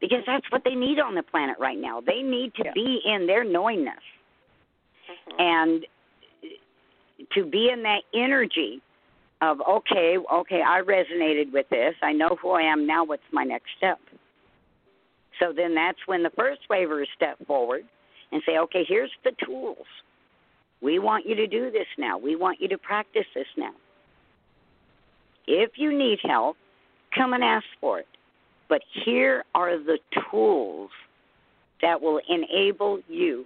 because 0.00 0.24
that's 0.26 0.50
what 0.50 0.62
they 0.64 0.74
need 0.74 0.98
on 0.98 1.14
the 1.14 1.22
planet 1.22 1.56
right 1.60 1.78
now. 1.78 2.00
They 2.00 2.22
need 2.22 2.54
to 2.56 2.64
Yeah. 2.64 2.72
be 2.72 3.00
in 3.04 3.26
their 3.26 3.44
knowingness 3.44 4.02
and 5.38 5.86
to 7.30 7.44
be 7.44 7.70
in 7.70 7.84
that 7.84 8.02
energy 8.12 8.82
of 9.40 9.60
okay, 9.60 10.18
okay, 10.18 10.62
I 10.62 10.80
resonated 10.82 11.52
with 11.52 11.68
this. 11.68 11.94
I 12.02 12.12
know 12.12 12.36
who 12.40 12.50
I 12.50 12.62
am 12.62 12.86
now. 12.86 13.04
What's 13.04 13.22
my 13.32 13.44
next 13.44 13.70
step? 13.76 14.00
So 15.42 15.52
then 15.52 15.74
that's 15.74 15.98
when 16.06 16.22
the 16.22 16.30
first 16.30 16.60
wavers 16.70 17.08
step 17.16 17.36
forward 17.46 17.82
and 18.30 18.40
say, 18.46 18.58
okay, 18.58 18.84
here's 18.86 19.10
the 19.24 19.32
tools. 19.44 19.86
We 20.80 21.00
want 21.00 21.26
you 21.26 21.34
to 21.34 21.46
do 21.48 21.70
this 21.70 21.86
now. 21.98 22.16
We 22.16 22.36
want 22.36 22.60
you 22.60 22.68
to 22.68 22.78
practice 22.78 23.26
this 23.34 23.46
now. 23.56 23.72
If 25.48 25.72
you 25.76 25.96
need 25.96 26.20
help, 26.22 26.56
come 27.16 27.32
and 27.32 27.42
ask 27.42 27.66
for 27.80 27.98
it. 27.98 28.06
But 28.68 28.82
here 29.04 29.44
are 29.54 29.78
the 29.78 29.98
tools 30.30 30.90
that 31.82 32.00
will 32.00 32.20
enable 32.28 33.00
you 33.08 33.44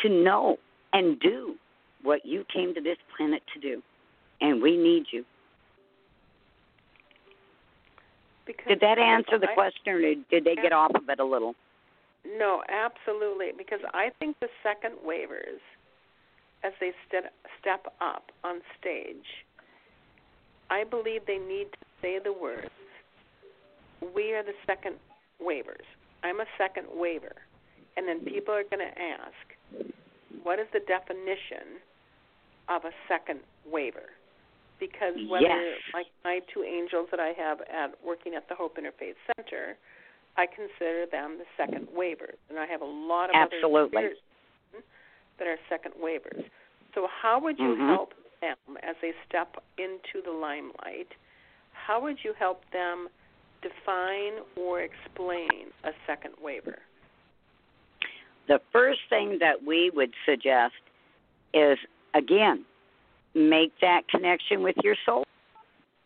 to 0.00 0.08
know 0.10 0.58
and 0.92 1.18
do 1.18 1.54
what 2.02 2.26
you 2.26 2.44
came 2.52 2.74
to 2.74 2.82
this 2.82 2.98
planet 3.16 3.42
to 3.54 3.60
do. 3.60 3.82
And 4.42 4.60
we 4.60 4.76
need 4.76 5.06
you. 5.10 5.24
Because 8.46 8.66
Did 8.68 8.80
that 8.80 8.98
answer 8.98 9.38
the 9.38 9.50
I- 9.50 9.54
question, 9.54 9.94
or 9.94 10.00
did 10.00 10.44
they 10.44 10.54
get 10.54 10.72
off 10.72 10.94
of 10.94 11.08
it 11.08 11.18
a 11.18 11.24
little? 11.24 11.54
No, 12.24 12.62
absolutely. 12.68 13.52
Because 13.56 13.80
I 13.92 14.10
think 14.18 14.38
the 14.40 14.48
second 14.62 14.94
wavers, 15.04 15.60
as 16.62 16.72
they 16.80 16.92
step 17.06 17.32
step 17.60 17.92
up 18.00 18.32
on 18.42 18.60
stage, 18.78 19.44
I 20.70 20.84
believe 20.84 21.26
they 21.26 21.38
need 21.38 21.72
to 21.72 21.78
say 22.00 22.18
the 22.18 22.32
words, 22.32 22.70
"We 24.14 24.32
are 24.34 24.42
the 24.42 24.54
second 24.66 24.98
wavers." 25.38 25.86
I'm 26.22 26.40
a 26.40 26.46
second 26.56 26.88
waver, 26.90 27.36
and 27.96 28.08
then 28.08 28.24
people 28.24 28.54
are 28.54 28.64
going 28.64 28.86
to 28.86 28.98
ask, 28.98 29.56
"What 30.42 30.58
is 30.58 30.68
the 30.70 30.80
definition 30.80 31.80
of 32.68 32.84
a 32.86 32.92
second 33.08 33.42
waver?" 33.66 34.10
Because 34.78 35.14
whether 35.28 35.44
Yes. 35.44 35.80
like 35.92 36.06
my 36.24 36.40
two 36.52 36.62
angels 36.62 37.08
that 37.10 37.20
I 37.20 37.32
have 37.32 37.60
at 37.62 38.02
working 38.02 38.34
at 38.34 38.48
the 38.48 38.54
Hope 38.54 38.76
Interfaith 38.76 39.16
Center, 39.36 39.76
I 40.36 40.46
consider 40.46 41.06
them 41.06 41.38
the 41.38 41.46
second 41.56 41.88
wavers, 41.92 42.38
and 42.48 42.58
I 42.58 42.66
have 42.66 42.82
a 42.82 42.84
lot 42.84 43.30
of 43.30 43.36
Absolutely. 43.36 43.98
other 43.98 44.16
that 45.38 45.46
are 45.46 45.58
second 45.68 45.94
wavers. 45.98 46.44
So, 46.94 47.06
how 47.06 47.38
would 47.40 47.58
you 47.58 47.74
Mhm. 47.74 47.88
help 47.88 48.14
them 48.40 48.78
as 48.82 48.96
they 49.00 49.14
step 49.26 49.62
into 49.78 50.22
the 50.22 50.30
limelight? 50.30 51.12
How 51.72 52.00
would 52.00 52.22
you 52.22 52.32
help 52.34 52.68
them 52.70 53.08
define 53.62 54.44
or 54.56 54.82
explain 54.82 55.72
a 55.84 55.92
second 56.06 56.36
waver? 56.38 56.78
The 58.46 58.58
first 58.72 59.00
thing 59.08 59.38
that 59.38 59.62
we 59.62 59.90
would 59.90 60.14
suggest 60.24 60.74
is 61.52 61.78
again, 62.12 62.64
make 63.34 63.72
that 63.80 64.08
connection 64.08 64.62
with 64.62 64.76
your 64.82 64.96
soul. 65.04 65.24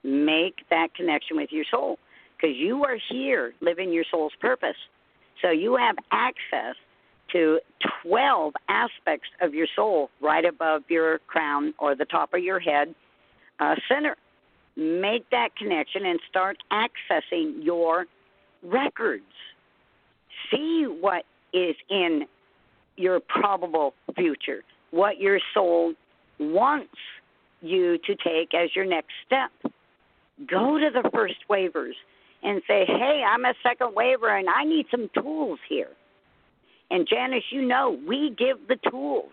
Make 0.05 0.57
that 0.71 0.95
connection 0.95 1.37
with 1.37 1.51
your 1.53 1.65
soul 1.71 1.99
because 2.37 2.57
you 2.57 2.85
are 2.85 2.99
here 3.11 3.53
living 3.61 3.93
your 3.93 4.05
soul's 4.11 4.33
purpose. 4.41 4.77
So 5.43 5.51
you 5.51 5.77
have 5.77 5.97
access 6.11 6.77
to 7.33 7.61
12 8.03 8.55
aspects 8.69 9.29
of 9.41 9.55
your 9.55 9.67
soul 9.77 10.11
right 10.21 10.45
above 10.45 10.83
your 10.89 11.19
crown 11.27 11.75
or 11.79 11.95
the 11.95 12.05
top 12.05 12.33
of 12.33 12.43
your 12.43 12.59
head 12.59 12.95
uh, 13.61 13.75
center. 13.89 14.17
Make 14.77 15.29
that 15.31 15.57
connection 15.57 16.07
and 16.07 16.21
start 16.31 16.57
accessing 16.73 17.65
your 17.65 18.07
records. 18.63 19.25
See 20.51 20.85
what 20.85 21.25
is 21.53 21.75
in 21.91 22.27
your 22.97 23.21
probable 23.21 23.95
future, 24.17 24.63
what 24.91 25.19
your 25.19 25.41
soul 25.53 25.95
wants 26.39 26.95
you 27.61 27.99
to 27.99 28.15
take 28.17 28.55
as 28.55 28.75
your 28.75 28.85
next 28.85 29.13
step. 29.27 29.51
Go 30.47 30.79
to 30.79 30.91
the 30.91 31.09
first 31.13 31.37
wavers 31.49 31.97
and 32.43 32.63
say, 32.69 32.85
hey, 32.87 33.25
I'm 33.27 33.45
a 33.45 33.55
second 33.63 33.95
waver 33.95 34.37
and 34.37 34.49
I 34.49 34.65
need 34.65 34.87
some 34.91 35.11
tools 35.15 35.59
here. 35.69 35.91
And 36.91 37.07
Janice, 37.09 37.45
you 37.51 37.63
know, 37.63 37.99
we 38.07 38.35
give 38.39 38.69
the 38.69 38.77
tools. 38.91 39.31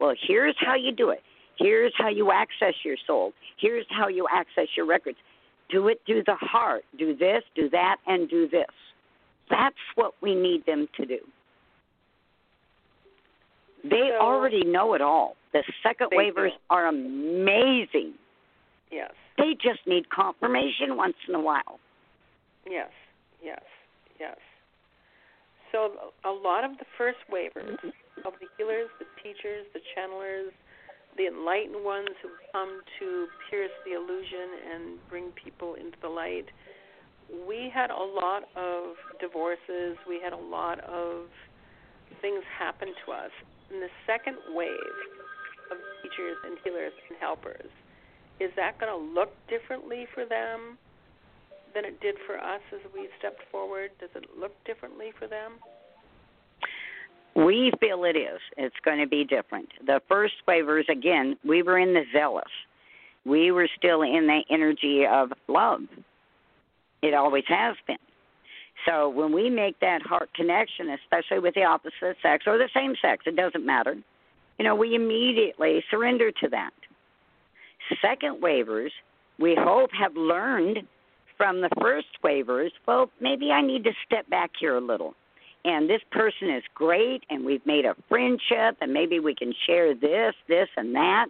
Well, 0.00 0.14
here's 0.26 0.56
how 0.58 0.74
you 0.74 0.92
do 0.92 1.10
it. 1.10 1.22
Here's 1.58 1.92
how 1.96 2.08
you 2.08 2.32
access 2.32 2.74
your 2.84 2.96
soul. 3.06 3.32
Here's 3.58 3.86
how 3.90 4.08
you 4.08 4.26
access 4.32 4.66
your 4.76 4.86
records. 4.86 5.18
Do 5.68 5.88
it 5.88 6.00
through 6.06 6.24
the 6.26 6.34
heart. 6.34 6.84
Do 6.98 7.14
this, 7.14 7.42
do 7.54 7.68
that, 7.70 7.98
and 8.06 8.28
do 8.28 8.48
this. 8.48 8.66
That's 9.50 9.76
what 9.94 10.14
we 10.22 10.34
need 10.34 10.64
them 10.66 10.88
to 10.96 11.06
do. 11.06 11.18
They 13.84 14.08
So- 14.10 14.18
already 14.18 14.64
know 14.64 14.94
it 14.94 15.00
all. 15.00 15.36
The 15.52 15.62
second 15.82 16.08
They 16.10 16.16
wavers 16.16 16.52
do. 16.52 16.58
are 16.70 16.86
amazing. 16.86 18.14
Yes, 18.90 19.12
They 19.38 19.54
just 19.54 19.86
need 19.86 20.10
confirmation 20.10 20.96
once 20.96 21.16
in 21.28 21.34
a 21.34 21.40
while. 21.40 21.80
yes, 22.68 22.90
yes, 23.42 23.62
yes. 24.20 24.36
So, 25.72 26.12
a 26.24 26.30
lot 26.30 26.64
of 26.64 26.76
the 26.78 26.84
first 26.98 27.18
wavers 27.30 27.78
of 28.26 28.34
the 28.40 28.46
healers, 28.58 28.88
the 28.98 29.06
teachers, 29.22 29.64
the 29.72 29.80
channelers, 29.96 30.52
the 31.16 31.26
enlightened 31.26 31.82
ones 31.82 32.10
who 32.22 32.28
come 32.52 32.82
to 32.98 33.26
pierce 33.50 33.70
the 33.86 33.92
illusion 33.92 34.48
and 34.72 34.98
bring 35.08 35.30
people 35.32 35.74
into 35.74 35.96
the 36.02 36.08
light. 36.08 36.46
We 37.48 37.70
had 37.72 37.90
a 37.90 37.96
lot 37.96 38.44
of 38.56 38.96
divorces, 39.20 39.96
we 40.06 40.20
had 40.22 40.34
a 40.34 40.36
lot 40.36 40.80
of 40.80 41.28
things 42.20 42.42
happen 42.58 42.88
to 43.06 43.12
us. 43.12 43.30
In 43.72 43.80
the 43.80 43.88
second 44.06 44.36
wave 44.54 44.76
of 45.72 45.78
teachers 46.02 46.36
and 46.44 46.58
healers 46.64 46.92
and 47.08 47.18
helpers, 47.18 47.70
is 48.40 48.50
that 48.56 48.78
going 48.78 48.92
to 48.92 49.14
look 49.14 49.30
differently 49.48 50.06
for 50.14 50.24
them 50.24 50.78
than 51.74 51.84
it 51.84 52.00
did 52.00 52.16
for 52.26 52.38
us 52.38 52.60
as 52.72 52.80
we 52.94 53.08
stepped 53.18 53.42
forward? 53.50 53.90
Does 54.00 54.10
it 54.14 54.26
look 54.38 54.52
differently 54.64 55.12
for 55.18 55.26
them? 55.26 55.52
We 57.34 57.72
feel 57.80 58.04
it 58.04 58.16
is. 58.16 58.40
It's 58.56 58.76
going 58.84 58.98
to 58.98 59.06
be 59.06 59.24
different. 59.24 59.68
The 59.86 60.00
first 60.08 60.34
wavers, 60.46 60.86
again, 60.90 61.36
we 61.46 61.62
were 61.62 61.78
in 61.78 61.94
the 61.94 62.04
zealous. 62.12 62.50
We 63.24 63.52
were 63.52 63.68
still 63.78 64.02
in 64.02 64.26
the 64.26 64.42
energy 64.50 65.06
of 65.06 65.32
love. 65.48 65.82
It 67.02 67.14
always 67.14 67.44
has 67.48 67.76
been. 67.86 67.96
So 68.86 69.08
when 69.08 69.32
we 69.32 69.48
make 69.48 69.78
that 69.80 70.02
heart 70.02 70.30
connection, 70.34 70.90
especially 70.90 71.38
with 71.38 71.54
the 71.54 71.64
opposite 71.64 72.16
sex 72.20 72.44
or 72.46 72.58
the 72.58 72.68
same 72.74 72.94
sex, 73.00 73.24
it 73.26 73.36
doesn't 73.36 73.64
matter. 73.64 73.96
You 74.58 74.64
know, 74.64 74.74
we 74.74 74.94
immediately 74.94 75.82
surrender 75.90 76.30
to 76.30 76.48
that. 76.50 76.72
Second 78.00 78.40
wavers, 78.40 78.92
we 79.38 79.56
hope, 79.58 79.90
have 79.98 80.14
learned 80.14 80.78
from 81.36 81.60
the 81.60 81.70
first 81.80 82.06
wavers. 82.22 82.72
Well, 82.86 83.10
maybe 83.20 83.50
I 83.50 83.60
need 83.60 83.84
to 83.84 83.92
step 84.06 84.28
back 84.30 84.50
here 84.58 84.76
a 84.76 84.80
little 84.80 85.14
and 85.64 85.88
this 85.88 86.00
person 86.10 86.50
is 86.50 86.62
great 86.74 87.22
and 87.30 87.44
we've 87.44 87.64
made 87.66 87.84
a 87.84 87.94
friendship 88.08 88.76
and 88.80 88.92
maybe 88.92 89.20
we 89.20 89.34
can 89.34 89.52
share 89.66 89.94
this, 89.94 90.34
this 90.48 90.68
and 90.76 90.94
that, 90.94 91.26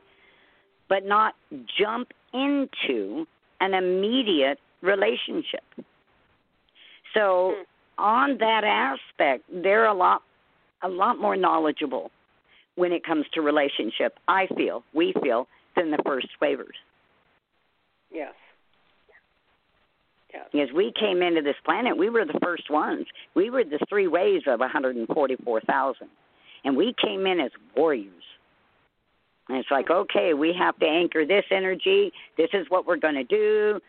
but 0.89 1.05
not 1.05 1.35
jump 1.79 2.09
into 2.33 3.27
an 3.61 3.75
immediate 3.75 4.59
relationship. 4.81 5.65
So 7.15 7.55
hmm. 7.57 7.63
on 8.03 8.39
that 8.39 8.65
aspect, 8.65 9.45
they're 9.53 9.87
a 9.87 9.95
lot 9.95 10.23
a 10.85 10.89
lot 10.89 11.21
more 11.21 11.37
knowledgeable 11.37 12.11
when 12.77 12.93
it 12.93 13.05
comes 13.05 13.27
to 13.35 13.41
relationship, 13.41 14.19
I 14.29 14.47
feel, 14.57 14.83
we 14.95 15.15
feel, 15.23 15.49
than 15.77 15.91
the 15.91 15.99
first 16.05 16.29
wavers. 16.41 16.77
Yes. 18.11 18.35
Yes. 20.33 20.69
As 20.69 20.75
we 20.75 20.93
came 20.99 21.23
into 21.23 21.43
this 21.43 21.57
planet, 21.65 21.97
we 21.97 22.09
were 22.09 22.25
the 22.25 22.39
first 22.43 22.71
ones. 22.71 23.07
We 23.35 23.51
were 23.51 23.65
the 23.65 23.79
three 23.89 24.07
waves 24.07 24.45
of 24.47 24.61
144,000. 24.61 26.09
And 26.65 26.77
we 26.77 26.95
came 27.03 27.27
in 27.27 27.41
as 27.41 27.51
warriors. 27.77 28.23
And 29.49 29.59
it's 29.59 29.71
like, 29.71 29.91
okay, 29.91 30.33
we 30.35 30.55
have 30.59 30.79
to 30.79 30.87
anchor 30.87 31.27
this 31.27 31.45
energy. 31.51 32.13
This 32.39 32.49
is 32.55 32.67
what 32.71 32.87
we're 32.87 32.97
going 32.97 33.15
to 33.15 33.25
do. 33.25 33.81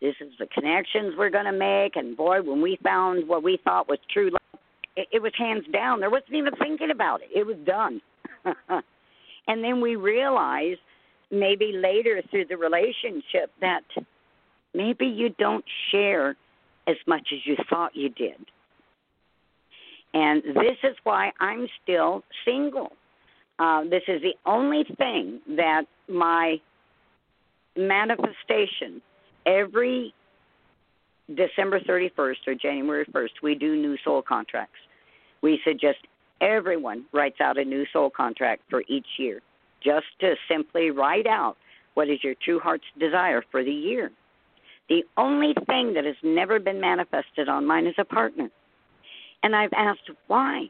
This 0.00 0.14
is 0.20 0.32
the 0.38 0.46
connections 0.46 1.14
we're 1.16 1.30
going 1.30 1.44
to 1.44 1.52
make. 1.52 1.96
And 1.96 2.16
boy, 2.16 2.42
when 2.42 2.62
we 2.62 2.78
found 2.82 3.28
what 3.28 3.42
we 3.42 3.58
thought 3.62 3.88
was 3.88 3.98
true 4.12 4.30
love, 4.30 4.40
it, 5.00 5.08
it 5.12 5.22
was 5.22 5.32
hands 5.36 5.64
down. 5.72 6.00
There 6.00 6.10
wasn't 6.10 6.34
even 6.34 6.54
thinking 6.56 6.90
about 6.90 7.22
it, 7.22 7.28
it 7.34 7.46
was 7.46 7.56
done. 7.64 8.00
and 9.48 9.64
then 9.64 9.80
we 9.80 9.96
realized 9.96 10.80
maybe 11.30 11.72
later 11.72 12.22
through 12.30 12.46
the 12.46 12.56
relationship 12.56 13.50
that 13.60 13.82
maybe 14.74 15.06
you 15.06 15.30
don't 15.38 15.64
share 15.90 16.36
as 16.86 16.96
much 17.06 17.28
as 17.32 17.38
you 17.44 17.56
thought 17.68 17.94
you 17.94 18.08
did. 18.08 18.36
And 20.12 20.42
this 20.42 20.76
is 20.82 20.96
why 21.04 21.30
I'm 21.38 21.68
still 21.82 22.24
single. 22.44 22.92
Uh, 23.58 23.84
this 23.84 24.02
is 24.08 24.22
the 24.22 24.34
only 24.44 24.84
thing 24.98 25.40
that 25.56 25.84
my 26.08 26.60
manifestation 27.76 29.00
every 29.46 30.12
December 31.28 31.78
31st 31.80 32.36
or 32.48 32.54
January 32.54 33.04
1st, 33.06 33.42
we 33.42 33.54
do 33.54 33.76
new 33.76 33.96
soul 34.04 34.22
contracts. 34.22 34.78
We 35.42 35.60
suggest 35.64 35.98
everyone 36.40 37.04
writes 37.12 37.40
out 37.40 37.58
a 37.58 37.64
new 37.64 37.84
soul 37.92 38.10
contract 38.10 38.62
for 38.68 38.82
each 38.88 39.06
year 39.18 39.40
just 39.82 40.06
to 40.20 40.34
simply 40.48 40.90
write 40.90 41.26
out 41.26 41.56
what 41.94 42.08
is 42.08 42.22
your 42.22 42.34
true 42.42 42.60
heart's 42.60 42.84
desire 42.98 43.42
for 43.50 43.64
the 43.64 43.72
year. 43.72 44.10
The 44.88 45.02
only 45.16 45.54
thing 45.66 45.94
that 45.94 46.04
has 46.04 46.16
never 46.22 46.58
been 46.58 46.80
manifested 46.80 47.48
on 47.48 47.66
mine 47.66 47.86
is 47.86 47.94
a 47.98 48.04
partner. 48.04 48.50
And 49.42 49.54
I've 49.54 49.72
asked 49.74 50.10
why. 50.26 50.66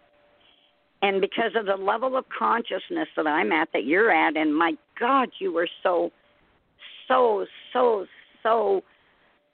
And 1.02 1.20
because 1.20 1.52
of 1.56 1.66
the 1.66 1.76
level 1.76 2.16
of 2.16 2.26
consciousness 2.28 3.08
that 3.16 3.26
I'm 3.26 3.52
at, 3.52 3.68
that 3.72 3.84
you're 3.84 4.10
at, 4.10 4.36
and 4.36 4.54
my 4.54 4.74
God, 4.98 5.30
you 5.38 5.52
were 5.52 5.68
so, 5.82 6.10
so, 7.08 7.46
so, 7.72 8.06
so 8.42 8.82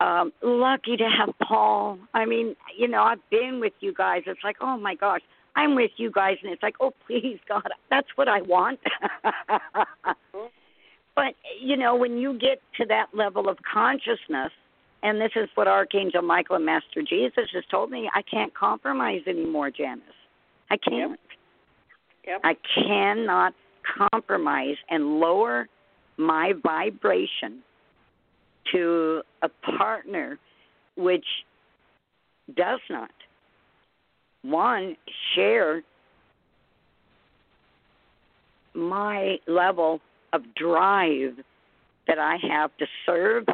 um, 0.01 0.33
lucky 0.43 0.97
to 0.97 1.09
have 1.09 1.31
Paul. 1.43 1.99
I 2.15 2.25
mean, 2.25 2.55
you 2.77 2.89
know, 2.89 3.03
I've 3.03 3.31
been 3.31 3.61
with 3.61 3.73
you 3.81 3.95
guys. 3.95 4.23
It's 4.27 4.41
like, 4.45 4.57
oh 4.61 4.77
my 4.77 4.95
gosh, 4.95 5.23
I'm 5.55 5.75
with 5.75 5.93
you 5.97 6.11
guys, 6.11 6.37
and 6.43 6.53
it's 6.53 6.63
like, 6.63 6.77
oh, 6.81 6.93
please, 7.07 7.39
God, 7.49 7.69
that's 7.91 8.09
what 8.17 8.29
I 8.29 8.43
want. 8.43 8.79
but, 11.15 11.35
you 11.61 11.77
know, 11.77 11.97
when 11.97 12.19
you 12.19 12.39
get 12.39 12.61
to 12.79 12.87
that 12.87 13.07
level 13.15 13.49
of 13.49 13.57
consciousness, 13.73 14.53
and 15.03 15.21
this 15.21 15.33
is 15.37 15.49
what 15.55 15.69
Archangel 15.69 16.23
Michael 16.23 16.57
and 16.57 16.67
Master 16.67 17.03
Jesus 17.09 17.49
has 17.55 17.65
told 17.71 17.91
me, 17.91 18.11
I 18.15 18.23
can't 18.23 18.55
compromise 18.55 19.23
anymore, 19.27 19.71
Janice. 19.71 20.03
I 20.71 20.77
can't. 20.77 21.13
Yep. 21.13 21.21
Yep. 22.27 22.41
I 22.43 22.57
cannot 22.75 23.55
compromise 24.11 24.77
and 24.91 25.21
lower 25.21 25.69
my 26.17 26.55
vibration 26.63 27.63
to 28.73 29.23
a 29.43 29.49
partner 29.79 30.39
which 30.97 31.27
does 32.55 32.81
not 32.89 33.11
one 34.43 34.97
share 35.35 35.83
my 38.75 39.39
level 39.47 40.01
of 40.33 40.43
drive 40.55 41.37
that 42.07 42.19
I 42.19 42.37
have 42.49 42.71
to 42.79 42.87
serve 43.05 43.45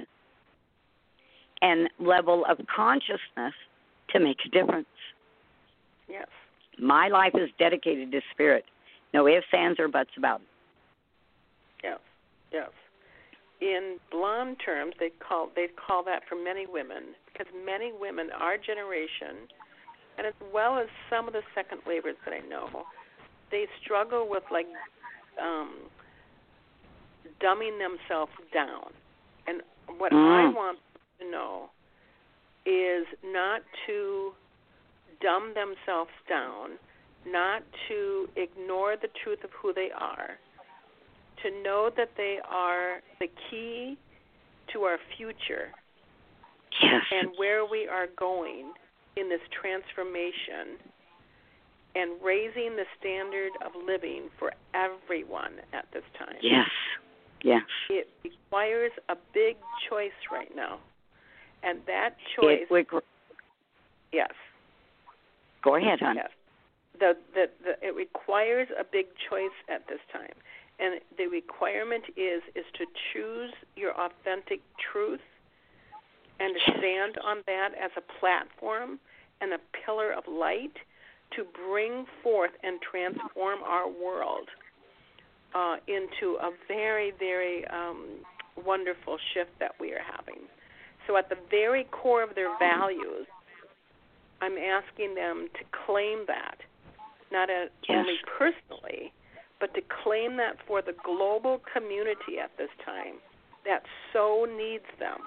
and 1.63 1.89
level 1.99 2.45
of 2.49 2.59
consciousness 2.75 3.55
to 4.11 4.21
make 4.21 4.39
a 4.45 4.49
difference. 4.49 4.87
Yes. 6.09 6.27
My 6.79 7.09
life 7.09 7.33
is 7.35 7.49
dedicated 7.59 8.11
to 8.13 8.21
spirit. 8.33 8.65
No 9.15 9.27
ifs, 9.29 9.47
ands, 9.53 9.79
or 9.79 9.89
buts 9.89 10.11
about 10.19 10.41
it. 10.41 10.47
Yes. 11.85 11.99
Yes. 12.53 12.71
In 13.63 13.99
blonde 14.11 14.57
terms, 14.65 14.95
they 14.99 15.11
call 15.23 15.51
they 15.55 15.69
call 15.87 16.03
that 16.05 16.23
for 16.29 16.35
many 16.35 16.67
women 16.67 17.15
because 17.33 17.47
many 17.65 17.93
women, 17.97 18.29
our 18.37 18.59
generation, 18.59 19.47
and 20.19 20.27
as 20.27 20.35
well 20.53 20.79
as 20.79 20.89
some 21.09 21.29
of 21.29 21.33
the 21.33 21.43
second 21.55 21.81
wavers 21.87 22.17
that 22.25 22.35
I 22.35 22.47
know, 22.49 22.83
they 23.53 23.67
struggle 23.81 24.27
with 24.29 24.43
like 24.51 24.67
um, 25.41 25.75
dumbing 27.41 27.79
themselves 27.79 28.33
down. 28.53 28.91
And 29.47 29.63
what 29.97 30.11
mm. 30.11 30.17
I 30.17 30.53
want 30.53 30.79
to 31.21 31.31
know 31.31 31.71
is 32.67 33.07
not 33.25 33.63
to 33.87 34.33
dumb 35.21 35.55
themselves 35.55 36.11
down, 36.29 36.71
not 37.27 37.63
to 37.89 38.29
ignore 38.35 38.97
the 39.01 39.09
truth 39.23 39.45
of 39.45 39.51
who 39.61 39.73
they 39.73 39.91
are, 39.97 40.39
to 41.43 41.63
know 41.63 41.91
that 41.97 42.11
they 42.17 42.39
are 42.49 43.01
the 43.21 43.29
key 43.51 43.97
to 44.73 44.83
our 44.83 44.99
future 45.17 45.69
yes. 46.83 47.03
and 47.11 47.31
where 47.37 47.65
we 47.65 47.89
are 47.89 48.07
going 48.19 48.73
in 49.17 49.29
this 49.29 49.41
transformation 49.61 50.79
and 51.95 52.13
raising 52.23 52.77
the 52.77 52.85
standard 52.99 53.53
of 53.65 53.73
living 53.87 54.31
for 54.39 54.53
everyone 54.75 55.53
at 55.73 55.87
this 55.93 56.05
time. 56.19 56.37
Yes. 56.41 56.69
Yes. 57.43 57.63
It 57.91 58.09
requires 58.25 58.93
a 59.09 59.17
big 59.35 59.57
choice 59.91 60.17
right 60.31 60.51
now. 60.55 60.79
And 61.63 61.81
that 61.87 62.17
choice 62.37 62.61
it, 62.71 62.87
Yes. 64.13 64.31
Go 65.63 65.77
ahead, 65.77 66.01
hon. 66.01 66.17
Yes. 66.17 66.31
The, 66.99 67.15
the 67.35 67.47
the 67.65 67.87
it 67.87 67.95
requires 67.95 68.69
a 68.79 68.85
big 68.85 69.07
choice 69.29 69.57
at 69.69 69.87
this 69.89 70.01
time. 70.13 70.35
And 70.83 71.01
the 71.17 71.27
requirement 71.27 72.05
is 72.17 72.43
is 72.57 72.65
to 72.75 72.87
choose 73.13 73.53
your 73.77 73.93
authentic 73.93 74.61
truth 74.93 75.21
and 76.41 76.55
to 76.55 76.79
stand 76.79 77.19
on 77.25 77.39
that 77.47 77.71
as 77.81 77.93
a 77.97 78.03
platform 78.19 78.99
and 79.41 79.53
a 79.53 79.61
pillar 79.85 80.13
of 80.13 80.25
light 80.27 80.75
to 81.37 81.45
bring 81.69 82.05
forth 82.23 82.51
and 82.63 82.81
transform 82.83 83.63
our 83.65 83.89
world 83.89 84.49
uh, 85.55 85.77
into 85.87 86.37
a 86.41 86.51
very, 86.69 87.13
very 87.19 87.67
um, 87.69 88.07
wonderful 88.65 89.19
shift 89.33 89.51
that 89.61 89.73
we 89.81 89.93
are 89.93 90.03
having. 90.17 90.43
So, 91.07 91.17
at 91.17 91.29
the 91.29 91.37
very 91.51 91.85
core 91.85 92.23
of 92.23 92.35
their 92.35 92.57
values, 92.59 93.27
I'm 94.41 94.57
asking 94.57 95.15
them 95.15 95.49
to 95.55 95.65
claim 95.87 96.25
that, 96.27 96.59
not 97.31 97.51
a, 97.51 97.67
yes. 97.89 97.99
only 97.99 98.19
personally, 98.39 99.13
but 99.63 99.73
to 99.75 99.81
claim 100.03 100.37
that 100.39 100.57
for 100.67 100.83
the 100.83 100.93
global 101.05 101.63
community 101.73 102.43
at 102.43 102.51
this 102.59 102.69
time 102.85 103.15
that 103.65 103.85
so 104.13 104.45
needs 104.45 104.91
them. 104.99 105.19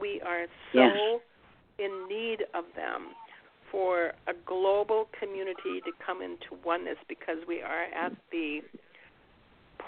We 0.00 0.22
are 0.24 0.46
so 0.72 0.78
yes. 0.78 1.20
in 1.80 2.06
need 2.08 2.46
of 2.54 2.64
them 2.76 3.08
for 3.72 4.12
a 4.28 4.32
global 4.46 5.08
community 5.18 5.82
to 5.84 5.90
come 6.06 6.22
into 6.22 6.54
oneness 6.64 6.98
because 7.08 7.38
we 7.48 7.62
are 7.62 7.86
at 7.92 8.12
the 8.30 8.60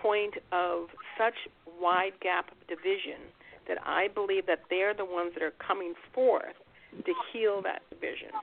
point 0.02 0.34
of 0.50 0.88
such 1.16 1.34
wide 1.80 2.18
gap 2.20 2.50
of 2.50 2.58
division 2.66 3.22
that 3.68 3.78
I 3.86 4.08
believe 4.12 4.46
that 4.46 4.62
they're 4.68 4.94
the 4.94 5.04
ones 5.04 5.30
that 5.34 5.44
are 5.44 5.54
coming 5.64 5.94
forth 6.12 6.58
to 7.04 7.12
heal 7.32 7.62
that 7.62 7.82
division. 7.88 8.34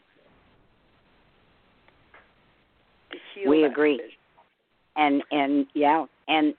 To 3.11 3.17
heal 3.35 3.49
we 3.49 3.63
that 3.63 3.71
agree. 3.71 3.97
Division. 3.97 4.22
And 4.95 5.23
and 5.31 5.65
yeah, 5.73 6.05
and 6.27 6.53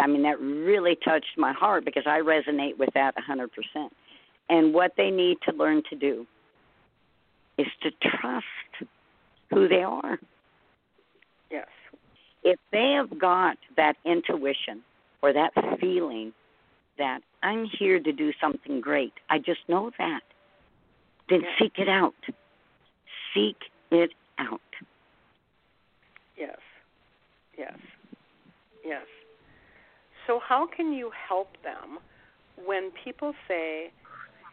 I 0.00 0.06
mean 0.06 0.22
that 0.22 0.40
really 0.40 0.96
touched 1.04 1.36
my 1.36 1.52
heart 1.52 1.84
because 1.84 2.04
I 2.06 2.20
resonate 2.20 2.78
with 2.78 2.90
that 2.94 3.14
a 3.16 3.32
100%. 3.32 3.48
And 4.48 4.74
what 4.74 4.92
they 4.96 5.10
need 5.10 5.38
to 5.48 5.54
learn 5.54 5.82
to 5.90 5.96
do 5.96 6.26
is 7.58 7.66
to 7.82 7.90
trust 8.02 8.90
who 9.50 9.68
they 9.68 9.82
are. 9.82 10.18
Yes. 11.50 11.68
If 12.42 12.58
they 12.72 12.96
have 12.96 13.18
got 13.18 13.58
that 13.76 13.94
intuition 14.04 14.82
or 15.22 15.32
that 15.32 15.52
feeling 15.80 16.32
that 16.98 17.20
I'm 17.42 17.68
here 17.78 18.00
to 18.00 18.12
do 18.12 18.32
something 18.40 18.80
great, 18.80 19.12
I 19.28 19.38
just 19.38 19.60
know 19.68 19.90
that, 19.98 20.22
then 21.28 21.42
yes. 21.42 21.50
seek 21.58 21.72
it 21.78 21.88
out. 21.88 22.14
Seek 23.34 23.56
it 23.90 24.10
out. 24.38 24.60
Yes. 27.60 27.78
Yes. 28.82 29.06
So, 30.26 30.40
how 30.48 30.66
can 30.66 30.94
you 30.94 31.10
help 31.28 31.48
them 31.62 31.98
when 32.64 32.90
people 33.04 33.34
say, 33.46 33.92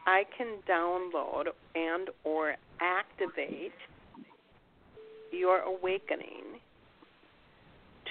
I 0.06 0.24
can 0.38 0.60
download 0.70 1.46
and 1.76 2.10
or 2.26 2.56
activate 2.82 3.72
your 5.32 5.60
awakening 5.60 6.60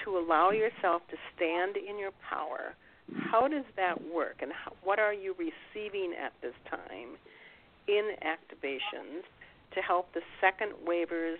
to 0.03 0.17
allow 0.17 0.49
yourself 0.51 1.01
to 1.11 1.17
stand 1.35 1.75
in 1.77 1.99
your 1.99 2.11
power. 2.27 2.75
How 3.31 3.47
does 3.47 3.65
that 3.75 3.95
work, 4.13 4.37
and 4.41 4.51
how, 4.51 4.73
what 4.83 4.99
are 4.99 5.13
you 5.13 5.35
receiving 5.37 6.13
at 6.13 6.33
this 6.41 6.53
time 6.69 7.17
in 7.87 8.11
activations 8.23 9.23
to 9.73 9.81
help 9.81 10.13
the 10.13 10.21
second 10.41 10.73
wavers 10.85 11.39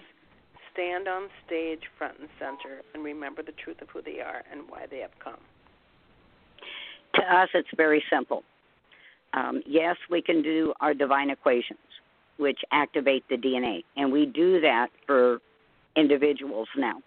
stand 0.77 1.07
on 1.07 1.27
stage, 1.45 1.81
front 1.97 2.19
and 2.19 2.29
center, 2.39 2.81
and 2.93 3.03
remember 3.03 3.41
the 3.41 3.53
truth 3.63 3.81
of 3.81 3.89
who 3.89 4.01
they 4.01 4.19
are 4.19 4.43
and 4.51 4.61
why 4.69 4.85
they 4.89 4.99
have 4.99 5.11
come? 5.23 5.39
To 7.15 7.21
us, 7.21 7.49
it's 7.53 7.67
very 7.75 8.03
simple. 8.11 8.43
Um, 9.33 9.61
yes, 9.65 9.95
we 10.09 10.21
can 10.21 10.41
do 10.41 10.73
our 10.79 10.93
divine 10.93 11.29
equations, 11.29 11.79
which 12.37 12.59
activate 12.71 13.23
the 13.29 13.35
DNA, 13.35 13.83
and 13.95 14.11
we 14.11 14.25
do 14.25 14.61
that 14.61 14.87
for 15.05 15.39
individuals 15.95 16.67
now. 16.77 17.01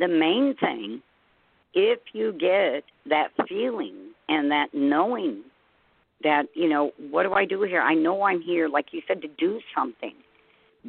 The 0.00 0.08
main 0.08 0.56
thing, 0.58 1.02
if 1.72 2.00
you 2.12 2.32
get 2.32 2.82
that 3.08 3.28
feeling 3.48 3.94
and 4.28 4.50
that 4.50 4.68
knowing 4.72 5.42
that, 6.24 6.46
you 6.54 6.68
know, 6.68 6.90
what 7.10 7.22
do 7.22 7.32
I 7.32 7.44
do 7.44 7.62
here? 7.62 7.80
I 7.80 7.94
know 7.94 8.22
I'm 8.22 8.40
here, 8.40 8.68
like 8.68 8.86
you 8.90 9.02
said, 9.06 9.22
to 9.22 9.28
do 9.38 9.60
something. 9.76 10.14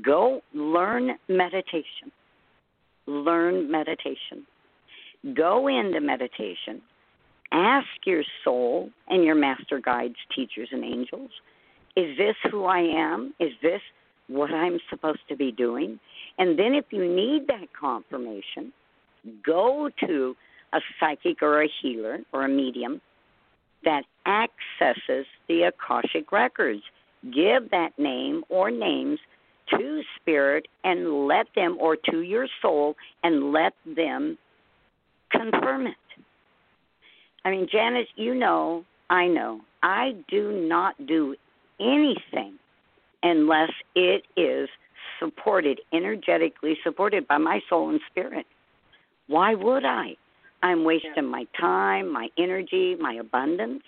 Go 0.02 0.42
learn 0.54 1.12
meditation. 1.28 2.12
Learn 3.08 3.70
meditation. 3.72 4.46
Go 5.34 5.68
into 5.68 6.02
meditation 6.02 6.82
Ask 7.52 7.88
your 8.06 8.24
soul 8.44 8.90
and 9.08 9.24
your 9.24 9.36
master 9.36 9.80
guides, 9.80 10.16
teachers, 10.36 10.70
and 10.72 10.84
angels 10.84 11.32
is 11.96 12.18
this 12.18 12.36
who 12.52 12.66
I 12.66 12.80
am? 12.80 13.34
Is 13.40 13.54
this 13.62 13.82
what 14.28 14.52
I'm 14.52 14.80
supposed 14.90 15.22
to 15.30 15.36
be 15.36 15.52
doing? 15.52 16.00
And 16.38 16.60
then, 16.60 16.74
if 16.74 16.86
you 16.92 17.08
need 17.08 17.48
that 17.48 17.68
confirmation, 17.80 18.74
go 19.46 19.90
to 20.06 20.36
a 20.74 20.80
psychic 21.00 21.42
or 21.42 21.64
a 21.64 21.70
healer 21.82 22.20
or 22.34 22.44
a 22.44 22.50
medium 22.50 23.00
that 23.86 24.04
accesses 24.26 25.26
the 25.48 25.64
Akashic 25.64 26.34
records. 26.34 26.82
Give 27.34 27.70
that 27.72 27.98
name 27.98 28.44
or 28.50 28.72
names 28.72 29.20
to 29.72 30.02
spirit 30.20 30.68
and 30.84 31.28
let 31.28 31.48
them, 31.56 31.78
or 31.80 31.96
to 32.12 32.22
your 32.22 32.48
soul, 32.62 32.96
and 33.24 33.52
let 33.52 33.74
them 33.96 34.38
confirm 35.32 35.88
it. 35.88 35.96
I 37.44 37.52
mean, 37.52 37.68
Janice, 37.72 38.08
you 38.16 38.36
know, 38.36 38.84
I 39.10 39.28
know, 39.28 39.62
I 39.84 40.16
do 40.30 40.52
not 40.68 40.96
do 41.06 41.36
anything 41.80 42.58
unless 43.22 43.72
it 43.96 44.24
is 44.36 44.70
supported, 45.20 45.80
energetically 45.94 46.78
supported 46.84 47.28
by 47.28 47.38
my 47.38 47.60
soul 47.70 47.90
and 47.90 48.00
spirit. 48.10 48.46
Why 49.28 49.56
would 49.56 49.86
I? 49.86 50.16
I'm 50.64 50.84
wasting 50.84 51.12
yeah. 51.16 51.22
my 51.22 51.46
time, 51.60 52.12
my 52.12 52.30
energy, 52.38 52.96
my 53.00 53.14
abundance. 53.14 53.84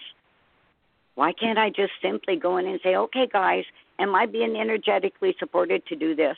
Why 1.17 1.33
can't 1.33 1.57
I 1.57 1.69
just 1.71 1.93
simply 1.99 2.35
go 2.35 2.57
in 2.57 2.67
and 2.67 2.79
say, 2.83 2.95
okay, 2.95 3.27
guys, 3.33 3.63
am 3.97 4.13
I 4.13 4.27
being 4.27 4.55
energetically 4.55 5.35
supported 5.39 5.83
to 5.87 5.95
do 5.95 6.15
this? 6.15 6.37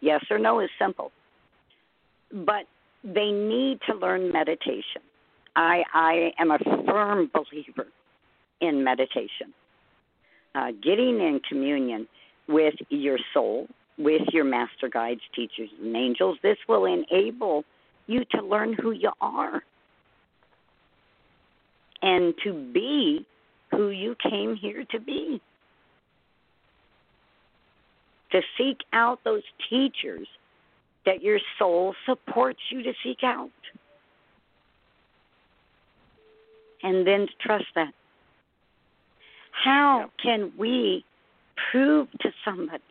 Yes 0.00 0.24
or 0.30 0.38
no 0.38 0.60
is 0.60 0.70
simple. 0.78 1.10
But 2.32 2.66
they 3.02 3.32
need 3.32 3.80
to 3.88 3.96
learn 3.96 4.30
meditation. 4.30 5.02
I, 5.56 5.82
I 5.92 6.30
am 6.38 6.52
a 6.52 6.58
firm 6.86 7.28
believer 7.34 7.88
in 8.60 8.84
meditation. 8.84 9.52
Uh, 10.54 10.68
getting 10.80 11.18
in 11.18 11.40
communion 11.48 12.06
with 12.46 12.74
your 12.88 13.18
soul, 13.34 13.66
with 13.98 14.22
your 14.32 14.44
master 14.44 14.88
guides, 14.88 15.22
teachers, 15.34 15.70
and 15.82 15.96
angels, 15.96 16.38
this 16.40 16.56
will 16.68 16.84
enable 16.84 17.64
you 18.06 18.24
to 18.30 18.42
learn 18.42 18.74
who 18.74 18.92
you 18.92 19.10
are 19.20 19.64
and 22.00 22.32
to 22.44 22.52
be 22.72 23.26
who 23.70 23.90
you 23.90 24.16
came 24.22 24.56
here 24.56 24.84
to 24.90 25.00
be. 25.00 25.40
To 28.32 28.40
seek 28.56 28.78
out 28.92 29.20
those 29.24 29.42
teachers 29.68 30.28
that 31.06 31.22
your 31.22 31.38
soul 31.58 31.94
supports 32.06 32.60
you 32.70 32.82
to 32.82 32.92
seek 33.02 33.18
out. 33.24 33.50
And 36.82 37.06
then 37.06 37.26
to 37.26 37.32
trust 37.40 37.66
that. 37.74 37.92
How 39.52 40.10
can 40.22 40.52
we 40.58 41.04
prove 41.70 42.08
to 42.20 42.30
somebody 42.44 42.82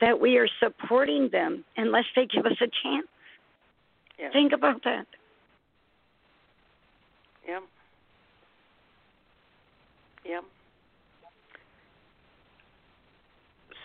that 0.00 0.18
we 0.20 0.38
are 0.38 0.48
supporting 0.62 1.28
them 1.30 1.64
unless 1.76 2.04
they 2.14 2.26
give 2.26 2.46
us 2.46 2.56
a 2.60 2.68
chance? 2.82 3.06
Yeah. 4.18 4.30
Think 4.32 4.52
about 4.52 4.84
that. 4.84 5.06
Yep. 7.48 7.62
Yep. 10.26 10.44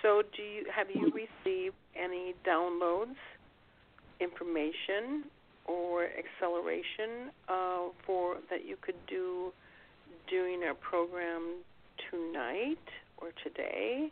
So, 0.02 0.22
do 0.36 0.44
you 0.44 0.66
have 0.76 0.88
you 0.94 1.12
received 1.16 1.76
any 1.96 2.36
downloads, 2.46 3.16
information, 4.20 5.24
or 5.66 6.04
acceleration 6.04 7.32
uh, 7.48 7.88
for 8.06 8.36
that 8.50 8.68
you 8.68 8.76
could 8.82 9.00
do 9.08 9.54
during 10.30 10.64
our 10.64 10.74
program 10.74 11.64
tonight 12.12 12.84
or 13.18 13.30
today? 13.46 14.12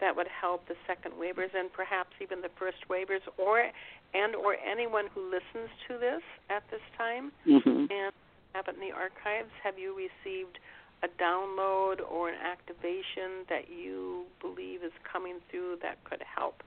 That 0.00 0.16
would 0.16 0.28
help 0.28 0.66
the 0.66 0.74
second 0.88 1.14
wavers 1.18 1.50
and 1.54 1.72
perhaps 1.72 2.10
even 2.20 2.40
the 2.40 2.50
first 2.58 2.88
wavers, 2.90 3.22
or 3.36 3.70
and 4.14 4.34
or 4.34 4.56
anyone 4.56 5.04
who 5.14 5.24
listens 5.30 5.70
to 5.86 5.98
this 5.98 6.22
at 6.50 6.64
this 6.72 6.82
time 6.96 7.30
mm-hmm. 7.46 7.86
and 7.92 8.12
have 8.54 8.68
it 8.68 8.74
in 8.74 8.80
the 8.80 8.94
archives. 8.94 9.50
Have 9.62 9.78
you 9.78 9.94
received? 9.96 10.58
a 11.02 11.22
download 11.22 12.00
or 12.10 12.28
an 12.28 12.38
activation 12.42 13.46
that 13.48 13.70
you 13.70 14.24
believe 14.40 14.82
is 14.82 14.92
coming 15.10 15.36
through 15.50 15.78
that 15.82 16.02
could 16.04 16.22
help 16.36 16.62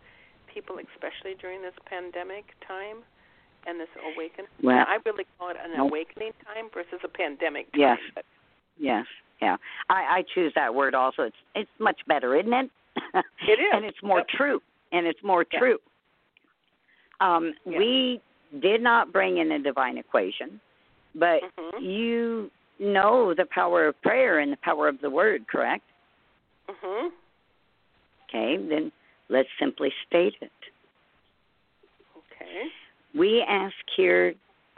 people, 0.54 0.78
especially 0.96 1.36
during 1.40 1.62
this 1.62 1.74
pandemic 1.86 2.46
time 2.68 3.04
and 3.68 3.80
this 3.80 3.90
awakening? 4.14 4.48
Well, 4.64 4.86
I 4.88 4.98
really 5.06 5.26
call 5.38 5.50
it 5.50 5.58
an 5.64 5.80
awakening 5.80 6.32
time 6.46 6.70
versus 6.74 7.00
a 7.04 7.08
pandemic 7.08 7.72
time. 7.74 7.80
Yes. 7.82 8.24
Yes. 8.80 9.06
Yeah. 9.42 9.58
I, 9.90 10.20
I 10.20 10.24
choose 10.34 10.54
that 10.56 10.74
word 10.74 10.96
also. 10.96 11.24
It's 11.24 11.36
it's 11.56 11.70
much 11.80 12.00
better, 12.08 12.36
isn't 12.36 12.54
it? 12.54 12.70
It 13.48 13.60
is. 13.60 13.68
and 13.74 13.86
it's 13.86 14.02
more 14.04 14.20
yep. 14.20 14.28
true. 14.30 14.62
And 14.92 15.06
it's 15.06 15.22
more 15.24 15.46
true. 15.46 15.78
Um, 17.22 17.54
we 17.66 18.20
did 18.62 18.82
not 18.82 19.14
bring 19.14 19.38
in 19.38 19.52
a 19.52 19.60
divine 19.60 19.98
equation, 19.98 20.60
but 21.16 21.42
mm-hmm. 21.44 21.84
you 21.84 22.52
know 22.80 23.34
the 23.34 23.46
power 23.46 23.88
of 23.88 24.02
prayer 24.02 24.40
and 24.40 24.52
the 24.52 24.58
power 24.58 24.88
of 24.88 25.00
the 25.02 25.10
word, 25.10 25.48
correct? 25.48 25.84
Mhm. 26.70 27.12
Okay, 28.30 28.58
then 28.58 28.92
let's 29.30 29.50
simply 29.60 29.94
state 30.08 30.36
it. 30.42 30.52
Okay. 32.18 32.72
We 33.14 33.42
ask 33.42 33.76
here 33.96 34.34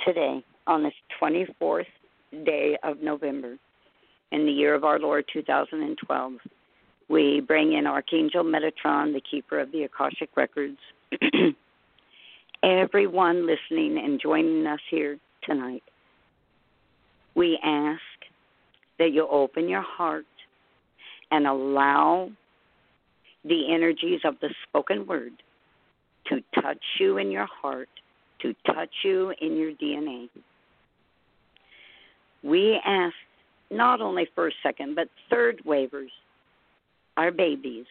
today 0.06 0.44
on 0.66 0.84
this 0.84 0.94
24th 1.22 1.86
day 2.46 2.78
of 2.84 3.02
November 3.02 3.58
in 4.32 4.46
the 4.46 4.52
year 4.52 4.74
of 4.74 4.84
our 4.84 5.00
Lord 5.00 5.26
2012. 5.32 6.34
We 7.10 7.42
bring 7.42 7.74
in 7.74 7.86
Archangel 7.86 8.44
Metatron, 8.44 9.14
the 9.14 9.22
keeper 9.22 9.60
of 9.60 9.72
the 9.72 9.84
Akashic 9.84 10.30
Records. 10.36 10.80
Everyone 12.64 13.46
listening 13.46 14.00
and 14.04 14.20
joining 14.20 14.66
us 14.66 14.80
here 14.90 15.20
tonight 15.44 15.84
we 17.36 17.60
ask 17.64 18.02
that 19.00 19.12
you 19.12 19.28
open 19.28 19.68
your 19.68 19.82
heart 19.82 20.26
and 21.32 21.48
allow 21.48 22.30
the 23.44 23.74
energies 23.74 24.22
of 24.24 24.36
the 24.40 24.50
spoken 24.68 25.06
word 25.08 25.34
to 26.28 26.42
touch 26.62 26.84
you 27.00 27.18
in 27.18 27.32
your 27.32 27.48
heart, 27.48 27.90
to 28.42 28.54
touch 28.66 28.92
you 29.04 29.34
in 29.42 29.58
your 29.58 29.72
DNA. 29.74 30.30
We 32.44 32.80
ask 32.86 33.16
not 33.72 34.00
only 34.00 34.28
first, 34.36 34.58
second, 34.62 34.96
but 34.96 35.08
third 35.30 35.62
wavers, 35.66 36.12
our 37.18 37.32
babies. 37.32 37.86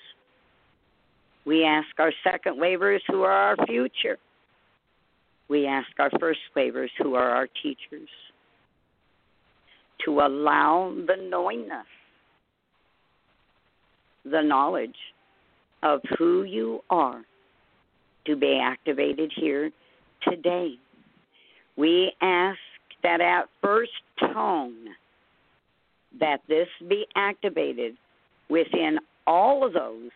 We 1.44 1.64
ask 1.64 1.88
our 1.98 2.12
second 2.22 2.58
wavers 2.58 3.02
who 3.08 3.22
are 3.22 3.32
our 3.32 3.56
future. 3.66 4.18
We 5.48 5.66
ask 5.66 5.88
our 5.98 6.10
first 6.20 6.38
wavers 6.54 6.90
who 6.98 7.14
are 7.14 7.30
our 7.30 7.48
teachers 7.62 8.08
to 10.04 10.20
allow 10.20 10.94
the 11.06 11.16
knowingness, 11.28 11.86
the 14.24 14.42
knowledge 14.42 14.96
of 15.82 16.00
who 16.18 16.44
you 16.44 16.80
are 16.90 17.22
to 18.26 18.36
be 18.36 18.60
activated 18.62 19.32
here 19.34 19.70
today. 20.28 20.74
We 21.76 22.12
ask 22.20 22.58
that 23.02 23.20
at 23.20 23.48
first 23.60 23.90
tone 24.20 24.74
that 26.20 26.40
this 26.48 26.68
be 26.88 27.06
activated 27.16 27.96
within 28.48 28.98
all 29.26 29.66
of 29.66 29.72
those 29.72 30.10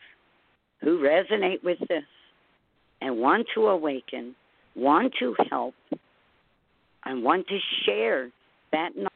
who 0.83 1.01
resonate 1.01 1.65
with 1.65 1.79
this 1.89 2.05
and 3.01 3.19
want 3.19 3.47
to 3.55 3.69
awaken, 3.69 4.35
want 4.75 5.13
to 5.19 5.35
help, 5.51 5.75
and 7.05 7.23
want 7.23 7.47
to 7.49 7.59
share 7.85 8.31
that 8.73 8.91
knowledge 8.95 9.11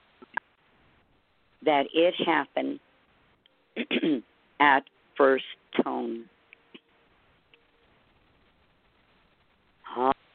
that 1.64 1.86
it 1.92 2.14
happened 2.26 2.80
at 4.60 4.84
first 5.16 5.44
tone. 5.82 6.24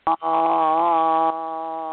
Ah. 0.08 1.85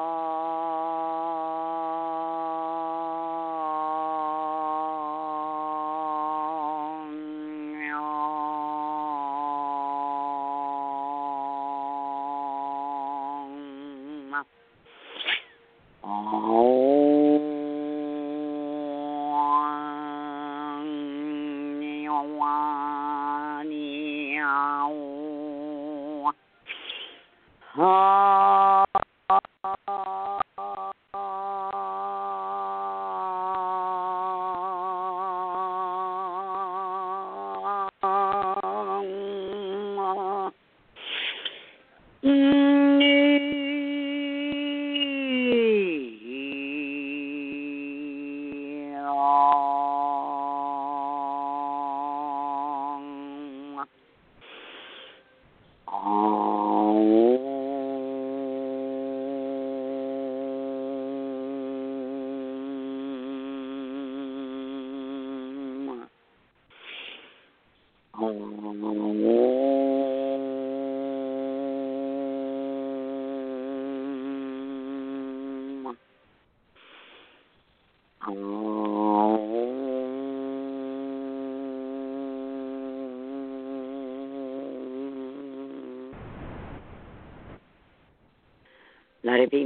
Mm. 42.25 42.62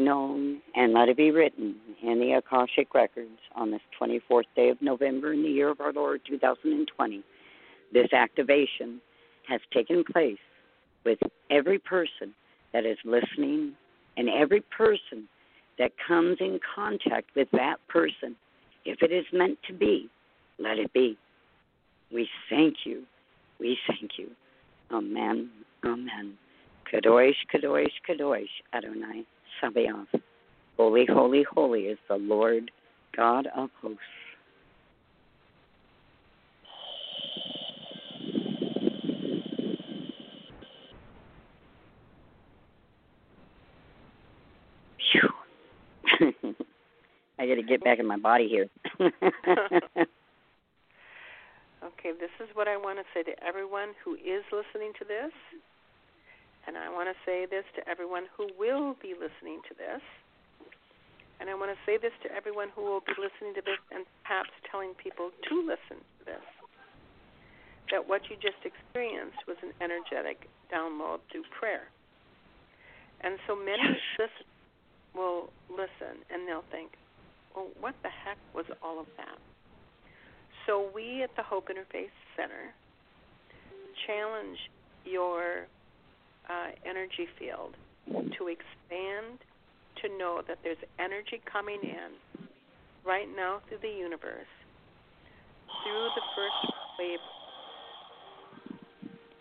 Known 0.06 0.62
and 0.76 0.94
let 0.94 1.08
it 1.08 1.16
be 1.16 1.32
written 1.32 1.74
in 2.02 2.20
the 2.20 2.32
Akashic 2.32 2.94
Records 2.94 3.40
on 3.56 3.72
this 3.72 3.80
24th 4.00 4.44
day 4.54 4.70
of 4.70 4.80
November 4.80 5.32
in 5.32 5.42
the 5.42 5.48
year 5.48 5.68
of 5.68 5.80
our 5.80 5.92
Lord 5.92 6.20
2020. 6.28 7.22
This 7.92 8.12
activation 8.12 9.00
has 9.48 9.60
taken 9.74 10.04
place 10.04 10.38
with 11.04 11.18
every 11.50 11.78
person 11.78 12.32
that 12.72 12.86
is 12.86 12.96
listening 13.04 13.72
and 14.16 14.28
every 14.28 14.62
person 14.76 15.28
that 15.78 15.90
comes 16.06 16.36
in 16.40 16.60
contact 16.74 17.30
with 17.34 17.48
that 17.52 17.76
person. 17.88 18.36
If 18.84 19.02
it 19.02 19.12
is 19.12 19.24
meant 19.32 19.58
to 19.66 19.74
be, 19.74 20.08
let 20.58 20.78
it 20.78 20.92
be. 20.92 21.18
We 22.12 22.28
thank 22.48 22.76
you. 22.84 23.02
We 23.58 23.76
thank 23.88 24.12
you. 24.18 24.28
Amen. 24.92 25.50
Amen. 25.84 26.34
Kadosh, 26.92 27.34
Kadosh, 27.52 27.90
Kadosh, 28.08 28.44
Adonai. 28.72 29.26
Sabaoth. 29.60 30.08
Holy, 30.76 31.06
holy, 31.06 31.44
holy 31.50 31.82
is 31.82 31.98
the 32.08 32.16
Lord 32.16 32.70
God 33.16 33.48
of 33.56 33.70
hosts. 33.80 34.00
I 47.38 47.46
got 47.46 47.56
to 47.56 47.62
get 47.62 47.84
back 47.84 47.98
in 47.98 48.06
my 48.06 48.16
body 48.16 48.48
here. 48.48 48.66
okay, 49.00 49.12
this 52.18 52.30
is 52.40 52.48
what 52.54 52.68
I 52.68 52.76
want 52.76 52.98
to 52.98 53.04
say 53.14 53.22
to 53.22 53.32
everyone 53.44 53.90
who 54.04 54.14
is 54.14 54.44
listening 54.52 54.92
to 54.98 55.04
this 55.04 55.32
and 56.66 56.76
I 56.76 56.90
want 56.90 57.08
to 57.08 57.16
say 57.24 57.46
this 57.46 57.64
to 57.78 57.88
everyone 57.88 58.26
who 58.36 58.50
will 58.58 58.94
be 59.00 59.14
listening 59.14 59.62
to 59.70 59.74
this. 59.74 60.02
And 61.38 61.50
I 61.50 61.54
want 61.54 61.70
to 61.70 61.78
say 61.86 61.98
this 62.00 62.12
to 62.24 62.28
everyone 62.34 62.74
who 62.74 62.82
will 62.82 63.04
be 63.06 63.14
listening 63.14 63.54
to 63.54 63.62
this 63.62 63.78
and 63.94 64.04
perhaps 64.24 64.50
telling 64.70 64.94
people 64.98 65.30
to 65.30 65.54
listen 65.62 66.02
to 66.02 66.22
this. 66.26 66.46
That 67.92 68.08
what 68.08 68.26
you 68.26 68.36
just 68.42 68.58
experienced 68.66 69.38
was 69.46 69.56
an 69.62 69.70
energetic 69.78 70.48
download 70.72 71.22
through 71.30 71.46
prayer. 71.54 71.86
And 73.22 73.38
so 73.46 73.54
many 73.54 73.94
yes. 74.18 74.30
will 75.14 75.54
listen 75.70 76.24
and 76.34 76.48
they'll 76.48 76.66
think, 76.72 76.98
well, 77.54 77.68
what 77.80 77.94
the 78.02 78.10
heck 78.10 78.38
was 78.54 78.66
all 78.82 78.98
of 78.98 79.06
that? 79.16 79.38
So 80.66 80.90
we 80.92 81.22
at 81.22 81.30
the 81.36 81.44
Hope 81.44 81.68
Interface 81.68 82.10
Center 82.34 82.74
challenge 84.06 84.58
your 85.04 85.70
uh, 86.48 86.70
energy 86.84 87.26
field 87.38 87.74
to 88.38 88.48
expand 88.48 89.38
to 90.02 90.08
know 90.18 90.42
that 90.46 90.58
there's 90.62 90.78
energy 90.98 91.40
coming 91.50 91.80
in 91.82 92.48
right 93.04 93.28
now 93.34 93.60
through 93.68 93.78
the 93.82 93.88
universe 93.88 94.46
through 95.82 96.08
the 96.14 96.24
first 96.34 96.60
wave 96.98 97.22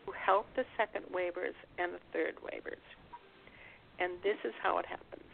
to 0.06 0.12
help 0.14 0.46
the 0.56 0.66
second 0.78 1.06
wavers 1.14 1.56
and 1.78 1.94
the 1.94 2.02
third 2.14 2.36
wavers. 2.42 2.82
And 4.00 4.14
this 4.24 4.38
is 4.44 4.54
how 4.62 4.78
it 4.78 4.86
happens. 4.86 5.30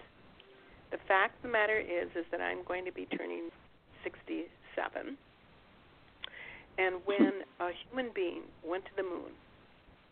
The 0.91 0.99
fact 1.07 1.35
of 1.37 1.43
the 1.43 1.49
matter 1.49 1.79
is 1.79 2.09
is 2.15 2.25
that 2.31 2.41
I'm 2.41 2.63
going 2.67 2.85
to 2.85 2.91
be 2.91 3.07
turning 3.17 3.49
67. 4.03 5.17
And 6.77 6.95
when 7.05 7.43
a 7.59 7.69
human 7.87 8.11
being 8.13 8.43
went 8.63 8.85
to 8.85 8.91
the 8.95 9.03
moon 9.03 9.35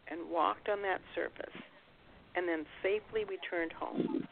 and 0.10 0.30
walked 0.30 0.70
on 0.70 0.82
that 0.82 1.02
surface 1.16 1.56
and 2.36 2.48
then 2.48 2.66
safely 2.84 3.24
returned 3.26 3.72
home. 3.74 4.28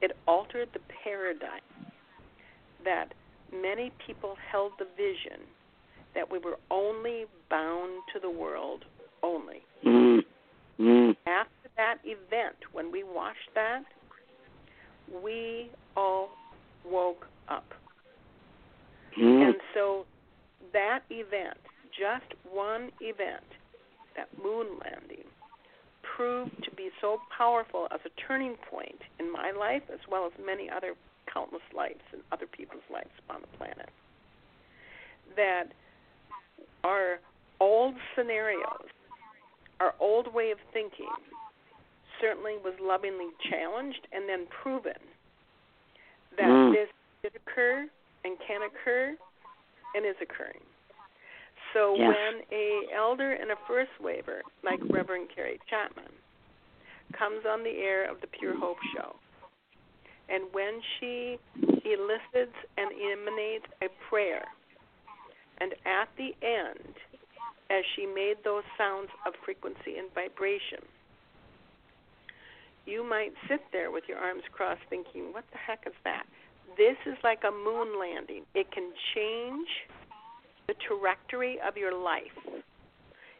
It 0.00 0.16
altered 0.26 0.68
the 0.72 0.80
paradigm 1.02 1.60
that 2.84 3.12
many 3.52 3.92
people 4.06 4.36
held 4.50 4.72
the 4.78 4.86
vision 4.96 5.40
that 6.14 6.30
we 6.30 6.38
were 6.38 6.58
only 6.70 7.24
bound 7.50 8.02
to 8.12 8.20
the 8.20 8.30
world 8.30 8.84
only. 9.22 9.62
Mm. 9.84 10.20
Mm. 10.78 11.16
After 11.26 11.68
that 11.76 11.96
event, 12.04 12.56
when 12.72 12.92
we 12.92 13.02
watched 13.02 13.50
that, 13.54 13.82
we 15.22 15.70
all 15.96 16.30
woke 16.84 17.26
up. 17.48 17.66
Mm. 19.18 19.46
And 19.46 19.54
so 19.72 20.04
that 20.72 21.00
event, 21.10 21.58
just 21.90 22.34
one 22.50 22.90
event, 23.00 23.44
that 24.16 24.28
moon 24.42 24.66
landing 24.82 25.24
proved 26.16 26.62
to 26.62 26.70
be 26.72 26.90
so 27.00 27.18
powerful 27.36 27.88
as 27.92 28.00
a 28.04 28.10
turning 28.26 28.56
point 28.70 29.00
in 29.18 29.32
my 29.32 29.50
life 29.50 29.82
as 29.92 30.00
well 30.10 30.26
as 30.26 30.32
many 30.44 30.70
other 30.70 30.94
countless 31.32 31.62
lives 31.74 32.04
and 32.12 32.22
other 32.30 32.46
people's 32.46 32.86
lives 32.92 33.10
on 33.30 33.40
the 33.40 33.58
planet 33.58 33.88
that 35.36 35.72
our 36.84 37.18
old 37.60 37.94
scenarios 38.14 38.86
our 39.80 39.94
old 39.98 40.32
way 40.32 40.50
of 40.50 40.58
thinking 40.72 41.10
certainly 42.20 42.54
was 42.62 42.74
lovingly 42.80 43.28
challenged 43.50 44.06
and 44.12 44.28
then 44.28 44.46
proven 44.62 44.92
that 46.36 46.46
mm. 46.46 46.72
this 46.72 46.88
did 47.22 47.32
occur 47.34 47.86
and 48.24 48.36
can 48.46 48.60
occur 48.62 49.16
and 49.94 50.06
is 50.06 50.14
occurring 50.22 50.62
so 51.74 51.94
yes. 51.98 52.08
when 52.08 52.58
a 52.58 52.94
elder 52.96 53.32
and 53.32 53.50
a 53.50 53.56
first 53.66 53.90
waver, 54.00 54.40
like 54.62 54.80
Reverend 54.88 55.28
Kari 55.34 55.58
Chapman, 55.68 56.10
comes 57.18 57.44
on 57.46 57.62
the 57.62 57.70
air 57.70 58.08
of 58.10 58.20
the 58.20 58.26
Pure 58.26 58.58
Hope 58.58 58.78
Show, 58.96 59.16
and 60.28 60.44
when 60.52 60.80
she 60.98 61.36
elicits 61.84 62.56
and 62.78 62.90
emanates 63.12 63.66
a 63.82 63.88
prayer, 64.08 64.44
and 65.58 65.72
at 65.84 66.08
the 66.16 66.32
end, 66.40 66.94
as 67.70 67.84
she 67.94 68.06
made 68.06 68.36
those 68.44 68.64
sounds 68.78 69.08
of 69.26 69.34
frequency 69.44 69.98
and 69.98 70.08
vibration, 70.14 70.80
you 72.86 73.02
might 73.08 73.32
sit 73.48 73.60
there 73.72 73.90
with 73.90 74.04
your 74.08 74.18
arms 74.18 74.42
crossed 74.52 74.82
thinking, 74.90 75.32
what 75.32 75.44
the 75.52 75.58
heck 75.58 75.84
is 75.86 75.96
that? 76.04 76.24
This 76.76 76.96
is 77.06 77.16
like 77.24 77.42
a 77.46 77.50
moon 77.50 77.98
landing. 77.98 78.42
It 78.54 78.70
can 78.72 78.92
change 79.14 79.68
trajectory 80.86 81.58
of 81.66 81.76
your 81.76 81.96
life. 81.96 82.62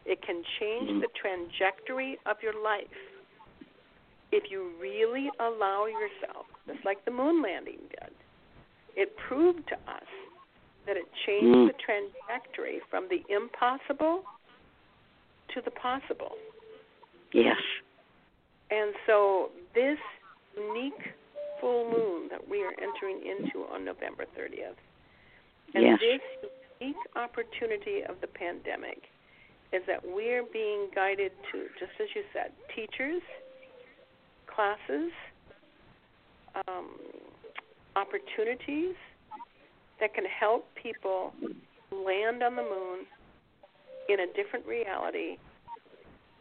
It 0.04 0.20
can 0.22 0.42
change 0.60 0.90
mm-hmm. 0.90 1.00
the 1.00 1.08
trajectory 1.20 2.18
of 2.26 2.36
your 2.42 2.62
life 2.62 2.86
if 4.32 4.50
you 4.50 4.72
really 4.80 5.30
allow 5.40 5.86
yourself, 5.86 6.46
just 6.66 6.84
like 6.84 7.04
the 7.04 7.10
moon 7.10 7.42
landing 7.42 7.78
did. 7.90 8.12
It 8.96 9.12
proved 9.28 9.66
to 9.68 9.74
us 9.90 10.10
that 10.86 10.96
it 10.96 11.06
changed 11.26 11.56
mm. 11.56 11.68
the 11.68 11.74
trajectory 11.80 12.80
from 12.90 13.08
the 13.08 13.22
impossible 13.34 14.22
to 15.54 15.60
the 15.64 15.70
possible. 15.70 16.32
Yes. 17.32 17.56
And 18.70 18.92
so 19.06 19.50
this 19.74 19.98
unique 20.56 21.14
full 21.60 21.90
moon 21.90 22.28
that 22.30 22.48
we 22.48 22.62
are 22.62 22.72
entering 22.72 23.22
into 23.22 23.66
on 23.72 23.84
November 23.84 24.24
30th, 24.38 24.76
and 25.74 25.84
yes. 25.84 25.98
this 26.00 26.50
unique 26.84 26.96
opportunity 27.16 28.02
of 28.08 28.16
the 28.20 28.26
pandemic 28.26 29.02
is 29.72 29.82
that 29.86 30.00
we're 30.04 30.44
being 30.52 30.88
guided 30.94 31.32
to, 31.50 31.66
just 31.78 31.92
as 32.00 32.08
you 32.14 32.22
said, 32.32 32.52
teachers, 32.74 33.22
classes, 34.46 35.10
um, 36.68 36.90
opportunities 37.96 38.94
that 40.00 40.14
can 40.14 40.24
help 40.24 40.66
people 40.80 41.32
land 41.90 42.42
on 42.42 42.56
the 42.56 42.62
moon 42.62 43.06
in 44.08 44.20
a 44.20 44.26
different 44.34 44.66
reality 44.66 45.36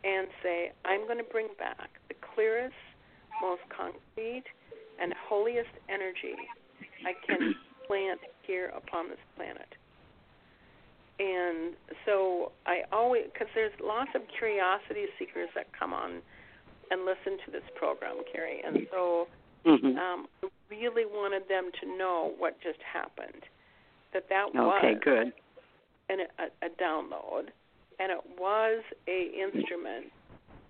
and 0.03 0.27
say, 0.43 0.71
I'm 0.85 1.05
going 1.05 1.17
to 1.17 1.31
bring 1.31 1.47
back 1.57 1.89
the 2.09 2.15
clearest, 2.35 2.75
most 3.41 3.61
concrete, 3.69 4.43
and 5.01 5.13
holiest 5.27 5.71
energy 5.89 6.35
I 7.05 7.13
can 7.25 7.55
plant 7.87 8.19
here 8.45 8.71
upon 8.75 9.09
this 9.09 9.19
planet 9.35 9.67
and 11.19 11.75
so 12.05 12.51
I 12.65 12.81
always 12.91 13.23
because 13.31 13.47
there's 13.53 13.73
lots 13.83 14.09
of 14.15 14.21
curiosity 14.37 15.05
seekers 15.19 15.49
that 15.55 15.67
come 15.77 15.93
on 15.93 16.21
and 16.91 17.05
listen 17.05 17.37
to 17.45 17.51
this 17.51 17.63
program, 17.75 18.17
Kari, 18.31 18.61
and 18.65 18.87
so 18.91 19.27
mm-hmm. 19.65 19.97
um, 19.97 20.27
I 20.43 20.47
really 20.69 21.05
wanted 21.05 21.43
them 21.47 21.69
to 21.81 21.97
know 21.97 22.33
what 22.37 22.59
just 22.61 22.79
happened. 22.81 23.43
That 24.13 24.29
that 24.29 24.49
okay, 24.49 24.57
was 24.57 24.97
good, 25.03 25.33
and 26.09 26.21
a, 26.21 26.65
a 26.65 26.69
download, 26.81 27.49
and 27.99 28.11
it 28.11 28.21
was 28.39 28.83
a 29.07 29.31
instrument 29.39 30.11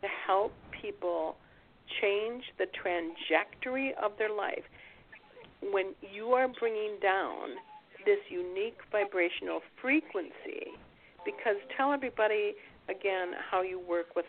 to 0.02 0.08
help 0.28 0.54
people 0.82 1.36
change 2.02 2.44
the 2.58 2.66
trajectory 2.68 3.94
of 4.02 4.12
their 4.18 4.34
life. 4.34 4.64
When 5.72 5.94
you 6.14 6.28
are 6.32 6.48
bringing 6.60 6.98
down 7.02 7.56
this 8.06 8.20
unique 8.30 8.78
vibrational 8.92 9.62
frequency. 9.82 10.74
Because 11.26 11.56
tell 11.78 11.92
everybody 11.92 12.54
again 12.90 13.32
how 13.50 13.62
you 13.62 13.80
work 13.80 14.16
with 14.16 14.26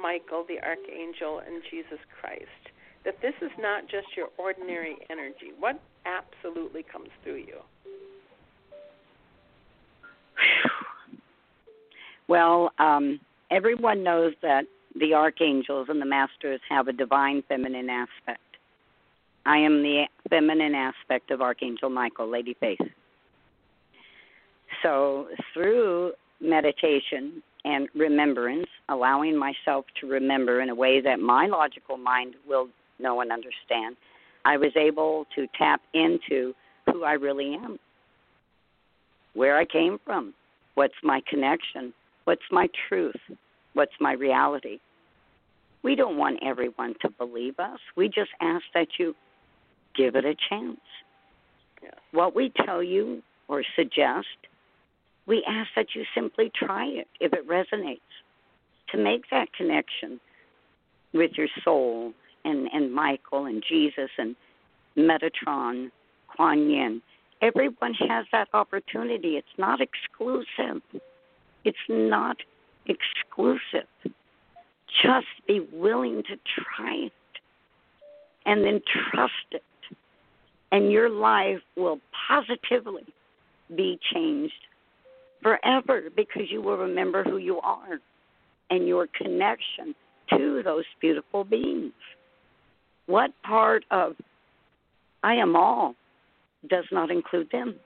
Michael, 0.00 0.44
the 0.46 0.60
Archangel, 0.60 1.40
and 1.46 1.62
Jesus 1.70 1.98
Christ. 2.20 2.44
That 3.04 3.20
this 3.22 3.34
is 3.42 3.50
not 3.58 3.82
just 3.82 4.08
your 4.16 4.28
ordinary 4.38 4.96
energy. 5.10 5.52
What 5.58 5.80
absolutely 6.04 6.82
comes 6.82 7.08
through 7.22 7.44
you? 7.46 7.60
Well, 12.26 12.70
um, 12.78 13.20
everyone 13.50 14.02
knows 14.02 14.32
that 14.40 14.64
the 14.98 15.12
archangels 15.12 15.88
and 15.90 16.00
the 16.00 16.06
masters 16.06 16.60
have 16.70 16.88
a 16.88 16.92
divine 16.92 17.42
feminine 17.48 17.90
aspect. 17.90 18.40
I 19.44 19.58
am 19.58 19.82
the 19.82 20.04
feminine 20.30 20.74
aspect 20.74 21.30
of 21.30 21.42
Archangel 21.42 21.90
Michael, 21.90 22.28
Lady 22.30 22.56
Faith. 22.58 22.80
So, 24.84 25.28
through 25.54 26.12
meditation 26.42 27.42
and 27.64 27.88
remembrance, 27.94 28.66
allowing 28.90 29.34
myself 29.36 29.86
to 30.00 30.06
remember 30.06 30.60
in 30.60 30.68
a 30.68 30.74
way 30.74 31.00
that 31.00 31.18
my 31.18 31.46
logical 31.46 31.96
mind 31.96 32.34
will 32.46 32.68
know 32.98 33.22
and 33.22 33.32
understand, 33.32 33.96
I 34.44 34.58
was 34.58 34.72
able 34.76 35.26
to 35.36 35.46
tap 35.56 35.80
into 35.94 36.52
who 36.84 37.02
I 37.02 37.12
really 37.12 37.54
am, 37.54 37.78
where 39.32 39.56
I 39.56 39.64
came 39.64 39.98
from, 40.04 40.34
what's 40.74 40.94
my 41.02 41.22
connection, 41.28 41.94
what's 42.24 42.42
my 42.50 42.68
truth, 42.88 43.16
what's 43.72 43.94
my 44.00 44.12
reality. 44.12 44.80
We 45.82 45.94
don't 45.94 46.18
want 46.18 46.40
everyone 46.44 46.94
to 47.00 47.08
believe 47.08 47.58
us. 47.58 47.78
We 47.96 48.08
just 48.08 48.30
ask 48.42 48.64
that 48.74 48.88
you 48.98 49.14
give 49.96 50.14
it 50.14 50.26
a 50.26 50.34
chance. 50.50 50.80
Yeah. 51.82 51.90
What 52.12 52.36
we 52.36 52.52
tell 52.66 52.82
you 52.82 53.22
or 53.48 53.62
suggest, 53.76 54.26
we 55.26 55.44
ask 55.48 55.70
that 55.76 55.94
you 55.94 56.04
simply 56.14 56.50
try 56.54 56.86
it 56.86 57.08
if 57.20 57.32
it 57.32 57.48
resonates 57.48 58.00
to 58.90 58.98
make 58.98 59.24
that 59.30 59.52
connection 59.52 60.20
with 61.12 61.32
your 61.36 61.48
soul 61.64 62.12
and, 62.44 62.68
and 62.72 62.92
Michael 62.92 63.46
and 63.46 63.62
Jesus 63.66 64.10
and 64.18 64.36
Metatron, 64.96 65.90
Kuan 66.28 66.70
Yin. 66.70 67.02
Everyone 67.40 67.94
has 67.94 68.26
that 68.32 68.48
opportunity. 68.52 69.36
It's 69.36 69.46
not 69.58 69.80
exclusive. 69.80 70.82
It's 71.64 71.76
not 71.88 72.36
exclusive. 72.86 73.88
Just 75.02 75.26
be 75.46 75.60
willing 75.72 76.22
to 76.24 76.36
try 76.46 76.94
it 76.94 77.12
and 78.46 78.64
then 78.64 78.80
trust 79.10 79.32
it. 79.52 79.62
And 80.70 80.92
your 80.92 81.08
life 81.08 81.60
will 81.76 82.00
positively 82.28 83.06
be 83.74 83.98
changed 84.12 84.52
forever 85.44 86.04
because 86.16 86.44
you 86.50 86.62
will 86.62 86.78
remember 86.78 87.22
who 87.22 87.36
you 87.36 87.60
are 87.60 88.00
and 88.70 88.88
your 88.88 89.06
connection 89.14 89.94
to 90.30 90.62
those 90.64 90.84
beautiful 91.00 91.44
beings. 91.44 91.92
What 93.06 93.30
part 93.42 93.84
of 93.90 94.14
I 95.22 95.34
am 95.34 95.54
all 95.54 95.94
does 96.68 96.86
not 96.90 97.10
include 97.10 97.48
them? 97.52 97.76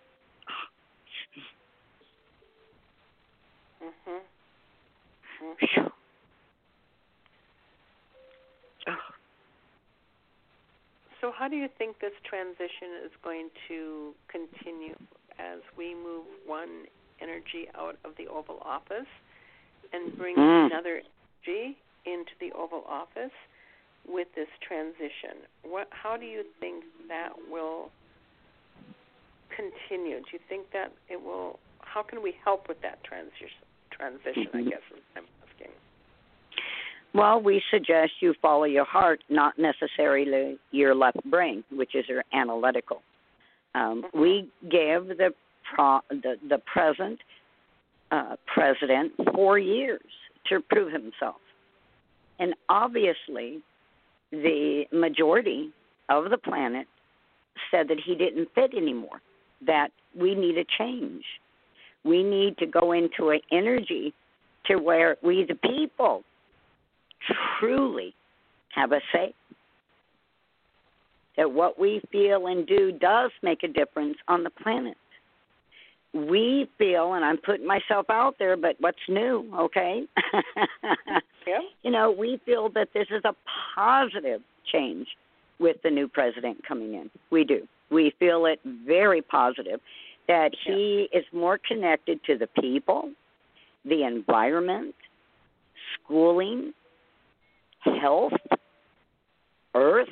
So, 11.20 11.32
how 11.36 11.48
do 11.48 11.56
you 11.56 11.68
think 11.76 11.98
this 12.00 12.12
transition 12.24 13.02
is 13.04 13.10
going 13.24 13.48
to 13.66 14.12
continue 14.30 14.94
as 15.38 15.58
we 15.76 15.92
move 15.94 16.24
one 16.46 16.84
energy 17.20 17.68
out 17.74 17.96
of 18.04 18.12
the 18.16 18.26
Oval 18.28 18.58
Office 18.64 19.08
and 19.92 20.16
bring 20.16 20.36
Mm. 20.36 20.66
another 20.66 21.02
energy 21.46 21.76
into 22.04 22.32
the 22.40 22.52
Oval 22.52 22.84
Office 22.86 23.32
with 24.06 24.28
this 24.34 24.48
transition? 24.60 25.36
What? 25.62 25.88
How 25.90 26.16
do 26.16 26.24
you 26.26 26.44
think 26.60 26.84
that 27.08 27.32
will 27.50 27.90
continue? 29.50 30.20
Do 30.20 30.30
you 30.32 30.38
think 30.48 30.70
that 30.72 30.92
it 31.08 31.20
will? 31.20 31.58
How 31.80 32.02
can 32.02 32.22
we 32.22 32.32
help 32.44 32.68
with 32.68 32.80
that 32.82 33.02
transition? 33.04 33.64
Transition, 33.90 34.48
I 34.54 34.58
Mhm. 34.58 34.70
guess 34.70 34.82
is 34.90 34.92
what 34.92 35.02
I'm 35.16 35.26
asking. 35.42 35.72
Well, 37.14 37.40
we 37.40 37.60
suggest 37.70 38.20
you 38.20 38.34
follow 38.34 38.64
your 38.64 38.84
heart, 38.84 39.24
not 39.28 39.58
necessarily 39.58 40.58
your 40.70 40.94
left 40.94 41.22
brain, 41.24 41.64
which 41.70 41.94
is 41.94 42.08
your 42.08 42.22
analytical. 42.32 43.02
Um, 43.74 44.02
Mhm. 44.02 44.12
We 44.12 44.50
give 44.68 45.08
the 45.08 45.34
pro, 45.74 46.00
the, 46.10 46.36
the 46.48 46.58
present 46.72 47.18
uh, 48.10 48.36
president 48.52 49.12
four 49.34 49.58
years 49.58 50.00
to 50.48 50.60
prove 50.70 50.92
himself, 50.92 51.36
and 52.38 52.54
obviously, 52.68 53.60
the 54.30 54.84
majority 54.92 55.70
of 56.08 56.30
the 56.30 56.38
planet 56.38 56.86
said 57.70 57.88
that 57.88 57.98
he 58.04 58.14
didn't 58.14 58.48
fit 58.54 58.72
anymore. 58.74 59.20
That 59.66 59.88
we 60.18 60.34
need 60.34 60.56
a 60.56 60.64
change. 60.78 61.24
We 62.04 62.22
need 62.22 62.56
to 62.58 62.66
go 62.66 62.92
into 62.92 63.30
an 63.30 63.40
energy 63.50 64.14
to 64.66 64.76
where 64.76 65.16
we, 65.22 65.44
the 65.46 65.56
people, 65.56 66.22
truly 67.58 68.14
have 68.74 68.92
a 68.92 69.00
say. 69.12 69.34
That 71.36 71.50
what 71.50 71.78
we 71.78 72.00
feel 72.12 72.46
and 72.46 72.66
do 72.66 72.92
does 72.92 73.30
make 73.42 73.62
a 73.62 73.68
difference 73.68 74.16
on 74.28 74.44
the 74.44 74.50
planet. 74.50 74.96
We 76.14 76.68
feel, 76.78 77.14
and 77.14 77.24
I'm 77.24 77.36
putting 77.36 77.66
myself 77.66 78.06
out 78.08 78.36
there, 78.38 78.56
but 78.56 78.76
what's 78.80 78.98
new, 79.08 79.50
okay? 79.54 80.04
Yeah. 81.48 81.60
You 81.82 81.90
know, 81.90 82.10
we 82.10 82.40
feel 82.44 82.68
that 82.74 82.88
this 82.92 83.06
is 83.10 83.22
a 83.24 83.34
positive 83.74 84.42
change 84.70 85.06
with 85.58 85.76
the 85.82 85.90
new 85.90 86.06
president 86.06 86.58
coming 86.66 86.94
in. 86.94 87.10
We 87.30 87.44
do. 87.44 87.66
We 87.90 88.12
feel 88.18 88.44
it 88.46 88.60
very 88.86 89.22
positive 89.22 89.80
that 90.26 90.50
he 90.66 91.08
is 91.10 91.24
more 91.32 91.58
connected 91.66 92.22
to 92.24 92.36
the 92.36 92.48
people, 92.60 93.10
the 93.84 94.04
environment, 94.04 94.94
schooling, 95.94 96.74
health, 97.80 98.34
earth. 99.74 100.08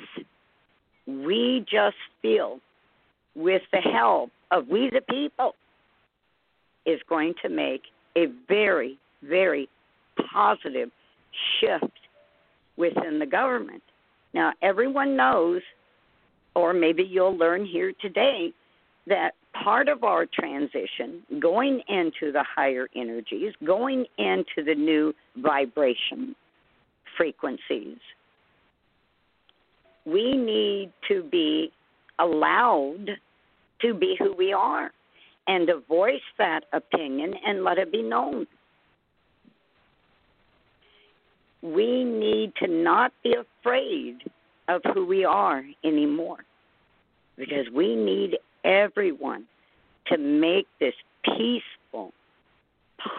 We 1.05 1.63
just 1.69 1.97
feel, 2.23 2.59
with 3.35 3.61
the 3.71 3.81
help 3.81 4.31
of 4.49 4.67
we 4.67 4.89
the 4.89 5.01
people, 5.01 5.53
is 6.87 6.99
going 7.07 7.35
to 7.43 7.49
make 7.49 7.83
a 8.17 8.25
very, 8.47 8.97
very 9.21 9.69
positive 10.31 10.89
shift 11.59 11.99
within 12.77 13.19
the 13.19 13.25
government. 13.25 13.83
Now, 14.33 14.53
everyone 14.61 15.15
knows, 15.15 15.61
or 16.55 16.73
maybe 16.73 17.03
you'll 17.03 17.37
learn 17.37 17.65
here 17.65 17.91
today, 18.01 18.53
that 19.05 19.31
part 19.53 19.89
of 19.89 20.03
our 20.03 20.25
transition, 20.25 21.21
going 21.39 21.81
into 21.87 22.31
the 22.31 22.43
higher 22.43 22.87
energies, 22.95 23.53
going 23.65 24.05
into 24.17 24.63
the 24.65 24.75
new 24.75 25.13
vibration 25.37 26.35
frequencies, 27.17 27.97
we 30.05 30.37
need 30.37 30.91
to 31.07 31.23
be 31.23 31.71
allowed 32.19 33.09
to 33.81 33.93
be 33.93 34.15
who 34.17 34.33
we 34.33 34.53
are 34.53 34.91
and 35.47 35.67
to 35.67 35.81
voice 35.87 36.21
that 36.37 36.61
opinion 36.73 37.33
and 37.45 37.63
let 37.63 37.77
it 37.77 37.91
be 37.91 38.01
known. 38.01 38.45
We 41.61 42.03
need 42.03 42.53
to 42.61 42.67
not 42.67 43.13
be 43.23 43.33
afraid 43.33 44.17
of 44.67 44.81
who 44.93 45.05
we 45.05 45.25
are 45.25 45.63
anymore 45.83 46.39
because 47.37 47.65
we 47.73 47.95
need 47.95 48.37
everyone 48.63 49.45
to 50.07 50.17
make 50.17 50.67
this 50.79 50.93
peaceful, 51.23 52.13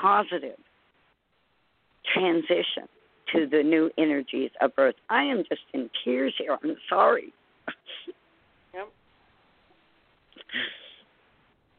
positive 0.01 0.59
transition 2.13 2.89
to 3.33 3.47
the 3.47 3.63
new 3.63 3.91
energies 3.99 4.51
of 4.61 4.73
Earth. 4.79 4.95
I 5.11 5.23
am 5.25 5.45
just 5.49 5.63
in 5.73 5.91
tears 6.05 6.35
here. 6.39 6.57
I'm 6.63 6.77
sorry. 6.89 7.33
Yep. 8.75 8.89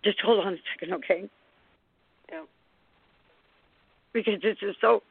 Just 0.04 0.20
hold 0.22 0.45
on 0.45 0.54
a 0.54 0.58
second, 0.74 0.93
okay? 0.95 1.30
Yep. 2.32 2.47
Because 4.14 4.41
this 4.41 4.58
is 4.62 4.76
so 4.82 5.02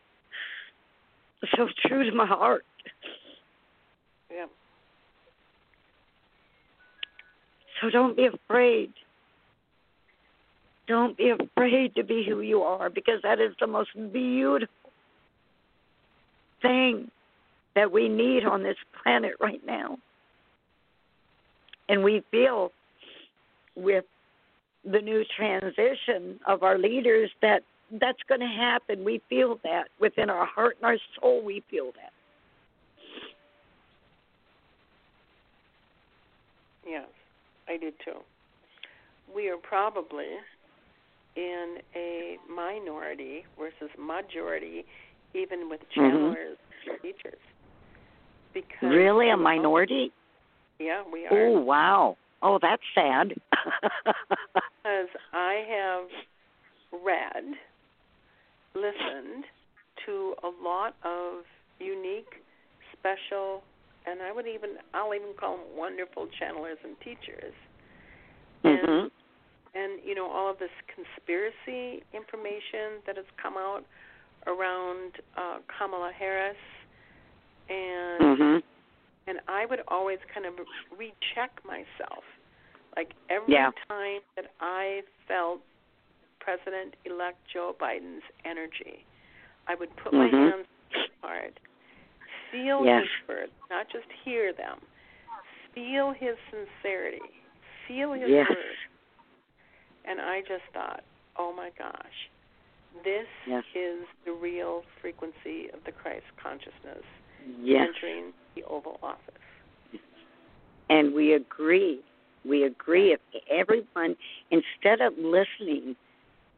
so 1.56 1.68
true 1.86 2.08
to 2.08 2.16
my 2.16 2.26
heart. 2.26 2.64
Yep. 4.30 4.50
So 7.80 7.90
don't 7.90 8.16
be 8.16 8.26
afraid. 8.26 8.92
Don't 10.88 11.16
be 11.16 11.30
afraid 11.30 11.94
to 11.96 12.02
be 12.02 12.24
who 12.26 12.40
you 12.40 12.62
are 12.62 12.88
because 12.88 13.20
that 13.22 13.40
is 13.40 13.52
the 13.60 13.66
most 13.66 13.90
beautiful 14.12 14.74
thing 16.62 17.10
that 17.74 17.92
we 17.92 18.08
need 18.08 18.44
on 18.44 18.62
this 18.62 18.76
planet 19.02 19.34
right 19.40 19.60
now. 19.66 19.98
And 21.88 22.02
we 22.02 22.22
feel 22.30 22.72
with 23.76 24.04
the 24.84 25.00
new 25.00 25.24
transition 25.36 26.38
of 26.46 26.62
our 26.62 26.78
leaders 26.78 27.30
that 27.42 27.62
that's 28.00 28.18
going 28.28 28.40
to 28.40 28.46
happen. 28.46 29.04
We 29.04 29.20
feel 29.28 29.58
that 29.64 29.84
within 30.00 30.28
our 30.28 30.46
heart 30.46 30.76
and 30.80 30.86
our 30.86 30.98
soul. 31.20 31.42
We 31.44 31.62
feel 31.70 31.86
that. 31.86 32.12
Yes, 36.86 37.08
I 37.68 37.76
do 37.76 37.90
too. 38.04 38.20
We 39.34 39.48
are 39.48 39.56
probably 39.56 40.26
in 41.36 41.76
a 41.94 42.36
minority 42.54 43.44
versus 43.58 43.90
majority, 43.98 44.84
even 45.34 45.68
with 45.68 45.80
Mm-hmm. 45.96 46.34
teachers. 47.02 47.38
Because 48.54 48.90
Really, 48.90 49.30
a 49.30 49.36
minority? 49.36 50.12
Yeah, 50.78 51.02
we 51.10 51.26
are. 51.26 51.30
Oh, 51.32 51.60
wow. 51.60 52.16
Oh, 52.42 52.58
that's 52.60 52.82
sad. 52.94 53.34
because 54.54 55.08
I 55.32 55.64
have 55.68 57.02
read, 57.04 57.44
listened 58.74 59.44
to 60.06 60.34
a 60.42 60.50
lot 60.62 60.94
of 61.04 61.44
unique, 61.80 62.42
special, 62.92 63.62
and 64.06 64.22
I 64.22 64.32
would 64.32 64.46
even 64.46 64.76
I'll 64.94 65.14
even 65.14 65.34
call 65.38 65.56
them 65.56 65.66
wonderful 65.76 66.26
channelers 66.40 66.78
and 66.84 66.96
teachers. 67.00 67.54
mhm. 68.64 69.10
And 69.74 70.00
you 70.04 70.14
know 70.14 70.30
all 70.30 70.50
of 70.50 70.58
this 70.58 70.70
conspiracy 70.94 72.02
information 72.12 73.02
that 73.06 73.16
has 73.16 73.26
come 73.40 73.56
out 73.56 73.84
around 74.46 75.12
uh, 75.36 75.58
Kamala 75.78 76.10
Harris, 76.16 76.56
and 77.68 78.38
Mhm. 78.38 78.62
and 79.26 79.40
I 79.46 79.66
would 79.66 79.82
always 79.88 80.18
kind 80.32 80.46
of 80.46 80.54
recheck 80.96 81.52
myself. 81.64 82.24
Like 82.98 83.14
every 83.30 83.54
Yeah. 83.54 83.70
time 83.86 84.22
that 84.34 84.50
I 84.58 85.04
felt 85.28 85.60
President 86.40 86.96
elect 87.04 87.38
Joe 87.46 87.76
Biden's 87.78 88.24
energy, 88.44 89.06
I 89.68 89.76
would 89.76 89.94
put 90.02 90.12
my 90.12 90.26
Mhm. 90.26 90.50
hands 90.50 90.66
on 90.66 91.00
his 91.00 91.10
heart, 91.22 91.60
feel 92.50 92.84
Yes. 92.84 93.02
his 93.02 93.28
words, 93.28 93.52
not 93.70 93.88
just 93.88 94.10
hear 94.24 94.52
them, 94.52 94.84
feel 95.74 96.10
his 96.10 96.36
sincerity, 96.50 97.44
feel 97.86 98.14
his 98.14 98.30
Yes. 98.30 98.48
words. 98.48 98.78
And 100.04 100.20
I 100.20 100.40
just 100.42 100.64
thought, 100.72 101.04
oh 101.36 101.52
my 101.52 101.70
gosh, 101.70 102.30
this 103.04 103.28
Yes. 103.46 103.64
is 103.74 104.08
the 104.24 104.32
real 104.32 104.82
frequency 105.00 105.70
of 105.70 105.84
the 105.84 105.92
Christ 105.92 106.26
consciousness 106.36 107.04
Yes. 107.60 107.88
entering 107.88 108.34
the 108.56 108.64
Oval 108.64 108.98
Office. 109.04 109.34
And 110.88 111.14
we 111.14 111.34
agree. 111.34 112.02
We 112.48 112.64
agree. 112.64 113.12
If 113.12 113.20
everyone, 113.50 114.16
instead 114.50 115.00
of 115.00 115.12
listening 115.18 115.96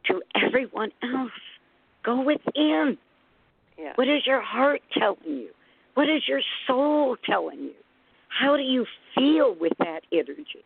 to 0.07 0.21
everyone 0.35 0.91
else, 1.03 1.31
go 2.03 2.21
within. 2.21 2.97
Yeah. 3.77 3.93
What 3.95 4.07
is 4.07 4.25
your 4.25 4.41
heart 4.41 4.81
telling 4.97 5.19
you? 5.25 5.49
What 5.95 6.09
is 6.09 6.23
your 6.27 6.41
soul 6.67 7.17
telling 7.25 7.59
you? 7.59 7.73
How 8.29 8.55
do 8.55 8.63
you 8.63 8.85
feel 9.15 9.55
with 9.59 9.73
that 9.79 10.01
energy? 10.11 10.63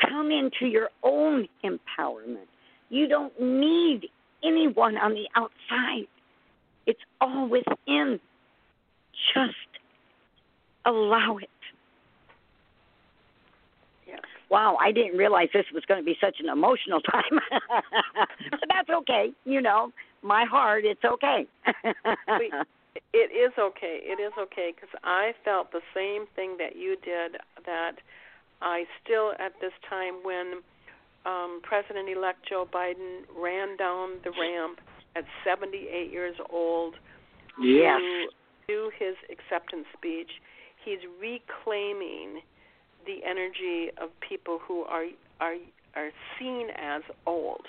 Come 0.00 0.30
into 0.30 0.66
your 0.66 0.90
own 1.02 1.48
empowerment. 1.64 2.48
You 2.90 3.08
don't 3.08 3.32
need 3.40 4.08
anyone 4.44 4.96
on 4.96 5.14
the 5.14 5.26
outside, 5.34 6.06
it's 6.86 7.00
all 7.20 7.48
within. 7.48 8.20
Just 9.34 9.54
allow 10.84 11.38
it. 11.38 11.48
Wow, 14.48 14.76
I 14.80 14.92
didn't 14.92 15.18
realize 15.18 15.48
this 15.52 15.66
was 15.74 15.84
going 15.86 16.00
to 16.00 16.04
be 16.04 16.16
such 16.20 16.36
an 16.40 16.48
emotional 16.48 17.00
time. 17.12 17.40
but 18.50 18.68
that's 18.68 18.90
okay. 18.90 19.32
You 19.44 19.60
know, 19.60 19.92
my 20.22 20.44
heart, 20.44 20.84
it's 20.84 21.04
okay. 21.04 21.46
It 23.12 23.32
is 23.32 23.52
okay. 23.58 24.00
It 24.02 24.20
is 24.20 24.32
okay 24.38 24.72
because 24.74 24.94
I 25.04 25.32
felt 25.44 25.72
the 25.72 25.80
same 25.94 26.26
thing 26.34 26.56
that 26.58 26.76
you 26.76 26.96
did. 27.04 27.40
That 27.64 27.96
I 28.62 28.84
still, 29.02 29.32
at 29.38 29.52
this 29.60 29.72
time, 29.88 30.22
when 30.22 30.60
um, 31.24 31.60
President-elect 31.62 32.46
Joe 32.48 32.66
Biden 32.70 33.24
ran 33.36 33.76
down 33.76 34.20
the 34.24 34.30
ramp 34.30 34.80
at 35.14 35.24
78 35.44 36.10
years 36.10 36.36
old 36.50 36.94
yes. 37.60 38.00
to 38.00 38.28
do 38.68 38.90
his 38.98 39.16
acceptance 39.30 39.86
speech, 39.96 40.30
he's 40.84 41.00
reclaiming 41.20 42.42
the 43.06 43.24
energy 43.24 43.90
of 44.00 44.10
people 44.20 44.58
who 44.58 44.82
are 44.84 45.06
are 45.40 45.56
are 45.94 46.10
seen 46.38 46.68
as 46.76 47.02
old. 47.26 47.66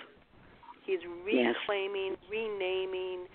He's 0.84 1.00
Yes. 1.26 1.56
reclaiming, 1.56 2.18
renaming 2.30 3.28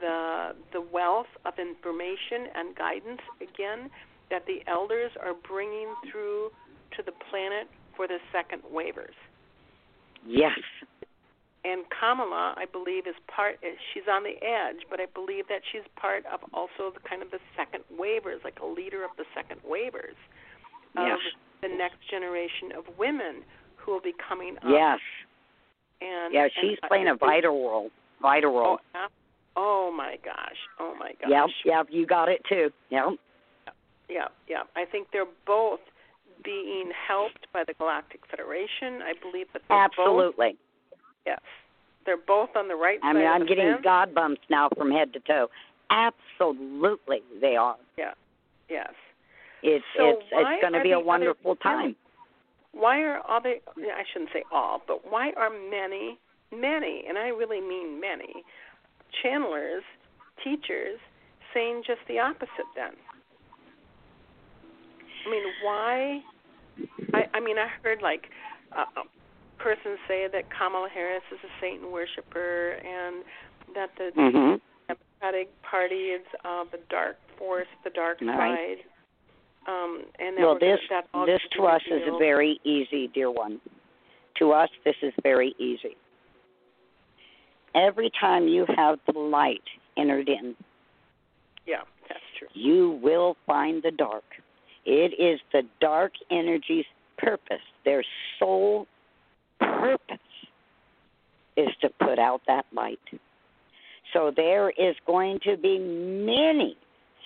the 0.00 0.54
the 0.72 0.80
wealth 0.80 1.30
of 1.44 1.58
information 1.58 2.48
and 2.54 2.74
guidance 2.76 3.22
again 3.40 3.90
that 4.30 4.46
the 4.46 4.62
elders 4.66 5.12
are 5.20 5.34
bringing 5.34 5.94
through 6.10 6.50
to 6.96 7.02
the 7.02 7.12
planet 7.30 7.68
for 7.96 8.06
the 8.08 8.18
second 8.32 8.62
wavers. 8.70 9.14
Yes. 10.26 10.58
And 11.64 11.84
Kamala, 11.90 12.54
I 12.56 12.64
believe, 12.64 13.06
is 13.06 13.14
part. 13.28 13.60
She's 13.92 14.08
on 14.10 14.24
the 14.24 14.42
edge, 14.42 14.82
but 14.90 14.98
I 14.98 15.06
believe 15.06 15.46
that 15.48 15.62
she's 15.70 15.86
part 15.94 16.24
of 16.26 16.40
also 16.52 16.90
the 16.90 17.00
kind 17.08 17.22
of 17.22 17.30
the 17.30 17.38
second 17.56 17.84
wavers, 17.96 18.40
like 18.42 18.58
a 18.60 18.66
leader 18.66 19.04
of 19.04 19.10
the 19.16 19.24
second 19.34 19.60
wavers 19.64 20.16
of 20.96 21.06
Yes. 21.06 21.18
the 21.60 21.68
next 21.68 22.00
generation 22.08 22.72
of 22.72 22.84
women 22.98 23.44
who 23.76 23.92
will 23.92 24.00
be 24.00 24.12
coming 24.14 24.56
up. 24.58 24.64
Yes. 24.68 25.00
And 26.00 26.34
Yeah, 26.34 26.48
she's 26.60 26.78
I- 26.82 26.88
playing 26.88 27.08
a 27.08 27.14
vital 27.14 27.68
role. 27.68 27.90
Vital 28.20 28.56
Oh, 28.56 28.60
role. 28.60 28.80
ab- 28.94 29.10
oh 29.56 29.90
my 29.90 30.16
gosh! 30.24 30.56
Oh 30.78 30.94
my 30.94 31.12
gosh! 31.20 31.30
Yep, 31.30 31.48
yep, 31.64 31.86
you 31.90 32.06
got 32.06 32.28
it 32.28 32.44
too. 32.44 32.72
Yep. 32.90 33.14
Yeah, 34.08 34.28
yeah. 34.46 34.62
I 34.76 34.84
think 34.84 35.10
they're 35.12 35.24
both 35.46 35.80
being 36.44 36.90
helped 36.92 37.46
by 37.52 37.64
the 37.64 37.74
Galactic 37.74 38.24
Federation. 38.26 39.00
I 39.02 39.14
believe 39.14 39.46
that 39.52 39.62
they're 39.68 39.88
both. 39.88 39.98
Absolutely. 39.98 40.56
Yes, 41.26 41.40
they're 42.04 42.16
both 42.16 42.54
on 42.56 42.68
the 42.68 42.74
right 42.76 43.00
side. 43.00 43.08
I 43.08 43.12
mean, 43.12 43.26
I'm 43.26 43.46
getting 43.46 43.72
fence. 43.72 43.82
God 43.84 44.14
bumps 44.14 44.42
now 44.50 44.68
from 44.76 44.90
head 44.90 45.12
to 45.14 45.20
toe. 45.20 45.48
Absolutely, 45.90 47.22
they 47.40 47.56
are. 47.56 47.76
Yeah. 47.96 48.14
Yes. 48.68 48.92
It's 49.62 49.84
So 49.96 50.08
it's 50.08 50.22
it's 50.32 50.60
going 50.60 50.72
to 50.74 50.80
be 50.82 50.92
a 50.92 50.98
wonderful 51.00 51.56
two- 51.56 51.62
time. 51.62 51.96
Why 52.72 53.00
are 53.02 53.20
all 53.28 53.40
the? 53.40 53.60
I 53.76 54.02
shouldn't 54.12 54.30
say 54.32 54.44
all, 54.50 54.80
but 54.86 55.10
why 55.10 55.32
are 55.36 55.50
many, 55.50 56.18
many, 56.50 57.04
and 57.06 57.18
I 57.18 57.28
really 57.28 57.60
mean 57.60 58.00
many, 58.00 58.42
channelers, 59.22 59.82
teachers 60.42 60.98
saying 61.52 61.82
just 61.86 62.00
the 62.08 62.18
opposite? 62.18 62.66
Then. 62.74 62.92
I 65.26 65.30
mean, 65.30 65.42
why? 65.62 66.20
I 67.14 67.24
I 67.34 67.40
mean, 67.40 67.58
I 67.58 67.68
heard 67.82 68.00
like 68.02 68.24
a 68.72 68.80
a 69.00 69.04
person 69.62 69.96
say 70.08 70.26
that 70.32 70.44
Kamala 70.50 70.88
Harris 70.92 71.22
is 71.30 71.38
a 71.44 71.52
Satan 71.60 71.92
worshiper, 71.92 72.72
and 72.82 73.22
that 73.74 73.90
the 73.96 74.10
Mhm. 74.16 74.60
Democratic 74.88 75.62
Party 75.62 76.10
is 76.10 76.26
uh, 76.44 76.64
the 76.72 76.78
dark 76.88 77.16
force, 77.38 77.68
the 77.84 77.90
dark 77.90 78.18
All 78.22 78.28
side. 78.28 78.78
Um, 79.66 80.04
and 80.18 80.36
that 80.36 80.42
Well, 80.42 80.58
this 80.58 80.80
this 81.26 81.40
gonna 81.56 81.68
us 81.76 81.82
is 81.86 81.92
revealed. 81.92 82.18
very 82.18 82.60
easy, 82.64 83.08
dear 83.08 83.30
one. 83.30 83.60
To 84.36 84.52
us, 84.52 84.70
this 84.84 84.96
is 85.02 85.12
very 85.22 85.54
easy. 85.58 85.96
Every 87.74 88.10
time 88.10 88.48
you 88.48 88.66
have 88.76 88.98
the 89.06 89.18
light 89.18 89.62
entered 89.96 90.28
in, 90.28 90.56
Yeah, 91.66 91.82
that's 92.08 92.20
true. 92.38 92.48
you 92.54 92.90
will 93.02 93.36
find 93.46 93.82
the 93.82 93.90
dark. 93.92 94.24
It 94.84 95.14
is 95.18 95.40
the 95.52 95.62
dark 95.80 96.12
energy's 96.30 96.86
purpose, 97.18 97.62
their 97.84 98.02
sole 98.38 98.86
purpose 99.60 100.18
is 101.56 101.68
to 101.82 101.88
put 102.00 102.18
out 102.18 102.42
that 102.46 102.66
light. 102.72 102.98
So 104.12 104.30
there 104.30 104.70
is 104.70 104.96
going 105.06 105.38
to 105.40 105.56
be 105.56 105.78
many 105.78 106.76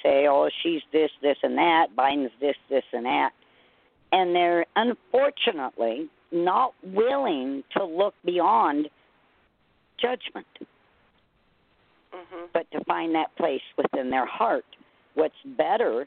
say, 0.02 0.26
oh, 0.28 0.48
she's 0.62 0.82
this, 0.92 1.10
this, 1.22 1.36
and 1.42 1.56
that, 1.58 1.88
Biden's 1.96 2.32
this, 2.40 2.56
this, 2.68 2.84
and 2.92 3.06
that. 3.06 3.30
And 4.12 4.34
they're 4.34 4.66
unfortunately 4.76 6.08
not 6.32 6.74
willing 6.82 7.64
to 7.76 7.84
look 7.84 8.14
beyond 8.24 8.88
judgment 9.98 10.46
Mhm. 12.16 12.48
but 12.52 12.70
to 12.70 12.82
find 12.84 13.14
that 13.14 13.34
place 13.36 13.62
within 13.76 14.10
their 14.10 14.26
heart. 14.26 14.64
What's 15.14 15.40
better 15.44 16.06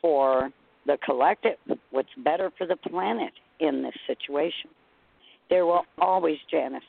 for 0.00 0.52
the 0.86 0.98
collective, 0.98 1.58
what's 1.90 2.12
better 2.16 2.50
for 2.50 2.66
the 2.66 2.76
planet 2.76 3.32
in 3.58 3.82
this 3.82 3.94
situation. 4.06 4.70
There 5.48 5.66
will 5.66 5.86
always, 5.98 6.38
Janice, 6.50 6.84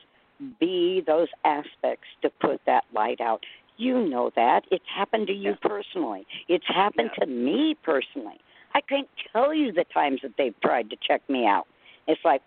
be 0.59 1.01
those 1.01 1.29
aspects 1.43 2.07
to 2.21 2.29
put 2.29 2.63
that 2.65 2.85
light 2.93 3.21
out. 3.21 3.45
You 3.77 4.07
know 4.07 4.31
that. 4.35 4.63
It's 4.71 4.85
happened 4.93 5.27
to 5.27 5.33
you 5.33 5.51
Yeah. 5.51 5.69
personally. 5.69 6.25
It's 6.47 6.65
happened 6.67 7.11
Yeah. 7.17 7.25
to 7.25 7.31
me 7.31 7.75
personally. 7.83 8.39
I 8.73 8.81
can't 8.81 9.07
tell 9.31 9.53
you 9.53 9.71
the 9.71 9.85
times 9.85 10.21
that 10.21 10.35
they've 10.37 10.59
tried 10.61 10.89
to 10.89 10.95
check 10.97 11.21
me 11.29 11.45
out. 11.45 11.67
It's 12.07 12.23
like, 12.25 12.41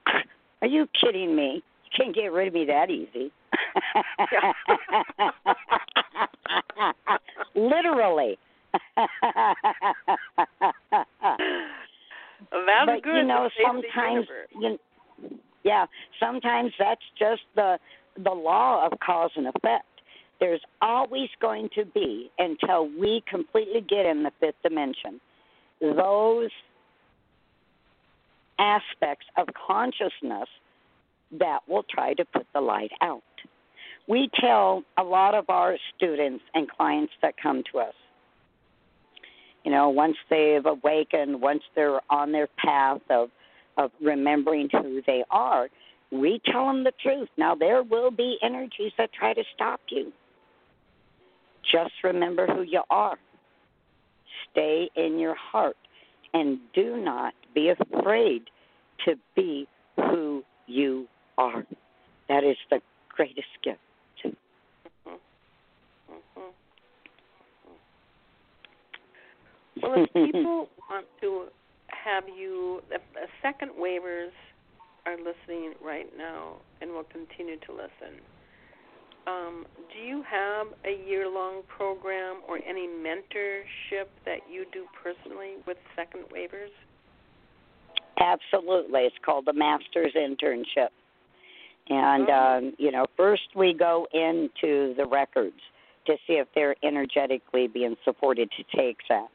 Are 0.62 0.68
you 0.68 0.86
kidding 0.88 1.34
me? 1.34 1.62
You 1.84 1.90
can't 1.96 2.14
get 2.14 2.32
rid 2.32 2.48
of 2.48 2.54
me 2.54 2.66
that 2.66 2.90
easy. 2.90 3.32
Literally. 7.54 8.38
That's 12.52 12.86
but 12.86 13.02
good. 13.02 13.16
you 13.16 13.24
know, 13.24 13.50
sometimes 13.64 14.26
you, 14.58 14.78
yeah, 15.64 15.86
sometimes 16.18 16.72
that's 16.78 17.02
just 17.18 17.42
the 17.54 17.78
the 18.22 18.30
law 18.30 18.86
of 18.86 18.98
cause 19.00 19.30
and 19.36 19.46
effect. 19.46 19.84
There's 20.40 20.62
always 20.80 21.28
going 21.40 21.68
to 21.74 21.84
be 21.84 22.30
until 22.38 22.88
we 22.98 23.22
completely 23.28 23.82
get 23.82 24.06
in 24.06 24.22
the 24.22 24.32
fifth 24.40 24.62
dimension 24.62 25.20
those 25.80 26.50
aspects 28.58 29.26
of 29.36 29.48
consciousness 29.66 30.48
that 31.38 31.60
will 31.66 31.84
try 31.88 32.14
to 32.14 32.24
put 32.24 32.46
the 32.52 32.60
light 32.60 32.92
out. 33.00 33.22
We 34.06 34.28
tell 34.40 34.82
a 34.98 35.02
lot 35.02 35.34
of 35.34 35.48
our 35.48 35.76
students 35.96 36.44
and 36.54 36.68
clients 36.68 37.12
that 37.22 37.34
come 37.40 37.62
to 37.72 37.78
us, 37.78 37.94
you 39.64 39.70
know, 39.70 39.88
once 39.88 40.16
they've 40.28 40.64
awakened, 40.64 41.40
once 41.40 41.62
they're 41.74 42.00
on 42.10 42.32
their 42.32 42.48
path 42.62 43.00
of, 43.08 43.30
of 43.76 43.90
remembering 44.02 44.68
who 44.72 45.00
they 45.06 45.24
are, 45.30 45.68
we 46.10 46.40
tell 46.50 46.66
them 46.66 46.82
the 46.82 46.92
truth. 47.00 47.28
Now, 47.36 47.54
there 47.54 47.82
will 47.82 48.10
be 48.10 48.36
energies 48.42 48.92
that 48.98 49.12
try 49.12 49.32
to 49.32 49.44
stop 49.54 49.80
you. 49.90 50.12
Just 51.70 51.92
remember 52.02 52.46
who 52.46 52.62
you 52.62 52.82
are. 52.90 53.18
Stay 54.50 54.90
in 54.96 55.18
your 55.18 55.34
heart 55.34 55.76
and 56.34 56.58
do 56.74 56.96
not 56.96 57.34
be 57.54 57.70
afraid 57.70 58.42
to 59.04 59.14
be 59.36 59.66
who 59.96 60.42
you 60.66 61.06
are. 61.38 61.64
That 62.28 62.44
is 62.44 62.56
the 62.70 62.80
greatest 63.08 63.48
gift. 63.62 63.78
Well, 69.82 70.04
if 70.04 70.12
people 70.12 70.68
want 70.90 71.06
to 71.20 71.46
have 71.88 72.24
you, 72.28 72.82
if 72.90 73.00
uh, 73.16 73.26
second 73.42 73.70
wavers 73.76 74.32
are 75.06 75.16
listening 75.16 75.74
right 75.82 76.06
now 76.16 76.56
and 76.80 76.90
will 76.90 77.04
continue 77.04 77.56
to 77.66 77.72
listen, 77.72 78.20
um, 79.26 79.66
do 79.92 79.98
you 80.00 80.22
have 80.22 80.66
a 80.84 81.08
year 81.08 81.28
long 81.28 81.62
program 81.68 82.40
or 82.48 82.58
any 82.66 82.88
mentorship 82.88 84.08
that 84.24 84.40
you 84.50 84.64
do 84.72 84.84
personally 85.02 85.54
with 85.66 85.76
second 85.96 86.24
wavers? 86.32 86.70
Absolutely. 88.18 89.00
It's 89.02 89.16
called 89.24 89.46
the 89.46 89.52
Master's 89.52 90.12
Internship. 90.42 90.88
And, 91.88 92.28
oh. 92.28 92.32
um, 92.32 92.72
you 92.78 92.92
know, 92.92 93.06
first 93.16 93.42
we 93.56 93.74
go 93.74 94.06
into 94.12 94.94
the 94.96 95.06
records 95.10 95.60
to 96.06 96.14
see 96.26 96.34
if 96.34 96.48
they're 96.54 96.76
energetically 96.82 97.68
being 97.68 97.96
supported 98.04 98.50
to 98.56 98.76
take 98.76 98.98
that. 99.08 99.28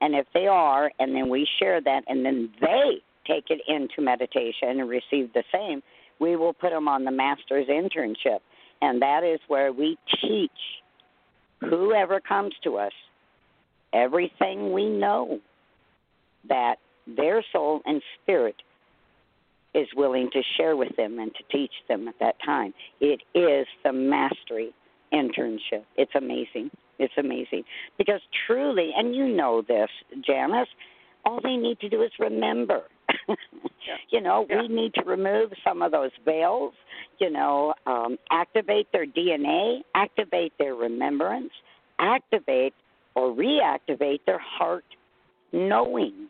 And 0.00 0.14
if 0.14 0.26
they 0.32 0.46
are, 0.46 0.90
and 0.98 1.14
then 1.14 1.28
we 1.28 1.46
share 1.58 1.80
that, 1.80 2.02
and 2.08 2.24
then 2.24 2.50
they 2.60 3.02
take 3.26 3.44
it 3.50 3.60
into 3.68 4.00
meditation 4.00 4.80
and 4.80 4.88
receive 4.88 5.32
the 5.34 5.44
same, 5.52 5.82
we 6.18 6.36
will 6.36 6.52
put 6.52 6.70
them 6.70 6.88
on 6.88 7.04
the 7.04 7.10
Master's 7.10 7.66
Internship 7.68 8.40
and 8.82 9.02
that 9.02 9.24
is 9.24 9.40
where 9.48 9.72
we 9.72 9.98
teach 10.20 10.50
whoever 11.60 12.20
comes 12.20 12.54
to 12.64 12.76
us 12.76 12.92
everything 13.92 14.72
we 14.72 14.88
know 14.88 15.40
that 16.48 16.76
their 17.06 17.44
soul 17.52 17.82
and 17.84 18.00
spirit 18.22 18.56
is 19.74 19.88
willing 19.96 20.30
to 20.32 20.42
share 20.56 20.76
with 20.76 20.94
them 20.96 21.18
and 21.18 21.32
to 21.34 21.42
teach 21.50 21.72
them 21.88 22.08
at 22.08 22.14
that 22.20 22.36
time. 22.44 22.74
It 23.00 23.22
is 23.34 23.66
the 23.84 23.92
mastery 23.92 24.72
internship. 25.12 25.84
It's 25.96 26.14
amazing. 26.14 26.70
It's 26.98 27.14
amazing. 27.16 27.64
Because 27.98 28.20
truly, 28.46 28.90
and 28.96 29.14
you 29.14 29.28
know 29.28 29.62
this, 29.66 29.88
Janice, 30.26 30.68
all 31.24 31.40
they 31.42 31.56
need 31.56 31.78
to 31.80 31.88
do 31.88 32.02
is 32.02 32.10
remember. 32.18 32.82
yeah. 33.28 33.36
You 34.10 34.20
know, 34.20 34.46
yeah. 34.48 34.62
we 34.62 34.68
need 34.68 34.94
to 34.94 35.04
remove 35.04 35.52
some 35.64 35.82
of 35.82 35.92
those 35.92 36.10
veils, 36.24 36.74
you 37.18 37.30
know, 37.30 37.74
um, 37.86 38.16
activate 38.30 38.88
their 38.92 39.06
DNA, 39.06 39.80
activate 39.94 40.52
their 40.58 40.74
remembrance, 40.74 41.50
activate 41.98 42.74
or 43.14 43.34
reactivate 43.34 44.20
their 44.26 44.38
heart 44.38 44.84
knowing. 45.52 46.28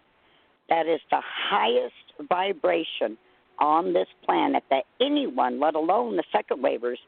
That 0.68 0.86
is 0.86 1.00
the 1.10 1.20
highest 1.20 2.28
vibration 2.28 3.18
on 3.60 3.92
this 3.92 4.08
planet 4.24 4.62
that 4.70 4.84
anyone, 5.00 5.60
let 5.60 5.74
alone 5.74 6.16
the 6.16 6.24
second 6.32 6.62
wavers, 6.62 6.98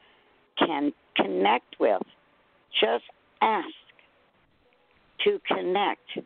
can 0.58 0.92
connect 1.16 1.78
with. 1.80 2.02
Just 2.80 3.04
ask 3.40 3.68
to 5.24 5.40
connect 5.46 6.18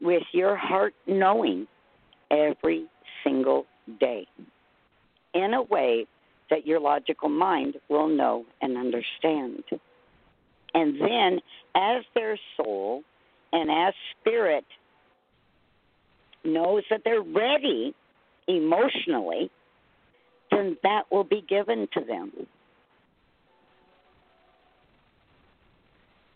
with 0.00 0.22
your 0.32 0.56
heart 0.56 0.94
knowing 1.06 1.66
every 2.30 2.86
single 3.24 3.66
day 4.00 4.26
in 5.34 5.54
a 5.54 5.62
way 5.62 6.06
that 6.50 6.66
your 6.66 6.80
logical 6.80 7.28
mind 7.28 7.76
will 7.88 8.08
know 8.08 8.44
and 8.62 8.76
understand. 8.76 9.64
And 10.74 11.00
then, 11.00 11.40
as 11.74 12.04
their 12.14 12.38
soul 12.56 13.02
and 13.52 13.70
as 13.70 13.94
spirit 14.20 14.64
knows 16.44 16.82
that 16.90 17.02
they're 17.04 17.22
ready 17.22 17.94
emotionally, 18.48 19.50
then 20.50 20.76
that 20.82 21.02
will 21.10 21.24
be 21.24 21.44
given 21.48 21.88
to 21.94 22.00
them. 22.00 22.32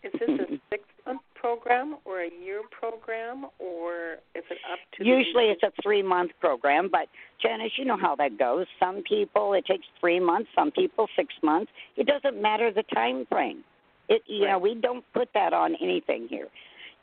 Is 0.03 0.11
this 0.13 0.29
a 0.29 0.59
six 0.69 0.83
month 1.05 1.21
program 1.35 1.97
or 2.05 2.21
a 2.21 2.29
year 2.43 2.61
program, 2.71 3.45
or 3.59 4.13
is 4.35 4.43
it 4.49 4.57
up 4.71 4.79
to? 4.97 5.05
Usually, 5.05 5.45
it's 5.45 5.63
a 5.63 5.71
three 5.81 6.01
month 6.01 6.31
program, 6.39 6.89
but 6.91 7.07
Janice, 7.41 7.71
you 7.77 7.85
know 7.85 7.97
how 7.97 8.15
that 8.15 8.37
goes. 8.37 8.65
Some 8.79 9.03
people 9.03 9.53
it 9.53 9.65
takes 9.65 9.85
three 9.99 10.19
months, 10.19 10.49
some 10.55 10.71
people 10.71 11.07
six 11.15 11.33
months. 11.43 11.71
It 11.97 12.07
doesn't 12.07 12.41
matter 12.41 12.71
the 12.71 12.83
time 12.93 13.25
frame. 13.29 13.63
It 14.09 14.23
you 14.25 14.45
right. 14.45 14.51
know 14.51 14.59
we 14.59 14.75
don't 14.75 15.05
put 15.13 15.29
that 15.33 15.53
on 15.53 15.75
anything 15.81 16.27
here. 16.29 16.47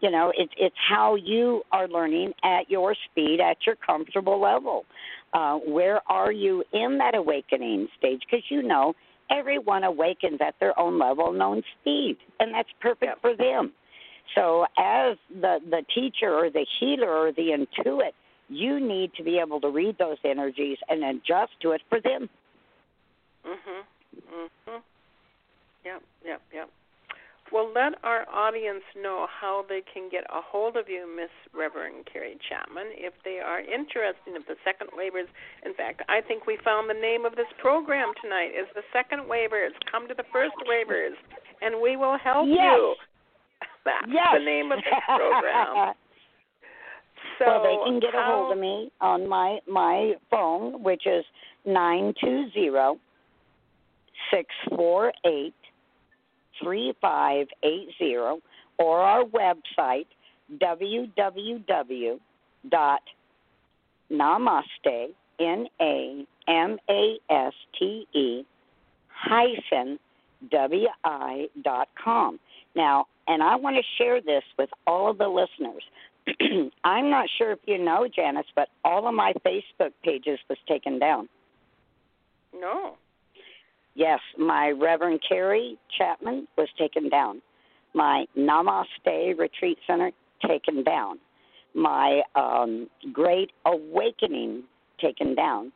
You 0.00 0.10
know, 0.10 0.32
it's 0.36 0.52
it's 0.56 0.76
how 0.88 1.16
you 1.16 1.62
are 1.72 1.88
learning 1.88 2.32
at 2.44 2.70
your 2.70 2.94
speed, 3.10 3.40
at 3.40 3.56
your 3.66 3.76
comfortable 3.76 4.40
level. 4.40 4.84
Uh, 5.32 5.56
where 5.56 6.00
are 6.10 6.32
you 6.32 6.64
in 6.72 6.98
that 6.98 7.14
awakening 7.14 7.88
stage? 7.98 8.22
Because 8.30 8.44
you 8.48 8.62
know 8.62 8.94
everyone 9.30 9.84
awakens 9.84 10.40
at 10.40 10.54
their 10.60 10.78
own 10.78 10.98
level, 10.98 11.32
known 11.32 11.62
speed, 11.80 12.16
and 12.40 12.54
that's 12.54 12.68
perfect 12.80 13.20
for 13.20 13.36
them. 13.36 13.72
So, 14.34 14.66
as 14.78 15.16
the 15.40 15.58
the 15.68 15.82
teacher 15.94 16.32
or 16.32 16.50
the 16.50 16.66
healer 16.78 17.10
or 17.10 17.32
the 17.32 17.50
intuit, 17.50 18.12
you 18.48 18.80
need 18.80 19.12
to 19.14 19.22
be 19.24 19.38
able 19.38 19.60
to 19.60 19.68
read 19.68 19.96
those 19.98 20.18
energies 20.24 20.78
and 20.88 21.02
adjust 21.02 21.52
to 21.62 21.72
it 21.72 21.82
for 21.88 22.00
them. 22.00 22.28
Mhm. 23.44 23.84
Mhm. 24.30 24.82
Yep. 25.84 26.02
Yep. 26.24 26.42
Yep. 26.52 26.70
Well, 27.52 27.72
let 27.74 27.96
our 28.04 28.28
audience 28.28 28.84
know 28.96 29.26
how 29.28 29.64
they 29.68 29.80
can 29.80 30.10
get 30.10 30.24
a 30.28 30.44
hold 30.44 30.76
of 30.76 30.88
you, 30.88 31.08
Miss 31.08 31.32
Reverend 31.56 32.04
Kari 32.10 32.36
Chapman, 32.48 32.92
if 32.92 33.14
they 33.24 33.40
are 33.40 33.60
interested 33.60 34.36
in 34.36 34.44
the 34.46 34.56
second 34.64 34.90
wavers. 34.92 35.28
In 35.64 35.72
fact, 35.72 36.02
I 36.08 36.20
think 36.20 36.46
we 36.46 36.58
found 36.64 36.90
the 36.90 37.00
name 37.00 37.24
of 37.24 37.36
this 37.36 37.48
program 37.60 38.12
tonight 38.20 38.52
is 38.52 38.68
the 38.74 38.84
second 38.92 39.28
wavers. 39.28 39.72
Come 39.90 40.08
to 40.08 40.14
the 40.14 40.28
first 40.32 40.54
wavers, 40.66 41.16
and 41.62 41.80
we 41.80 41.96
will 41.96 42.18
help 42.18 42.46
yes. 42.48 42.76
you. 42.76 42.94
That's 43.84 44.12
yes. 44.12 44.36
the 44.36 44.44
name 44.44 44.72
of 44.72 44.78
this 44.84 45.00
program. 45.08 45.94
So 47.38 47.46
well, 47.46 47.62
they 47.64 47.76
can 47.90 48.00
get 48.00 48.12
how... 48.12 48.20
a 48.20 48.36
hold 48.36 48.52
of 48.52 48.58
me 48.58 48.92
on 49.00 49.28
my 49.28 49.58
my 49.66 50.14
phone, 50.30 50.82
which 50.82 51.06
is 51.06 51.24
nine 51.64 52.12
two 52.20 52.46
zero 52.52 52.98
six 54.30 54.46
four 54.68 55.12
eight 55.24 55.54
three 56.62 56.94
five 57.00 57.46
eight 57.62 57.88
zero, 57.98 58.40
or 58.78 59.00
our 59.00 59.24
website 59.24 60.06
www 60.60 62.18
namaste 64.10 65.14
n 65.38 65.68
a 65.80 66.26
m 66.46 66.78
a 66.88 67.18
s 67.30 67.54
t 67.78 68.06
e 68.12 68.44
hyphen 69.08 69.98
w 70.50 70.86
i 71.04 71.48
dot 71.62 71.88
com. 72.02 72.38
Now, 72.74 73.06
and 73.26 73.42
I 73.42 73.56
want 73.56 73.76
to 73.76 73.82
share 73.98 74.20
this 74.20 74.44
with 74.58 74.70
all 74.86 75.10
of 75.10 75.18
the 75.18 75.28
listeners. 75.28 75.84
I'm 76.84 77.10
not 77.10 77.28
sure 77.36 77.52
if 77.52 77.58
you 77.66 77.78
know, 77.78 78.06
Janice, 78.14 78.46
but 78.54 78.68
all 78.84 79.08
of 79.08 79.14
my 79.14 79.32
Facebook 79.44 79.92
pages 80.04 80.38
was 80.48 80.58
taken 80.66 80.98
down. 80.98 81.28
No. 82.54 82.96
Yes, 83.98 84.20
my 84.38 84.70
Reverend 84.70 85.20
Kari 85.28 85.76
Chapman 85.96 86.46
was 86.56 86.68
taken 86.78 87.08
down. 87.08 87.42
My 87.94 88.26
Namaste 88.36 89.36
Retreat 89.36 89.78
Center 89.88 90.12
taken 90.46 90.84
down. 90.84 91.18
My 91.74 92.22
um, 92.36 92.88
Great 93.12 93.50
Awakening 93.66 94.62
taken 95.00 95.34
down. 95.34 95.72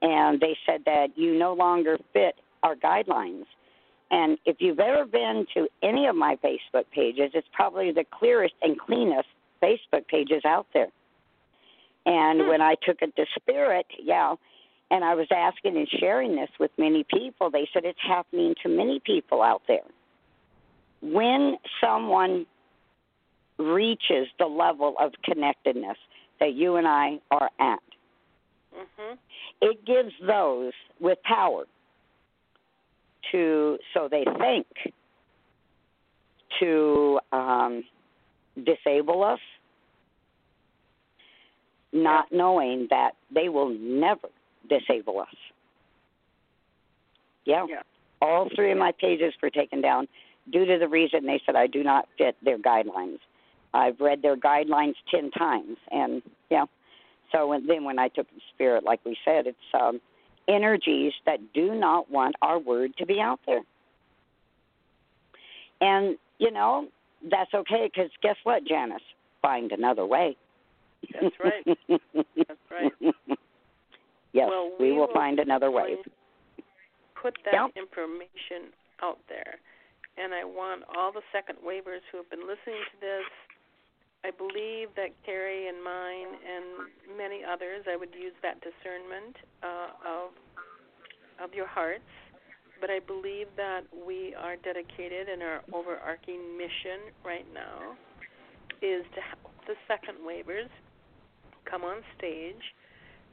and 0.00 0.40
they 0.40 0.54
said 0.64 0.80
that 0.86 1.08
you 1.16 1.30
no 1.46 1.52
longer 1.54 1.98
fit 2.14 2.34
our 2.62 2.76
guidelines. 2.76 3.44
And 4.10 4.38
if 4.46 4.56
you've 4.60 4.78
ever 4.80 5.04
been 5.04 5.44
to 5.54 5.60
any 5.82 6.06
of 6.06 6.14
my 6.16 6.36
Facebook 6.36 6.86
pages, 6.92 7.30
it's 7.34 7.48
probably 7.52 7.90
the 7.92 8.04
clearest 8.18 8.54
and 8.62 8.78
cleanest 8.78 9.28
Facebook 9.62 10.06
pages 10.06 10.42
out 10.46 10.66
there. 10.72 10.92
And 12.06 12.40
Hmm. 12.42 12.48
when 12.48 12.62
I 12.62 12.74
took 12.86 13.02
it 13.02 13.14
to 13.16 13.26
Spirit, 13.40 13.86
yeah, 14.12 14.36
and 14.90 15.04
I 15.04 15.14
was 15.14 15.26
asking 15.30 15.76
and 15.76 15.88
sharing 16.00 16.34
this 16.36 16.48
with 16.58 16.70
many 16.78 17.04
people, 17.04 17.50
they 17.50 17.68
said 17.72 17.84
it's 17.84 17.98
happening 18.02 18.54
to 18.62 18.68
many 18.68 19.00
people 19.00 19.42
out 19.42 19.62
there. 19.68 19.80
When 21.02 21.56
someone 21.80 22.46
reaches 23.58 24.28
the 24.38 24.46
level 24.46 24.94
of 24.98 25.12
connectedness 25.24 25.98
that 26.40 26.54
you 26.54 26.76
and 26.76 26.86
I 26.86 27.20
are 27.30 27.50
at, 27.58 27.82
Mhm. 28.72 29.18
it 29.60 29.84
gives 29.84 30.16
those 30.20 30.72
with 31.00 31.22
power 31.22 31.66
to 33.30 33.78
so 33.92 34.08
they 34.08 34.24
think 34.24 34.66
to 36.58 37.20
um, 37.32 37.84
disable 38.62 39.22
us 39.22 39.40
not 41.92 42.30
knowing 42.30 42.86
that 42.88 43.16
they 43.30 43.48
will 43.48 43.68
never 43.68 44.28
disable 44.68 45.20
us 45.20 45.26
yeah. 47.44 47.66
Yeah. 47.68 47.82
all 48.20 48.48
three 48.54 48.72
of 48.72 48.78
my 48.78 48.92
pages 48.92 49.32
were 49.42 49.50
taken 49.50 49.80
down 49.80 50.08
due 50.52 50.64
to 50.64 50.78
the 50.78 50.88
reason 50.88 51.26
they 51.26 51.40
said 51.44 51.56
i 51.56 51.66
do 51.66 51.82
not 51.82 52.08
fit 52.16 52.36
their 52.42 52.58
guidelines 52.58 53.18
i've 53.74 54.00
read 54.00 54.22
their 54.22 54.36
guidelines 54.36 54.94
ten 55.10 55.30
times 55.30 55.76
and 55.90 56.22
yeah 56.50 56.64
so 57.32 57.48
when, 57.48 57.66
then 57.66 57.84
when 57.84 57.98
I 57.98 58.08
took 58.08 58.26
the 58.30 58.40
spirit, 58.54 58.84
like 58.84 59.00
we 59.04 59.16
said, 59.24 59.46
it's 59.46 59.58
um, 59.74 60.00
energies 60.48 61.12
that 61.26 61.38
do 61.52 61.74
not 61.74 62.10
want 62.10 62.36
our 62.42 62.58
word 62.58 62.96
to 62.98 63.06
be 63.06 63.20
out 63.20 63.40
there. 63.46 63.62
And, 65.80 66.16
you 66.38 66.50
know, 66.50 66.88
that's 67.30 67.52
okay 67.54 67.90
because 67.92 68.10
guess 68.22 68.36
what, 68.44 68.66
Janice? 68.66 69.02
Find 69.42 69.70
another 69.72 70.06
way. 70.06 70.36
That's 71.12 71.34
right. 71.42 71.78
That's 72.36 72.58
right. 72.70 73.14
Yes, 74.38 74.48
Well, 74.48 74.70
we, 74.78 74.86
we 74.86 74.92
will 74.94 75.10
will 75.10 75.14
find 75.14 75.42
another 75.42 75.70
way. 75.70 75.98
Put 77.18 77.34
that 77.44 77.54
Yep. 77.54 77.74
information 77.74 78.70
out 79.02 79.18
there. 79.28 79.58
And 80.16 80.32
I 80.32 80.44
want 80.44 80.84
all 80.94 81.10
the 81.10 81.26
second 81.34 81.58
wavers 81.62 82.02
who 82.10 82.18
have 82.18 82.30
been 82.30 82.46
listening 82.46 82.78
to 82.94 82.96
this. 83.02 83.26
I 84.22 84.30
believe 84.30 84.94
that 84.94 85.10
Kari 85.26 85.66
and 85.66 85.82
mine 85.82 86.30
and 86.38 87.18
many 87.18 87.42
others, 87.42 87.86
I 87.90 87.96
would 87.96 88.14
use 88.14 88.34
that 88.42 88.60
discernment 88.62 89.34
uh, 89.62 89.90
of 90.06 90.30
of 91.42 91.54
your 91.54 91.66
hearts. 91.66 92.10
But 92.80 92.90
I 92.90 92.98
believe 92.98 93.46
that 93.56 93.82
we 93.90 94.34
are 94.34 94.54
dedicated, 94.56 95.28
and 95.28 95.42
our 95.42 95.62
overarching 95.72 96.58
mission 96.58 97.10
right 97.24 97.46
now 97.54 97.94
is 98.82 99.02
to 99.14 99.20
help 99.22 99.50
the 99.66 99.74
second 99.86 100.18
wavers 100.24 100.70
come 101.64 101.82
on 101.82 102.02
stage 102.16 102.62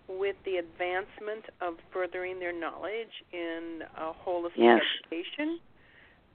with 0.08 0.36
the 0.46 0.58
advancement 0.58 1.46
of 1.62 1.76
furthering 1.92 2.40
their 2.40 2.54
knowledge 2.54 3.12
in 3.32 3.84
a 3.98 4.14
holistic 4.14 4.58
Yes. 4.58 4.82
education. 5.04 5.60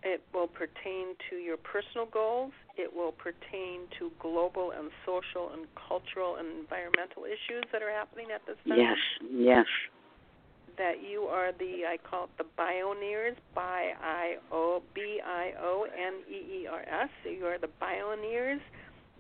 It 0.03 0.23
will 0.33 0.49
pertain 0.49 1.15
to 1.29 1.37
your 1.37 1.59
personal 1.59 2.07
goals. 2.07 2.53
It 2.77 2.93
will 2.93 3.13
pertain 3.13 3.87
to 3.99 4.11
global 4.19 4.73
and 4.73 4.91
social 5.05 5.51
and 5.53 5.69
cultural 5.77 6.37
and 6.37 6.49
environmental 6.59 7.27
issues 7.27 7.65
that 7.71 7.83
are 7.83 7.91
happening 7.91 8.31
at 8.31 8.45
this 8.47 8.57
time. 8.67 8.79
Yes, 8.79 8.99
yes. 9.21 9.67
That 10.79 11.03
you 11.03 11.25
are 11.25 11.53
the 11.53 11.85
I 11.85 11.99
call 11.99 12.25
it 12.25 12.31
the 12.39 12.49
bioneers, 12.57 13.37
bi 13.55 13.93
I 14.01 14.39
O 14.51 14.83
B 14.95 15.21
I 15.21 15.53
O 15.61 15.85
N 15.85 16.23
E 16.27 16.63
E 16.63 16.67
R 16.67 16.81
S. 16.81 17.11
You 17.25 17.45
are 17.45 17.59
the 17.59 17.69
bioneers 17.83 18.61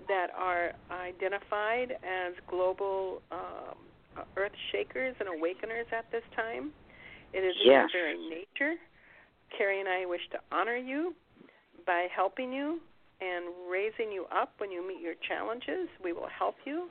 that 0.09 0.31
are 0.35 0.73
identified 0.91 1.93
as 2.03 2.33
global 2.49 3.21
um, 3.31 3.77
earth 4.37 4.53
shakers 4.73 5.15
and 5.21 5.29
awakeners 5.29 5.87
at 5.97 6.11
this 6.13 6.23
time. 6.37 6.71
It 7.33 7.39
is 7.45 7.55
in 7.65 7.71
your 7.73 7.89
very 7.93 8.19
nature. 8.29 8.75
Kari 9.57 9.81
and 9.81 9.89
I 9.89 10.07
wish 10.07 10.21
to 10.33 10.39
honor 10.53 10.77
you 10.77 11.15
by 11.87 12.07
helping 12.15 12.53
you 12.53 12.81
and 13.21 13.45
raising 13.71 14.13
you 14.13 14.27
up 14.35 14.53
when 14.59 14.71
you 14.71 14.87
meet 14.87 15.01
your 15.01 15.15
challenges. 15.29 15.89
We 16.03 16.13
will 16.13 16.29
help 16.29 16.57
you 16.65 16.89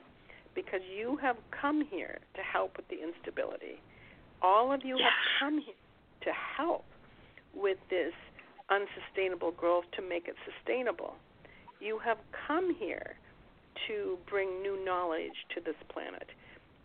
because 0.54 0.80
you 0.96 1.16
have 1.22 1.36
come 1.50 1.84
here 1.90 2.18
to 2.34 2.42
help 2.42 2.76
with 2.76 2.88
the 2.88 2.96
instability. 3.02 3.80
All 4.42 4.72
of 4.72 4.84
you 4.84 4.96
Yes. 4.98 5.08
have 5.12 5.40
come 5.40 5.58
here 5.58 5.74
to 6.22 6.32
help 6.32 6.84
with 7.54 7.78
this 7.88 8.12
unsustainable 8.70 9.50
growth 9.52 9.84
to 9.92 10.02
make 10.02 10.28
it 10.28 10.36
sustainable. 10.44 11.16
You 11.80 11.98
have 11.98 12.18
come 12.46 12.74
here 12.74 13.16
to 13.88 14.18
bring 14.28 14.62
new 14.62 14.82
knowledge 14.84 15.46
to 15.54 15.60
this 15.60 15.76
planet. 15.88 16.28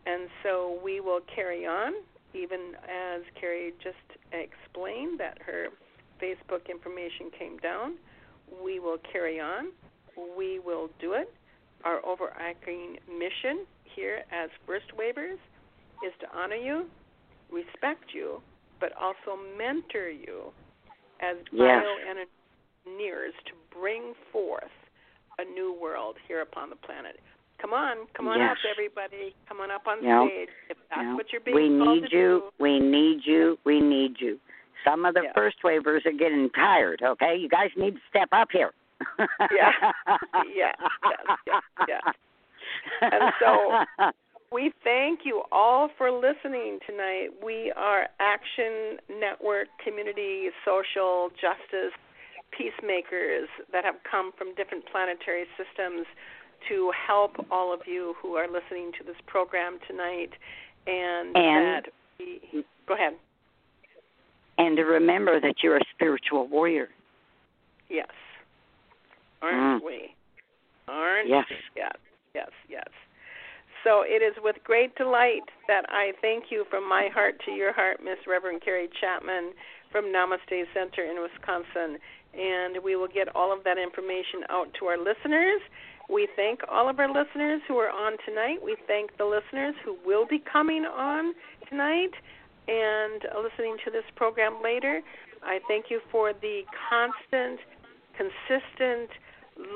And 0.06 0.30
so 0.44 0.80
we 0.84 1.00
will 1.00 1.22
carry 1.34 1.66
on, 1.66 1.94
even 2.34 2.74
as 2.84 3.22
Kari 3.40 3.74
just 3.84 3.98
explained 4.32 5.20
that 5.20 5.38
her 5.46 5.68
Facebook 6.22 6.70
information 6.70 7.32
came 7.38 7.58
down. 7.58 7.96
We 8.64 8.80
will 8.80 8.98
carry 9.12 9.40
on. 9.40 9.72
We 10.38 10.60
will 10.60 10.90
do 11.00 11.14
it. 11.14 11.34
Our 11.84 12.06
overarching 12.06 12.98
mission 13.10 13.66
here 13.96 14.24
as 14.32 14.50
First 14.66 14.86
Wavers 14.98 15.40
is 16.06 16.14
to 16.22 16.28
honor 16.38 16.56
you, 16.56 16.86
respect 17.52 18.14
you, 18.14 18.42
but 18.80 18.92
also 19.00 19.38
mentor 19.58 20.10
you 20.10 20.52
as 21.22 21.38
Yes. 21.52 21.84
bioengineers 22.86 23.34
to 23.46 23.54
bring 23.72 24.14
forth 24.32 24.64
a 25.40 25.44
new 25.44 25.74
world 25.74 26.16
here 26.28 26.42
upon 26.42 26.70
the 26.70 26.76
planet. 26.76 27.20
Come 27.66 27.74
on, 27.74 27.98
come 28.16 28.28
on 28.28 28.40
up, 28.42 28.58
everybody. 28.70 29.34
Come 29.50 29.60
on 29.60 29.72
up 29.72 29.88
on 29.88 29.98
Yeah. 30.04 30.28
stage. 30.28 30.50
If 30.70 30.78
that's 30.90 31.02
Yeah. 31.02 31.16
what 31.16 31.32
you're 31.32 31.42
being 31.42 31.56
we 31.80 31.84
called 31.84 32.02
need 32.04 32.10
to 32.12 32.16
you. 32.16 32.40
do. 32.42 32.54
We 32.60 32.80
need 32.80 33.26
you. 33.26 33.58
We 33.64 33.82
need 33.82 34.22
you. 34.22 34.40
Some 34.84 35.04
of 35.04 35.16
the 35.16 35.24
Yeah. 35.24 35.34
first 35.34 35.64
wavers 35.64 36.06
are 36.06 36.12
getting 36.12 36.52
tired. 36.52 37.02
Okay, 37.02 37.36
you 37.36 37.50
guys 37.50 37.72
need 37.76 37.96
to 37.96 38.02
step 38.08 38.30
up 38.34 38.52
here. 38.52 38.72
Yeah. 39.50 39.72
yeah, 40.54 40.74
yes, 41.04 41.38
yes, 41.48 41.64
yes. 41.88 42.04
And 43.02 43.34
so- 43.40 43.86
We 44.52 44.70
thank 44.84 45.26
you 45.26 45.44
all 45.52 45.88
for 45.98 46.12
listening 46.12 46.80
tonight. 46.86 47.30
We 47.44 47.72
are 47.72 48.08
Action 48.20 49.00
Network 49.10 49.70
Community 49.80 50.52
Social 50.64 51.32
Justice 51.32 51.94
Peacemakers 52.52 53.50
that 53.72 53.84
have 53.84 54.04
come 54.04 54.32
from 54.34 54.54
different 54.54 54.86
planetary 54.86 55.48
systems 55.58 56.06
to 56.70 56.92
help 57.08 57.34
all 57.52 57.74
of 57.74 57.82
you 57.86 58.16
who 58.22 58.36
are 58.36 58.48
listening 58.48 58.92
to 58.98 59.04
this 59.04 59.16
program 59.28 59.80
tonight. 59.88 60.32
And, 60.88 61.36
And- 61.36 61.66
that 61.86 61.86
we, 62.20 62.64
go 62.88 62.94
ahead. 62.94 63.14
and 64.58 64.78
to 64.78 64.84
remember 64.84 65.40
that 65.40 65.56
you're 65.64 65.78
a 65.78 65.86
spiritual 65.94 66.48
warrior. 66.48 66.90
Yes. 67.90 68.08
Aren't 69.42 69.82
Mm. 69.84 69.86
we? 69.86 70.16
Aren't 70.88 71.28
Yes. 71.28 71.46
we? 71.50 71.58
Yes, 71.76 71.96
yes, 72.34 72.50
yes. 72.70 72.88
So 73.84 74.02
it 74.02 74.22
is 74.24 74.36
with 74.42 74.64
great 74.64 74.96
delight 74.96 75.44
that 75.68 75.86
I 75.90 76.14
thank 76.22 76.52
you 76.52 76.66
from 76.66 76.88
my 76.88 77.08
heart 77.10 77.40
to 77.46 77.52
your 77.52 77.72
heart, 77.74 78.02
Miss 78.02 78.18
Reverend 78.26 78.62
Kari 78.62 78.88
Chapman 79.00 79.54
from 79.92 80.06
Namaste 80.06 80.66
Center 80.74 81.04
in 81.04 81.22
Wisconsin. 81.22 82.00
And 82.34 82.80
we 82.84 82.96
will 82.96 83.08
get 83.08 83.34
all 83.36 83.52
of 83.54 83.64
that 83.64 83.78
information 83.78 84.44
out 84.50 84.74
to 84.76 84.88
our 84.88 84.98
listeners. 84.98 85.62
We 86.10 86.28
thank 86.36 86.60
all 86.72 86.88
of 86.90 87.00
our 87.00 87.08
listeners 87.08 87.62
who 87.68 87.78
are 87.78 87.90
on 87.90 88.14
tonight. 88.26 88.58
We 88.64 88.76
thank 88.88 89.18
the 89.18 89.26
listeners 89.26 89.74
who 89.84 89.98
will 90.06 90.26
be 90.28 90.40
coming 90.52 90.86
on 90.86 91.34
tonight 91.70 92.12
and 92.68 93.22
listening 93.44 93.78
to 93.86 93.92
this 93.92 94.04
program 94.16 94.62
later. 94.64 95.02
I 95.44 95.60
thank 95.68 95.86
you 95.90 96.00
for 96.12 96.34
the 96.34 96.62
constant, 96.90 97.60
consistent, 98.18 99.10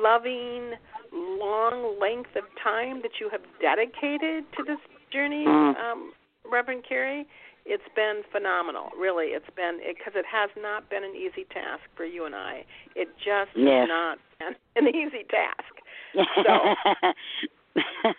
loving, 0.01 0.73
long 1.13 1.97
length 1.99 2.35
of 2.35 2.43
time 2.63 3.01
that 3.01 3.19
you 3.19 3.29
have 3.31 3.41
dedicated 3.61 4.45
to 4.57 4.63
this 4.63 4.79
journey, 5.11 5.45
Mm. 5.45 5.75
um, 5.79 6.13
Reverend 6.45 6.83
Kari. 6.87 7.25
It's 7.65 7.87
been 7.95 8.23
phenomenal, 8.31 8.89
really. 8.97 9.27
It's 9.27 9.49
been 9.55 9.79
because 9.85 10.13
it, 10.15 10.25
has 10.25 10.49
not 10.57 10.89
been 10.89 11.03
an 11.03 11.15
easy 11.15 11.45
task 11.53 11.83
for 11.95 12.05
you 12.05 12.25
and 12.25 12.35
I. 12.35 12.65
It 12.95 13.09
just 13.17 13.51
Yes. 13.55 13.87
has 13.87 13.89
not 13.89 14.19
been 14.39 14.55
an 14.87 14.95
easy 14.95 15.23
task. 15.29 15.78
That's 16.15 16.25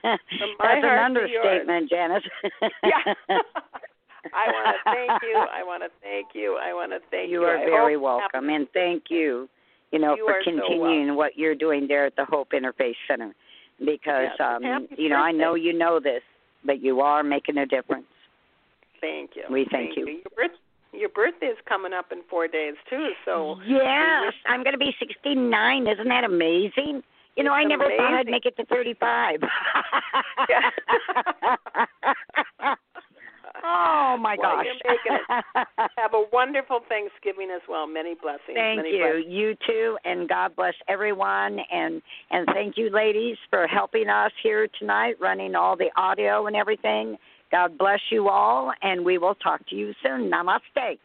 an 0.02 0.54
heart 0.58 0.80
to 0.80 0.86
yours. 0.86 1.00
understatement, 1.04 1.90
Janice. 1.90 2.22
yeah. 2.82 3.14
I 4.34 4.46
want 4.52 4.76
to 4.76 4.90
thank 4.92 5.22
you. 5.22 5.36
I 5.36 5.62
want 5.62 5.82
to 5.82 5.88
thank 6.02 6.26
you. 6.34 6.58
I 6.62 6.72
want 6.74 6.92
to 6.92 6.98
thank 7.10 7.30
you. 7.30 7.40
You 7.40 7.46
are 7.46 7.58
very 7.58 7.96
welcome, 7.96 8.50
and 8.50 8.68
thank 8.74 9.04
you, 9.08 9.48
you 9.92 9.98
know, 9.98 10.14
You 10.14 10.26
for 10.26 10.34
are 10.34 10.42
so 10.44 10.50
continuing 10.50 11.16
what 11.16 11.36
you're 11.36 11.54
doing 11.54 11.88
there 11.88 12.06
at 12.06 12.16
the 12.16 12.24
Hope 12.26 12.50
Interface 12.52 12.96
Center. 13.08 13.34
Because, 13.78 14.28
Yes, 14.38 14.40
um, 14.40 14.62
happy 14.62 14.88
you 14.98 15.08
know, 15.08 15.16
I 15.16 15.32
know 15.32 15.54
you 15.54 15.72
know 15.72 16.00
this, 16.00 16.20
but 16.66 16.82
you 16.82 17.00
are 17.00 17.22
making 17.22 17.56
a 17.56 17.64
difference. 17.64 18.04
Thank 19.00 19.30
you. 19.36 19.44
We 19.50 19.66
thank, 19.70 19.94
thank 19.94 19.96
you. 19.96 20.06
you. 20.06 20.12
Your, 20.12 20.48
birth, 20.48 20.58
your 20.92 21.08
birthday 21.08 21.46
is 21.46 21.56
coming 21.66 21.94
up 21.94 22.12
in 22.12 22.18
four 22.28 22.46
days 22.46 22.74
too, 22.90 23.12
so 23.24 23.56
yes, 23.66 24.34
I'm 24.46 24.62
going 24.62 24.74
to 24.74 24.78
be 24.78 24.94
69. 24.98 25.86
Isn't 25.86 26.08
that 26.08 26.24
amazing? 26.24 27.02
You 27.40 27.44
know, 27.44 27.54
it's 27.54 27.64
I 27.64 27.68
never 27.68 27.84
amazing. 27.84 28.04
thought 28.04 28.12
I'd 28.12 28.26
make 28.26 28.44
it 28.44 28.54
to 28.58 28.66
35. 28.66 29.40
oh 33.64 34.18
my 34.20 34.36
well, 34.38 34.56
gosh! 34.56 34.66
You're 34.66 34.74
making 34.92 35.16
it. 35.16 35.22
Have 35.96 36.12
a 36.12 36.24
wonderful 36.30 36.80
Thanksgiving 36.86 37.48
as 37.50 37.62
well. 37.66 37.86
Many 37.86 38.14
blessings. 38.14 38.56
Thank 38.56 38.76
Many 38.76 38.90
you. 38.90 38.98
Blessings. 38.98 39.32
You 39.32 39.56
too, 39.66 39.96
and 40.04 40.28
God 40.28 40.54
bless 40.54 40.74
everyone. 40.86 41.60
And 41.72 42.02
and 42.30 42.46
thank 42.52 42.76
you, 42.76 42.90
ladies, 42.90 43.38
for 43.48 43.66
helping 43.66 44.10
us 44.10 44.32
here 44.42 44.68
tonight, 44.78 45.14
running 45.18 45.54
all 45.54 45.76
the 45.76 45.88
audio 45.96 46.46
and 46.46 46.54
everything. 46.54 47.16
God 47.50 47.78
bless 47.78 48.00
you 48.12 48.28
all, 48.28 48.70
and 48.82 49.02
we 49.02 49.16
will 49.16 49.34
talk 49.36 49.66
to 49.68 49.76
you 49.76 49.94
soon. 50.02 50.30
Namaste. 50.30 50.98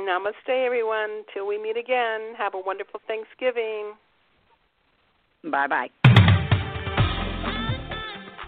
Namaste, 0.00 0.64
everyone. 0.64 1.24
Till 1.34 1.46
we 1.46 1.60
meet 1.60 1.76
again. 1.76 2.34
Have 2.38 2.54
a 2.54 2.58
wonderful 2.58 3.02
Thanksgiving. 3.06 3.92
Bye 5.44 5.66
bye. 5.66 5.88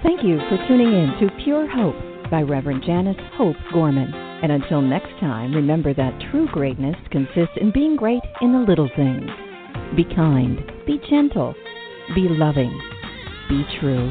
Thank 0.02 0.24
you 0.24 0.38
for 0.48 0.56
tuning 0.66 0.92
in 0.92 1.14
to 1.20 1.44
Pure 1.44 1.68
Hope 1.70 2.30
by 2.30 2.42
Reverend 2.42 2.82
Janice 2.84 3.20
Hope 3.34 3.56
Gorman. 3.72 4.12
And 4.42 4.50
until 4.50 4.80
next 4.80 5.10
time, 5.20 5.54
remember 5.54 5.92
that 5.92 6.18
true 6.30 6.48
greatness 6.48 6.96
consists 7.10 7.56
in 7.60 7.70
being 7.72 7.96
great 7.96 8.22
in 8.40 8.52
the 8.52 8.58
little 8.58 8.88
things. 8.96 9.28
Be 9.94 10.04
kind, 10.04 10.58
be 10.86 10.98
gentle, 11.10 11.54
be 12.14 12.28
loving, 12.28 12.72
be 13.48 13.62
true. 13.78 14.10